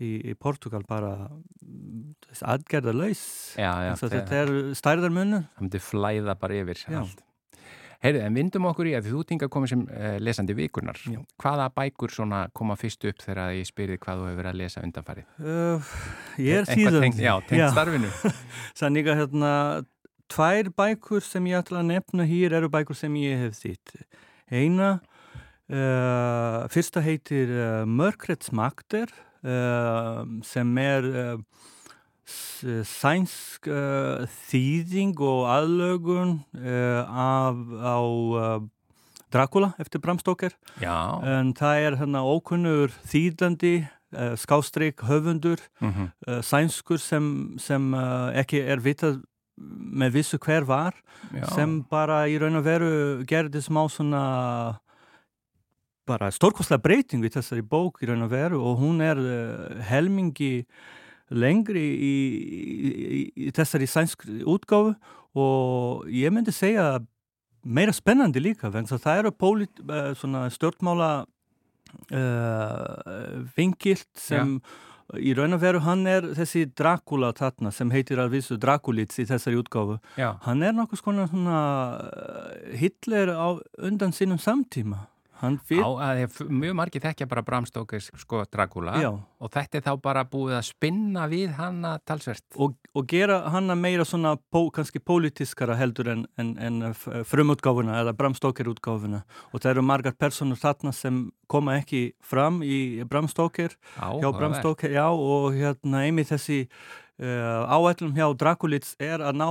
í, 0.03 0.11
í 0.33 0.35
Portugal 0.35 0.83
bara 0.89 1.31
aðgerðarlaus. 2.43 3.23
Já, 3.55 3.71
já. 3.87 3.95
Þetta 4.03 4.43
er 4.43 4.53
stærðarmunur. 4.79 5.47
Það 5.55 5.69
myndi 5.69 5.85
flæða 5.87 6.37
bara 6.41 6.61
yfir 6.65 6.85
allt. 6.99 7.23
Heyrðu, 8.07 8.21
en 8.27 8.37
vindum 8.39 8.69
okkur 8.71 8.89
í 8.91 8.95
að 8.99 9.09
þú 9.13 9.23
tinga 9.29 9.49
komið 9.53 9.73
sem 9.73 9.83
uh, 9.87 10.07
lesandi 10.23 10.55
vikunar. 10.59 11.01
Já. 11.11 11.19
Hvaða 11.43 11.67
bækur 11.77 12.15
koma 12.57 12.77
fyrst 12.81 13.05
upp 13.11 13.21
þegar 13.25 13.53
ég 13.59 13.67
spyrði 13.69 13.99
hvað 14.03 14.23
þú 14.23 14.29
hefur 14.31 14.39
verið 14.41 14.53
að 14.53 14.61
lesa 14.63 14.85
undanfarið? 14.87 15.27
Uh, 15.43 15.91
ég 16.43 16.63
er 16.63 16.71
tengt- 17.03 17.21
Já, 17.21 17.35
tengt 17.51 17.73
starfinu. 17.75 18.11
Þannig 18.81 19.11
að 19.13 19.21
hérna, 19.23 19.53
tvær 20.33 20.71
bækur 20.81 21.23
sem 21.27 21.45
ég 21.51 21.61
ætla 21.61 21.83
að 21.83 21.91
nefna 21.93 22.27
hér 22.31 22.57
eru 22.61 22.71
bækur 22.73 22.97
sem 22.99 23.15
ég 23.21 23.45
hef 23.45 23.59
þýtt. 23.61 23.95
Eina, 24.55 24.91
uh, 25.71 26.65
fyrsta 26.73 27.03
heitir 27.05 27.51
uh, 27.51 27.85
Mörkrets 27.89 28.53
makter 28.55 29.11
uh, 29.43 30.23
sem 30.47 30.77
er 30.83 31.09
sænsk 32.27 33.69
uh, 33.71 34.27
þýðing 34.49 35.19
og 35.23 35.45
aðlögun 35.51 36.33
uh, 36.59 37.03
af, 37.07 37.61
á 37.79 37.99
uh, 38.03 38.65
Dracula 39.31 39.73
eftir 39.79 40.01
Bram 40.03 40.19
Stoker. 40.19 40.55
Já. 40.83 41.23
En 41.23 41.53
það 41.55 41.85
er 41.85 41.99
hérna 42.01 42.25
ókunnur 42.27 42.95
þýðandi, 43.11 43.87
uh, 44.17 44.35
skástrík, 44.39 45.07
höfundur, 45.07 45.63
Mm 45.81 46.11
uh, 46.27 46.43
sænskur 46.43 46.99
sem, 46.99 47.57
sem 47.59 47.95
ekki 48.35 48.61
er 48.61 48.83
vitað 48.83 49.23
með 49.57 50.19
vissu 50.19 50.39
hver 50.39 50.67
var, 50.67 50.95
já. 51.33 51.47
sem 51.55 51.79
bara 51.89 52.27
í 52.29 52.37
raun 52.39 52.59
og 52.59 52.65
veru 52.67 52.91
gerði 53.25 53.63
smá 53.65 53.87
svona 53.89 54.77
bara 56.07 56.29
stórkostlega 56.31 56.83
breyting 56.83 57.23
við 57.25 57.39
þessari 57.39 57.63
bók 57.65 58.03
í 58.03 58.11
raun 58.11 58.27
og 58.27 58.31
veru 58.31 58.61
og 58.61 58.83
hún 58.83 59.01
er 59.01 59.17
helmingi 59.89 60.67
lengri 61.35 61.83
í, 61.83 62.17
í, 62.47 63.23
í, 63.35 63.51
þessari 63.55 63.89
sænskri 63.91 64.43
útgáfu 64.47 64.95
og 65.37 66.07
ég 66.13 66.33
myndi 66.33 66.55
segja 66.55 67.01
meira 67.67 67.95
spennandi 67.95 68.43
líka 68.43 68.71
vegna 68.71 68.95
að 68.95 69.07
það 69.07 69.23
eru 69.23 69.33
pólit, 69.35 69.81
uh, 69.89 70.13
svona 70.19 70.47
stjórnmála 70.55 71.11
uh, 72.15 73.41
vingilt 73.57 74.13
sem 74.15 74.61
í 75.23 75.33
raun 75.39 75.55
og 75.55 75.63
veru 75.63 75.81
hann 75.85 76.07
er 76.11 76.25
þessi 76.35 76.65
Dracula 76.79 77.33
þarna 77.37 77.71
sem 77.75 77.91
heitir 77.95 78.19
að 78.23 78.33
vissu 78.39 78.57
Draculits 78.59 79.21
í 79.23 79.27
þessari 79.29 79.59
útgáfu. 79.61 80.01
Já. 80.19 80.35
hann 80.47 80.63
er 80.67 80.75
nokkuð 80.75 81.03
svona, 81.03 81.59
uh, 82.07 82.73
Hitler 82.79 83.35
á 83.35 83.59
undan 83.83 84.15
sínum 84.15 84.39
samtíma 84.39 85.07
hann 85.41 85.59
Á, 85.61 85.89
mjög 86.49 86.75
margir 86.79 87.03
þekkja 87.05 87.27
bara 87.29 87.43
Bram 87.45 87.67
Stokers 87.69 88.11
sko 88.17 88.43
Dracula 88.53 88.95
Já. 89.03 89.11
og 89.41 89.51
þetta 89.53 89.79
er 89.79 89.85
þá 89.87 89.93
bara 90.03 90.23
búið 90.25 90.55
að 90.59 90.65
spinna 90.71 91.27
við 91.29 91.51
hana 91.59 91.99
talsvert. 92.09 92.45
og, 92.57 92.75
og 92.97 93.07
gera 93.11 93.41
hann 93.53 93.69
að 93.71 93.81
meira 93.83 94.05
svona 94.09 94.37
pó, 94.51 94.71
kannski 94.73 94.99
pólitískara 95.05 95.77
heldur 95.77 96.09
en, 96.15 96.27
en, 96.39 96.55
en 96.59 96.95
frumutgáfuna 97.29 97.99
eða 98.03 98.17
Bram 98.17 98.35
Stoker 98.39 98.71
útgáfuna 98.73 99.25
og 99.53 99.61
það 99.61 99.71
eru 99.75 99.83
margar 99.83 100.17
personur 100.17 100.57
þarna 100.61 100.93
sem 100.97 101.25
koma 101.49 101.77
ekki 101.81 102.15
fram 102.25 102.63
í 102.65 103.03
Bram 103.05 103.29
Stoker 103.29 103.77
Á, 104.01 104.17
hjá 104.17 104.31
Bram 104.33 104.55
Stoker, 104.61 104.91
já, 104.97 105.07
og 105.13 105.53
hérna 105.55 106.07
einmitt 106.07 106.33
þessi 106.33 106.63
uh, 107.21 107.69
áætlum 107.77 108.17
hjá 108.17 108.31
Draculits 108.37 108.97
er 108.99 109.21
að 109.21 109.37
ná 109.43 109.51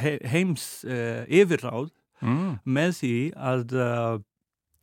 he 0.00 0.14
heims 0.30 0.84
uh, 0.88 1.24
yfirráð 1.28 1.90
Mm. 2.24 2.54
með 2.64 2.92
því 3.02 3.16
að 3.36 3.72
uh, 3.76 4.12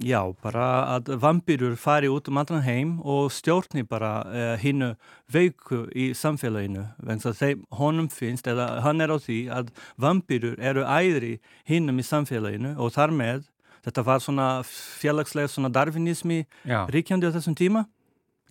já, 0.06 0.22
bara 0.44 0.66
að 0.98 1.14
vampýrur 1.22 1.78
fari 1.80 2.10
út 2.12 2.30
um 2.32 2.40
allan 2.42 2.64
heim 2.66 2.92
og 3.06 3.32
stjórni 3.34 3.84
bara 3.88 4.12
uh, 4.26 4.56
hinnu 4.62 4.94
veiku 5.32 5.86
í 5.96 6.12
samfélaginu 6.18 6.88
þeim 7.38 7.64
honum 7.80 8.10
finnst 8.12 8.50
eða 8.50 8.82
hann 8.86 9.02
er 9.02 9.14
á 9.14 9.18
því 9.22 9.40
að 9.54 9.72
vampýrur 10.02 10.60
eru 10.60 10.86
æðri 10.86 11.38
hinnum 11.70 12.02
í 12.02 12.08
samfélaginu 12.08 12.76
og 12.78 12.94
þar 12.98 13.16
með 13.16 13.48
þetta 13.86 14.06
var 14.06 14.22
svona 14.22 14.50
félagslega 14.66 15.50
svona 15.50 15.72
darwinismi 15.74 16.44
Já. 16.66 16.86
ríkjandi 16.90 17.30
á 17.30 17.36
þessum 17.36 17.58
tíma 17.58 17.86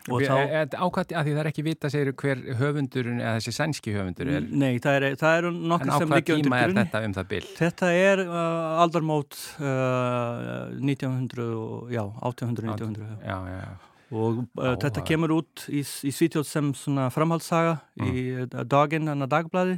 þá 0.07 0.77
Ákvæmt 0.81 1.13
að 1.13 1.27
því 1.27 1.35
það 1.35 1.43
er 1.43 1.51
ekki 1.51 1.65
vita 1.67 1.91
segir 1.93 2.13
hver 2.23 2.41
höfundurinn 2.61 3.21
eða 3.21 3.35
þessi 3.39 3.55
sænski 3.57 3.95
höfundur 3.97 4.31
er. 4.33 4.47
Nei, 4.49 4.79
það 4.83 4.97
eru 4.97 5.11
er 5.31 5.49
En 5.51 5.61
nokkuð 5.73 5.93
á 5.93 5.99
sem 5.99 6.09
hvað 6.09 6.21
liggja 6.21 6.39
undir 6.39 6.49
tíma 6.49 6.63
er 6.63 6.75
þetta 6.79 7.03
um 7.05 7.15
það 7.19 7.29
bil? 7.35 7.43
Þetta 7.61 7.93
er 7.99 8.25
uh, 8.25 8.83
aldarmót 8.85 9.39
uh, 9.61 10.73
1900 10.81 11.47
og, 11.47 11.93
já, 11.93 12.03
1800, 12.23 12.71
1900. 12.75 13.09
já. 13.21 13.31
Já, 13.31 13.39
já, 13.53 13.63
já. 13.69 13.91
Og 14.11 14.41
uh, 14.59 14.73
þetta 14.83 15.05
kemur 15.07 15.37
út 15.37 15.67
í, 15.71 15.85
í 15.85 16.15
Svítjóð 16.15 16.49
sem 16.49 16.73
svona 16.75 17.11
framhaldssaga 17.15 17.77
í 18.03 18.25
uh, 18.43 18.49
daginn, 18.67 19.11
hann 19.11 19.27
að 19.27 19.37
dagblæði 19.37 19.77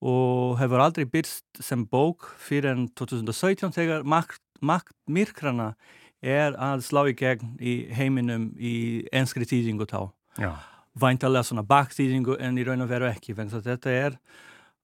og 0.00 0.58
hefur 0.60 0.80
aldrei 0.80 1.06
byrst 1.08 1.60
sem 1.64 1.84
bók 1.88 2.30
fyrir 2.40 2.72
en 2.72 2.86
2017 2.96 3.72
þegar 3.76 4.04
makt, 4.08 4.40
makt 4.64 4.94
myrkrana 5.08 5.74
er 6.22 6.56
að 6.60 6.84
slá 6.84 7.04
í 7.08 7.16
gegn 7.16 7.56
í 7.60 7.74
heiminum 7.96 8.50
í 8.58 9.06
enskri 9.12 9.48
tíðingu 9.48 9.88
þá. 9.88 10.12
já. 10.38 10.52
væntalega 11.00 11.46
svona 11.46 11.64
bakþýðingu 11.64 12.36
en 12.40 12.58
í 12.58 12.64
raun 12.66 12.84
og 12.84 12.90
veru 12.90 13.08
ekki 13.08 13.34
þetta 13.34 13.90
er 13.90 14.18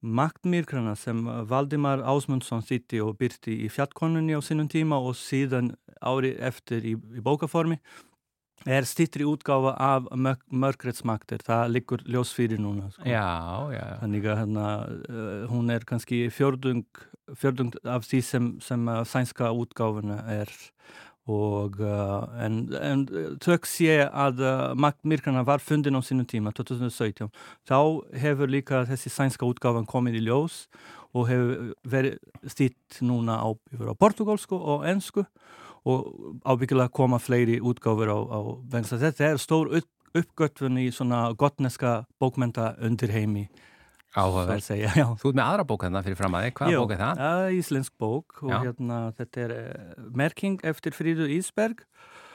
maktmýrkrana 0.03 0.95
sem 0.97 1.25
Valdimar 1.49 2.03
Ásmundsson 2.05 2.63
þýtti 2.63 3.01
og 3.03 3.17
byrti 3.19 3.65
í 3.65 3.71
fjallkonunni 3.73 4.37
á 4.37 4.41
sinnum 4.45 4.69
tíma 4.69 4.99
og 5.01 5.17
síðan 5.17 5.75
ári 6.01 6.37
eftir 6.39 6.85
í, 6.85 6.95
í 6.95 7.23
bókaformi 7.25 7.81
er 8.67 8.87
stýttri 8.89 9.27
útgáfa 9.27 9.75
af 9.79 10.09
mörg, 10.17 10.41
mörgreitsmaktir, 10.51 11.43
það 11.45 11.73
liggur 11.75 12.03
ljós 12.09 12.33
fyrir 12.35 12.61
núna 12.63 12.89
sko. 12.91 13.05
Já, 13.07 13.69
já. 13.75 13.85
þannig 14.01 14.27
að 14.27 14.41
hérna, 14.41 14.69
uh, 15.11 15.45
hún 15.51 15.71
er 15.71 15.87
kannski 15.87 16.27
fjörðung, 16.35 16.87
fjörðung 17.37 17.77
af 17.85 18.07
því 18.09 18.23
sem, 18.25 18.49
sem 18.65 18.89
sænska 19.07 19.53
útgáfuna 19.55 20.23
er 20.41 20.51
og 21.27 21.81
uh, 21.83 22.23
en, 22.39 22.61
en 22.79 23.03
tök 23.43 23.67
sé 23.67 23.99
að 24.07 24.43
uh, 24.45 24.75
maktmyrkana 24.79 25.43
var 25.47 25.63
fundin 25.63 25.99
á 25.99 26.03
sínum 26.07 26.27
tíma 26.29 26.53
2017, 26.55 27.27
þá 27.67 27.79
hefur 28.23 28.53
líka 28.53 28.85
þessi 28.87 29.11
sænska 29.11 29.49
útgáfan 29.49 29.89
komið 29.91 30.21
í 30.21 30.27
ljós 30.29 30.67
og 31.17 31.27
hefur 31.31 31.73
verið 31.83 32.21
stýtt 32.47 33.01
núna 33.03 33.41
á, 33.43 33.49
á 33.51 33.95
portugalsku 33.99 34.55
og 34.55 34.87
ennsku 34.87 35.27
og 35.87 36.07
ábyggilega 36.47 36.95
koma 36.95 37.19
fleiri 37.23 37.59
útgáfur 37.59 38.11
á, 38.11 38.19
á 38.19 38.39
venst 38.71 38.95
þetta 38.95 39.33
er 39.33 39.43
stór 39.43 39.71
upp, 39.81 39.91
uppgötvun 40.15 40.79
í 40.79 40.91
svona 40.95 41.33
gottneska 41.39 42.05
bókmenta 42.23 42.75
undir 42.79 43.11
heimi 43.15 43.49
Áhugaverð. 44.17 44.63
segja, 44.65 44.91
já. 44.97 45.07
Þú 45.21 45.29
ert 45.31 45.37
með 45.39 45.45
aðra 45.47 45.65
bók 45.69 45.85
þarna 45.87 46.03
fyrir 46.07 46.17
fram 46.19 46.37
að 46.39 46.45
þig, 46.47 46.55
hvaða 46.59 46.73
Jú, 46.73 46.81
bók 46.83 46.93
er 46.97 47.01
það? 47.03 47.23
er 47.27 47.57
íslensk 47.61 47.93
bók 48.01 48.43
og 48.43 48.51
Já. 48.55 48.59
hérna 48.65 48.99
þetta 49.19 49.43
er 49.47 49.55
uh, 49.57 50.05
merking 50.17 50.61
eftir 50.65 50.97
Fríðu 50.97 51.29
Ísberg 51.37 51.83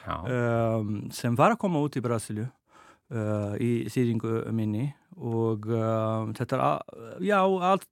Já, 0.06 0.16
um, 0.26 0.92
sem 1.14 1.36
var 1.38 1.54
að 1.54 1.60
koma 1.62 1.82
út 1.82 1.98
í 1.98 2.02
Brasilju 2.02 2.46
uh, 2.46 3.54
í 3.62 3.72
þýringu 3.92 4.36
minni 4.54 4.88
og 5.18 5.66
uh, 5.70 6.30
þetta 6.38 6.58
er 6.58 7.26
já, 7.28 7.38
allt, 7.42 7.88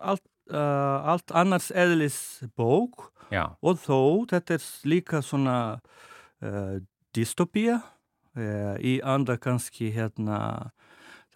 allt, 0.00 0.24
uh, 0.52 0.98
allt 1.14 1.34
annars 1.36 1.70
eðlis 1.72 2.18
bók 2.56 3.08
já, 3.32 3.48
og 3.60 3.80
þó 3.82 3.98
þetta 4.30 4.56
er 4.56 4.68
líka 4.88 5.20
svona 5.24 5.56
uh, 6.44 6.76
dystopía 7.16 7.80
uh, 7.80 8.76
í 8.80 9.00
anda 9.04 9.36
kannski 9.40 9.90
hérna 9.96 10.70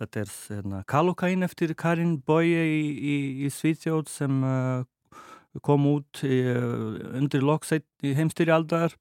þetta 0.01 0.25
er 0.25 0.33
hérna, 0.49 0.83
Kallocain 0.91 1.47
eftir 1.47 1.75
Karin 1.79 2.19
Boye 2.27 2.67
í, 2.67 2.83
í, 2.99 3.17
í 3.47 3.53
Svíþjóð 3.53 4.11
sem 4.11 4.43
uh, 4.47 4.85
kom 5.65 5.87
út 5.91 6.25
í, 6.27 6.43
uh, 6.51 7.17
undir 7.21 7.45
loksett 7.47 7.87
í 8.05 8.15
heimstyrjaldar. 8.19 8.97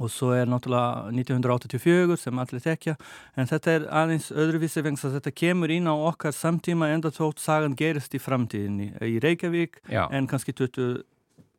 Og 0.00 0.08
svo 0.08 0.30
er 0.32 0.46
náttúrulega 0.48 1.10
1984 1.12 2.14
sem 2.16 2.38
allir 2.40 2.62
tekja 2.64 2.94
en 3.36 3.48
þetta 3.50 3.74
er 3.74 3.82
aðeins 3.92 4.30
öðruvísi 4.32 4.80
þess 4.80 5.04
að 5.04 5.18
þetta 5.18 5.32
kemur 5.36 5.74
inn 5.74 5.90
á 5.90 5.92
okkar 5.92 6.32
samtíma 6.32 6.88
enda 6.94 7.10
tótt 7.12 7.42
sagan 7.44 7.76
gerist 7.76 8.16
í 8.16 8.20
framtíðinni 8.22 8.94
í 9.04 9.18
Reykjavík 9.20 9.82
já, 9.92 10.06
en 10.08 10.30
kannski 10.30 10.56
20, 10.56 11.02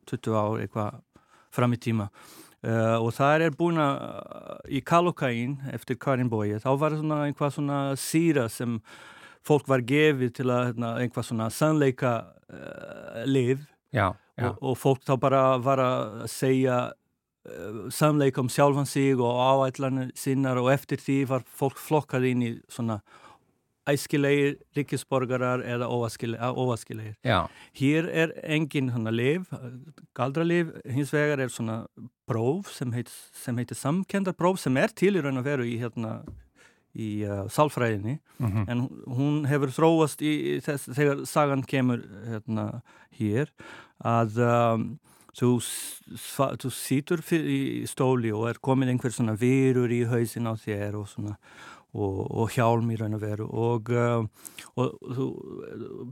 20 0.10 0.34
ár 0.34 0.64
eitthvað 0.64 0.98
fram 1.54 1.78
í 1.78 1.82
tíma 1.86 2.10
uh, 2.64 2.98
og 3.00 3.12
það 3.16 3.48
er 3.48 3.58
búin 3.58 3.80
að 3.82 4.70
í 4.72 4.82
Kallocain 4.86 5.58
eftir 5.74 6.00
Karin 6.02 6.32
Boye 6.32 6.62
þá 6.64 6.72
var 6.80 6.98
svona 6.98 7.22
einhvað 7.28 7.56
svona 7.58 7.80
síra 8.00 8.48
sem 8.52 8.80
fólk 9.44 9.68
var 9.68 9.84
gefið 9.84 10.36
til 10.40 10.50
að 10.50 10.68
hérna, 10.72 10.96
einhvað 11.04 11.30
svona 11.30 11.50
sannleika 11.52 12.14
uh, 12.48 13.24
liv 13.28 13.66
já, 13.92 14.14
já, 14.38 14.50
og, 14.50 14.62
og 14.62 14.78
fólk 14.80 15.04
þá 15.08 15.16
bara 15.20 15.44
var 15.64 15.84
að 15.84 16.28
segja 16.32 16.78
uh, 16.92 17.84
sannleika 17.92 18.44
um 18.44 18.52
sjálfan 18.52 18.88
sig 18.90 19.20
og 19.20 19.42
áætlanir 19.68 20.14
sinnar 20.18 20.62
og 20.62 20.72
eftir 20.74 21.02
því 21.04 21.20
var 21.34 21.46
fólk 21.48 21.82
flokkað 21.82 22.32
inn 22.32 22.48
í 22.48 22.54
svona 22.72 23.02
æskilegir 23.90 24.56
ríkisborgarar 24.78 25.64
eða 25.68 25.90
óæskilegir 25.92 26.40
Hér 27.76 28.08
er 28.10 28.34
engin 28.44 28.90
liv, 29.12 29.50
galdraliv, 30.16 30.72
hins 30.88 31.12
vegar 31.14 31.40
er 31.44 31.52
svona 31.52 31.82
próf 32.30 32.72
sem, 32.72 32.92
heit, 32.96 33.12
sem 33.36 33.58
heitir 33.60 33.76
samkendar 33.76 34.34
sem 34.64 34.78
er 34.80 34.94
til 34.96 35.18
í 35.18 35.24
raun 35.24 35.42
og 35.42 35.46
veru 35.46 35.66
í, 35.68 35.76
hérna, 35.82 36.22
í 36.96 37.26
uh, 37.28 37.44
sálfræðinni. 37.52 38.20
Mhm, 38.40 38.66
en 38.72 38.86
hún 39.18 39.42
hefur 39.50 39.74
þróast 39.76 40.22
í 40.24 40.60
þess, 40.64 40.88
þegar 40.96 41.26
sagan 41.28 41.64
kemur 41.68 42.04
hérna, 42.30 42.70
hér 43.20 43.52
að 44.04 44.40
um, 44.48 44.88
þú, 45.34 45.50
þú 46.62 46.72
sítur 46.72 47.22
fyr- 47.26 47.48
í 47.50 47.62
stóli 47.90 48.32
og 48.34 48.48
er 48.52 48.60
komin 48.64 48.92
einhver 48.94 49.12
svona 49.14 49.36
virur 49.40 49.92
í 49.92 50.04
hausin 50.08 50.48
á 50.50 50.54
þér 50.56 51.00
og 51.02 51.08
svona 51.10 51.36
og, 51.94 52.24
og 52.32 52.50
hjálm 52.56 52.90
í 52.94 52.98
raun 53.00 53.18
og 53.18 53.22
veru 53.22 53.48
og, 53.50 53.90
um, 53.94 54.30
og 54.78 54.98
þú 55.14 55.28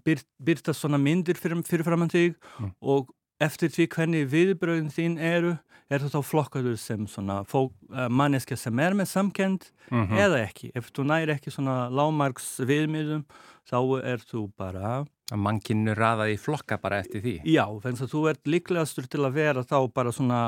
byrt, 0.06 0.28
byrtast 0.38 0.84
svona 0.84 1.00
myndir 1.02 1.40
fyrir, 1.40 1.62
fyrir 1.68 1.88
framann 1.88 2.12
þig 2.14 2.36
Mm. 2.62 2.72
og 2.82 3.10
eftir 3.42 3.72
því 3.74 3.88
hvernig 3.96 4.28
viðbröðin 4.30 4.92
þín 4.94 5.18
eru 5.18 5.56
er 5.92 6.04
þú 6.04 6.10
þá 6.14 6.22
flokkaður 6.24 6.78
sem 6.80 7.06
uh, 7.10 8.08
manneska 8.10 8.56
sem 8.56 8.80
er 8.80 8.94
með 8.96 9.10
samkend 9.12 9.66
mhm, 9.92 10.14
eða 10.16 10.44
ekki. 10.46 10.70
Ef 10.78 10.92
þú 10.96 11.08
næri 11.10 11.34
ekki 11.36 11.52
svona 11.52 11.90
lágmarks 11.92 12.54
viðmiðum 12.64 13.26
þá 13.68 13.80
er 14.08 14.24
þú 14.24 14.46
bara, 14.58 15.02
að 15.32 15.42
mannkynnu 15.44 15.96
raðaði 15.98 16.38
í 16.38 16.40
flokka 16.42 16.78
bara 16.82 17.02
eftir 17.04 17.24
því. 17.26 17.36
já, 17.44 17.66
þannig 17.84 18.06
að 18.06 18.14
þú 18.14 18.24
ert 18.32 18.48
líklegastur 18.54 19.10
til 19.12 19.26
að 19.26 19.36
vera 19.42 19.66
þá 19.68 19.78
bara 19.94 20.14
svona 20.16 20.40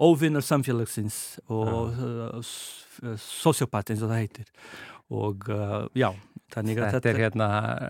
óvinnar 0.00 0.44
samfélagsins 0.46 1.38
og 1.48 1.96
uh, 1.98 2.54
sociopat 3.18 3.92
eins 3.92 4.04
og 4.04 4.12
það 4.12 4.22
heitir. 4.22 4.52
Og 5.12 5.48
uh, 5.52 5.88
já, 5.98 6.12
Þetta 6.52 7.08
er 7.08 7.16
hérna, 7.16 7.46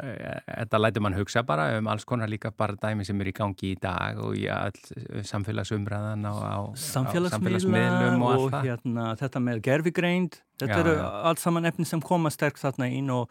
eh, 0.07 0.37
þetta 0.47 0.79
lætur 0.79 1.03
mann 1.03 1.17
hugsa 1.19 1.43
bara 1.47 1.65
um 1.81 1.89
alls 1.91 2.05
konar 2.07 2.31
líka 2.31 2.53
bara 2.55 2.77
dæmi 2.79 3.05
sem 3.07 3.21
er 3.21 3.31
í 3.33 3.35
gangi 3.35 3.73
í 3.73 3.79
dag 3.83 4.21
og 4.23 4.37
í 4.39 4.47
all 4.47 4.77
samfélagsumræðan 5.27 6.23
á, 6.31 6.35
á, 6.39 6.59
samfélagsmiðlum 6.79 8.23
og 8.23 8.47
og 8.47 8.55
hérna, 8.63 9.09
þetta 9.19 9.43
með 9.43 9.63
gerfigreind 9.67 10.39
þetta 10.63 10.79
Já, 10.79 10.83
eru 10.85 10.95
já. 10.95 11.07
allt 11.31 11.43
saman 11.43 11.67
efni 11.67 11.89
sem 11.89 12.03
koma 12.05 12.31
sterk 12.31 12.61
þarna 12.61 12.87
inn 12.87 13.11
og 13.11 13.27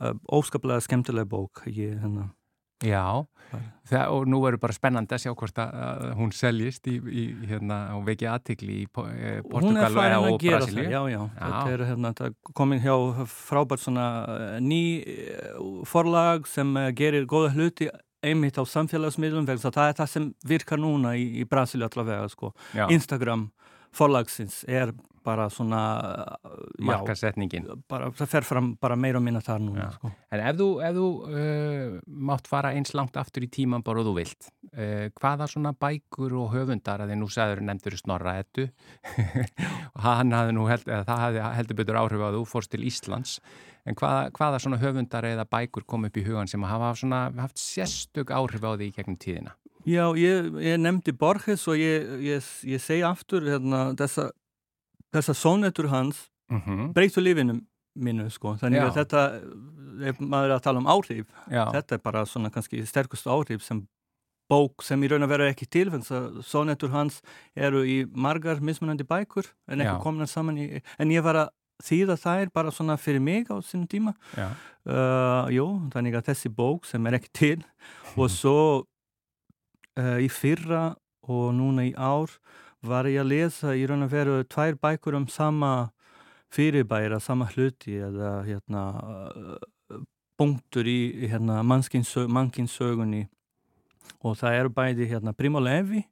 uh, 0.00 0.14
óskaplega 0.26 0.82
skemmtilega 0.82 1.28
bók. 1.30 1.62
Ég, 1.70 1.94
hérna, 2.02 2.32
Já, 2.82 3.24
það, 3.86 4.04
og 4.10 4.24
nú 4.28 4.40
verður 4.42 4.60
bara 4.64 4.74
spennandi 4.76 5.14
að 5.14 5.22
sjá 5.22 5.32
hvort 5.32 5.60
að, 5.62 6.06
hún 6.18 6.32
seljist 6.34 6.88
í, 6.90 6.96
í 6.98 7.24
hérna, 7.48 7.78
og 7.94 8.02
vekja 8.08 8.34
aðtikli 8.34 8.80
í 8.82 8.86
eh, 8.86 9.38
Portugal 9.46 9.92
og 10.18 10.40
Brasilíu. 10.42 10.88
já, 10.90 11.00
já, 11.12 11.20
þetta 11.38 11.76
er 11.76 11.84
hérna, 11.90 12.12
er 12.26 12.34
komin 12.56 12.82
hjá 12.82 12.96
frábært 13.30 13.84
svona 13.84 14.08
eh, 14.34 14.58
ný 14.64 14.82
eh, 15.00 15.54
forlag 15.88 16.48
sem 16.50 16.74
gerir 16.98 17.28
góða 17.30 17.54
hluti 17.54 17.88
einmitt 18.24 18.58
á 18.58 18.64
samfélagsmiðlum 18.66 19.46
vegna 19.48 19.70
það 19.70 19.90
er 19.90 19.98
það 20.00 20.12
sem 20.16 20.30
virkar 20.48 20.80
núna 20.80 21.14
í, 21.20 21.28
í 21.40 21.48
Brasilíu 21.48 21.86
allavega, 21.86 22.26
sko. 22.32 22.54
Já, 22.74 22.88
Instagram 22.90 23.50
forlagsins 23.94 24.64
er 24.66 24.92
bara 25.24 25.46
svona 25.52 25.80
eh, 26.44 26.54
já, 26.78 26.86
markasetningin. 26.90 27.66
bara, 27.90 28.10
það 28.14 28.30
fer 28.30 28.46
fram 28.46 28.70
bara 28.80 28.96
meira 28.96 29.20
og 29.20 29.24
minna 29.24 29.42
þar 29.44 29.62
núna, 29.64 29.88
sko. 29.96 30.12
En 30.34 30.42
ef 30.44 30.58
þú, 30.60 30.68
ef 30.84 30.96
þú 30.98 31.08
uh, 31.24 31.98
mátt 32.30 32.50
fara 32.50 32.72
eins 32.76 32.94
langt 32.96 33.16
aftur 33.20 33.46
í 33.46 33.50
tíman 33.52 33.84
bara 33.86 34.02
og 34.02 34.10
þú 34.10 34.14
vilt, 34.18 34.50
uh, 34.72 35.08
hvaða 35.20 35.48
svona 35.50 35.74
bækur 35.76 36.36
og 36.40 36.54
höfundar, 36.54 37.04
að 37.04 37.14
þið 37.14 37.20
nú 37.22 37.30
sagður 37.32 37.64
nefndur 37.68 37.98
snorra 38.00 38.38
ettu, 38.42 38.68
og 39.94 40.00
hann 40.08 40.36
hafði 40.36 40.56
nú, 40.58 40.68
held, 40.70 40.88
það 40.88 41.24
hafði 41.26 41.44
heldur 41.58 41.80
betur 41.82 42.00
áhrif 42.02 42.28
að 42.28 42.38
þú 42.38 42.46
fórst 42.52 42.74
til 42.74 42.84
Íslands, 42.86 43.38
en 43.84 43.98
hvaða, 44.00 44.30
hvaða 44.36 44.62
svona 44.64 44.80
höfundar 44.80 45.28
eða 45.28 45.48
bækur 45.48 45.84
kom 45.88 46.08
upp 46.08 46.16
í 46.16 46.24
hugan 46.24 46.48
sem 46.50 46.64
hafa 46.68 46.94
svona, 47.00 47.26
haft 47.40 47.60
sérstök 47.60 48.32
áhrif 48.32 48.64
á 48.64 48.72
því 48.76 48.88
í 48.88 48.96
gegnum 48.96 49.20
tíðina? 49.20 49.58
Já, 49.84 50.06
ég, 50.16 50.46
ég 50.64 50.78
nefndi 50.80 51.12
Borges 51.12 51.66
og 51.68 51.76
ég, 51.76 52.06
ég, 52.24 52.46
ég 52.64 52.80
segi 52.80 53.02
aftur 53.04 53.44
hérna, 53.44 53.90
þessa, 53.98 54.30
þessa 55.14 55.34
sónetur 55.38 55.88
hans 55.92 56.28
Mm 56.52 56.60
-hmm. 56.60 56.92
breytu 56.92 57.20
lífinu 57.24 57.54
mínu 57.96 58.28
sko. 58.30 58.52
þannig 58.60 58.80
Já. 58.82 58.84
að 58.90 58.96
þetta, 58.98 59.20
ef 60.10 60.18
maður 60.20 60.50
er 60.50 60.54
að 60.58 60.62
tala 60.62 60.78
um 60.78 60.86
áhrif 60.86 61.26
Já, 61.48 61.64
þetta 61.72 61.94
er 61.94 62.00
bara 62.04 62.24
svona 62.26 62.50
kannski 62.50 62.82
sterkust 62.86 63.26
áhrif 63.26 63.62
sem 63.62 63.86
bók 64.50 64.82
sem 64.84 65.00
í 65.02 65.08
raun 65.08 65.22
og 65.22 65.28
veru 65.30 65.48
ekki 65.48 65.66
til 65.66 65.88
þannig 65.90 66.10
að 66.10 66.42
sónetur 66.44 66.90
hans 66.90 67.22
eru 67.56 67.80
í 67.84 68.04
margar 68.12 68.60
mismunandi 68.60 69.04
bækur 69.08 69.46
en 69.68 69.80
ekki 69.80 70.02
komna 70.02 70.26
saman 70.26 70.58
í, 70.58 70.82
en 70.98 71.08
ég 71.10 71.22
var 71.24 71.34
að 71.34 71.48
þýða 71.82 72.16
þær 72.20 72.50
bara 72.52 72.70
svona 72.70 72.96
fyrir 73.00 73.20
mig 73.20 73.48
á 73.48 73.56
sínum 73.64 73.88
tíma 73.88 74.12
uh, 74.86 75.48
jú, 75.50 75.88
þannig 75.94 76.14
að 76.14 76.26
þessi 76.28 76.48
bók 76.54 76.84
sem 76.84 77.06
er 77.06 77.14
ekki 77.14 77.30
til 77.32 77.64
og 78.20 78.28
svo 78.30 78.84
uh, 79.98 80.18
í 80.20 80.28
fyrra 80.28 80.94
og 81.24 81.54
núna 81.56 81.86
í 81.88 81.94
ár 81.96 82.28
var 82.84 83.08
ég 83.08 83.22
að 83.22 83.30
lesa 83.32 83.74
í 83.76 83.84
raun 83.88 84.06
og 84.06 84.12
veru 84.12 84.40
tvær 84.48 84.78
bækur 84.80 85.16
um 85.18 85.28
sama 85.28 85.90
fyrirbæra, 86.54 87.18
sama 87.20 87.48
hluti 87.50 87.96
eða 87.98 88.36
hérna 88.46 88.82
uh, 89.00 90.02
punktur 90.38 90.86
í 90.86 91.26
hérna 91.30 91.62
mannkinsögunni 91.66 93.24
og 94.24 94.38
það 94.40 94.60
eru 94.60 94.74
bæði 94.74 95.10
hérna 95.10 95.34
Primo 95.36 95.62
Levi 95.62 96.04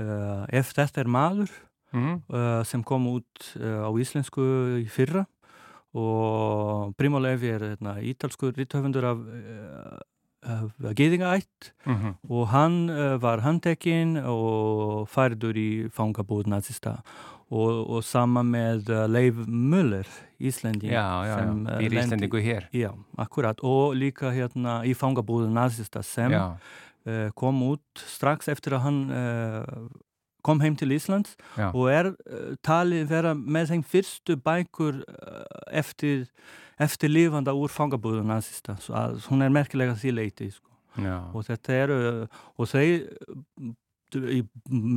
uh, 0.00 0.44
Ef 0.48 0.74
þetta 0.76 1.04
er 1.04 1.10
maður 1.10 1.52
mm 1.92 2.20
uh, 2.32 2.62
sem 2.64 2.82
kom 2.84 3.06
út 3.14 3.52
uh, 3.60 3.86
á 3.86 3.90
íslensku 3.94 4.42
í 4.82 4.88
fyrra. 4.90 5.24
Og 5.96 6.92
Primo 6.98 7.16
Levi 7.22 7.48
er 7.48 7.62
hérna, 7.70 7.94
ítalskur 8.04 8.52
rítöfundur 8.52 9.06
af 9.08 9.22
geðingaætt 10.94 11.72
Mm 11.86 11.94
-hmm. 11.96 12.14
og 12.30 12.48
hann 12.48 12.90
uh, 12.90 13.16
var 13.22 13.40
handtekinn 13.40 14.16
og 14.16 15.08
færður 15.08 15.56
í 15.56 15.88
fangabúð 15.90 16.46
nazista 16.46 17.02
og, 17.50 17.90
og 17.90 18.02
sama 18.04 18.42
með 18.42 18.88
uh, 18.90 19.06
Leif 19.06 19.34
Müller, 19.46 20.06
Íslending 20.40 20.90
Já, 20.92 21.04
já, 21.24 21.26
já, 21.28 21.36
sem, 21.38 21.64
býr 21.64 21.90
lendi- 21.90 21.98
Íslandingu 22.02 22.40
hér. 22.42 22.64
Já, 22.72 22.90
akkurat 23.16 23.60
og 23.62 23.94
líka 23.94 24.30
hérna 24.32 24.82
í 24.84 24.94
fangabúðu 24.94 25.48
nazista 25.50 26.02
sem 26.02 26.30
kom 27.34 27.62
út 27.62 27.80
strax 27.94 28.48
eftir 28.48 28.72
að 28.74 28.80
hann 28.82 29.10
kom 30.46 30.62
heim 30.62 30.76
til 30.78 30.94
Íslands 30.94 31.34
Já. 31.56 31.70
og 31.72 31.90
er 31.92 32.12
uh, 32.12 32.52
talið 32.66 33.08
vera 33.10 33.34
með 33.36 33.72
þeim 33.72 33.84
fyrstu 33.94 34.38
bækur 34.46 35.02
uh, 35.02 35.42
eftir, 35.74 36.26
eftir 36.78 37.12
lifanda 37.12 37.54
úr 37.56 37.72
fangabúðu 37.72 38.24
nazista 38.26 38.78
hún 39.28 39.44
er 39.44 39.54
merkilega 39.54 39.96
því 39.98 40.14
leiti 40.20 40.50
sko. 40.54 40.70
og 41.34 41.44
þetta 41.44 41.80
eru 41.84 41.98
og 42.56 42.70
þau 42.70 42.86
í, 44.16 44.42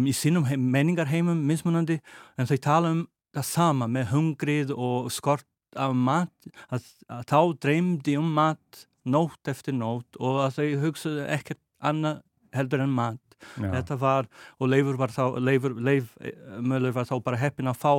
í 0.09 0.13
sínum 0.15 0.45
heim, 0.47 0.67
menningarheimum 0.71 1.41
mismunandi 1.49 1.99
en 2.37 2.49
þau 2.49 2.59
tala 2.63 2.93
um 2.95 3.07
það 3.35 3.47
sama 3.49 3.87
með 3.91 4.13
hungrið 4.13 4.73
og 4.73 5.09
skort 5.13 5.47
af 5.77 5.93
mat 5.93 6.49
að, 6.73 6.85
að 7.09 7.25
þá 7.29 7.39
dreymdi 7.65 8.15
um 8.17 8.29
mat 8.33 8.85
nótt 9.09 9.49
eftir 9.51 9.75
nótt 9.77 10.17
og 10.19 10.41
að 10.45 10.59
þau 10.59 10.85
hugsaðu 10.85 11.25
ekkert 11.29 11.61
annað 11.79 12.23
heldur 12.55 12.83
en 12.83 12.93
mat 12.93 13.28
já. 13.39 13.69
þetta 13.73 13.99
var, 14.01 14.29
og 14.59 14.71
Leifur 14.71 14.99
var 14.99 15.13
þá 15.15 15.23
Leifur, 15.41 15.75
Leif 15.79 16.15
eh, 16.21 16.37
Möller 16.61 16.95
var 16.95 17.09
þá 17.09 17.17
bara 17.25 17.41
heppin 17.41 17.71
að 17.71 17.79
fá 17.81 17.93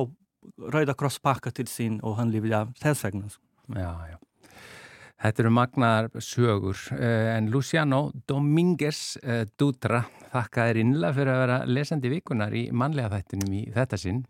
Rauða 0.73 0.97
Kross 0.97 1.21
pakka 1.21 1.53
til 1.53 1.67
sín 1.69 1.99
og 2.01 2.17
hann 2.17 2.33
lífið 2.33 2.57
af 2.57 2.75
þess 2.81 3.05
vegna 3.05 3.29
sko. 3.29 3.43
Já, 3.77 3.91
já. 4.09 4.17
Þetta 5.21 5.43
eru 5.43 5.51
magnar 5.53 6.07
sögur 6.17 6.79
uh, 6.95 7.35
en 7.35 7.51
Luciano 7.53 8.07
Dominguez 8.27 9.19
uh, 9.21 9.43
Dutra 9.59 10.01
þakka 10.31 10.65
þér 10.69 10.79
innlega 10.81 11.17
fyrir 11.17 11.33
að 11.33 11.41
vera 11.43 11.57
lesandi 11.69 12.11
vikunar 12.11 12.55
í 12.57 12.63
mannlega 12.73 13.19
þættinum 13.19 13.53
í 13.59 13.65
þetta 13.75 13.99
sinn. 14.01 14.23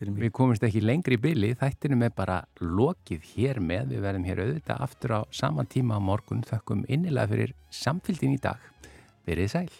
Við 0.00 0.32
komumst 0.34 0.64
ekki 0.66 0.82
lengri 0.82 1.16
í 1.16 1.22
byli, 1.22 1.52
þættinum 1.58 2.02
er 2.04 2.14
bara 2.14 2.40
lokið 2.60 3.28
hér 3.34 3.62
með, 3.64 3.94
við 3.94 4.02
verðum 4.06 4.26
hér 4.28 4.42
auðvitað 4.44 4.82
aftur 4.86 5.14
á 5.14 5.20
saman 5.34 5.70
tíma 5.70 5.98
á 5.98 6.00
morgun, 6.02 6.42
þakkum 6.46 6.82
innilega 6.90 7.30
fyrir 7.30 7.54
samfylgdin 7.74 8.34
í 8.36 8.42
dag. 8.42 8.66
Verið 9.26 9.54
sæl. 9.54 9.70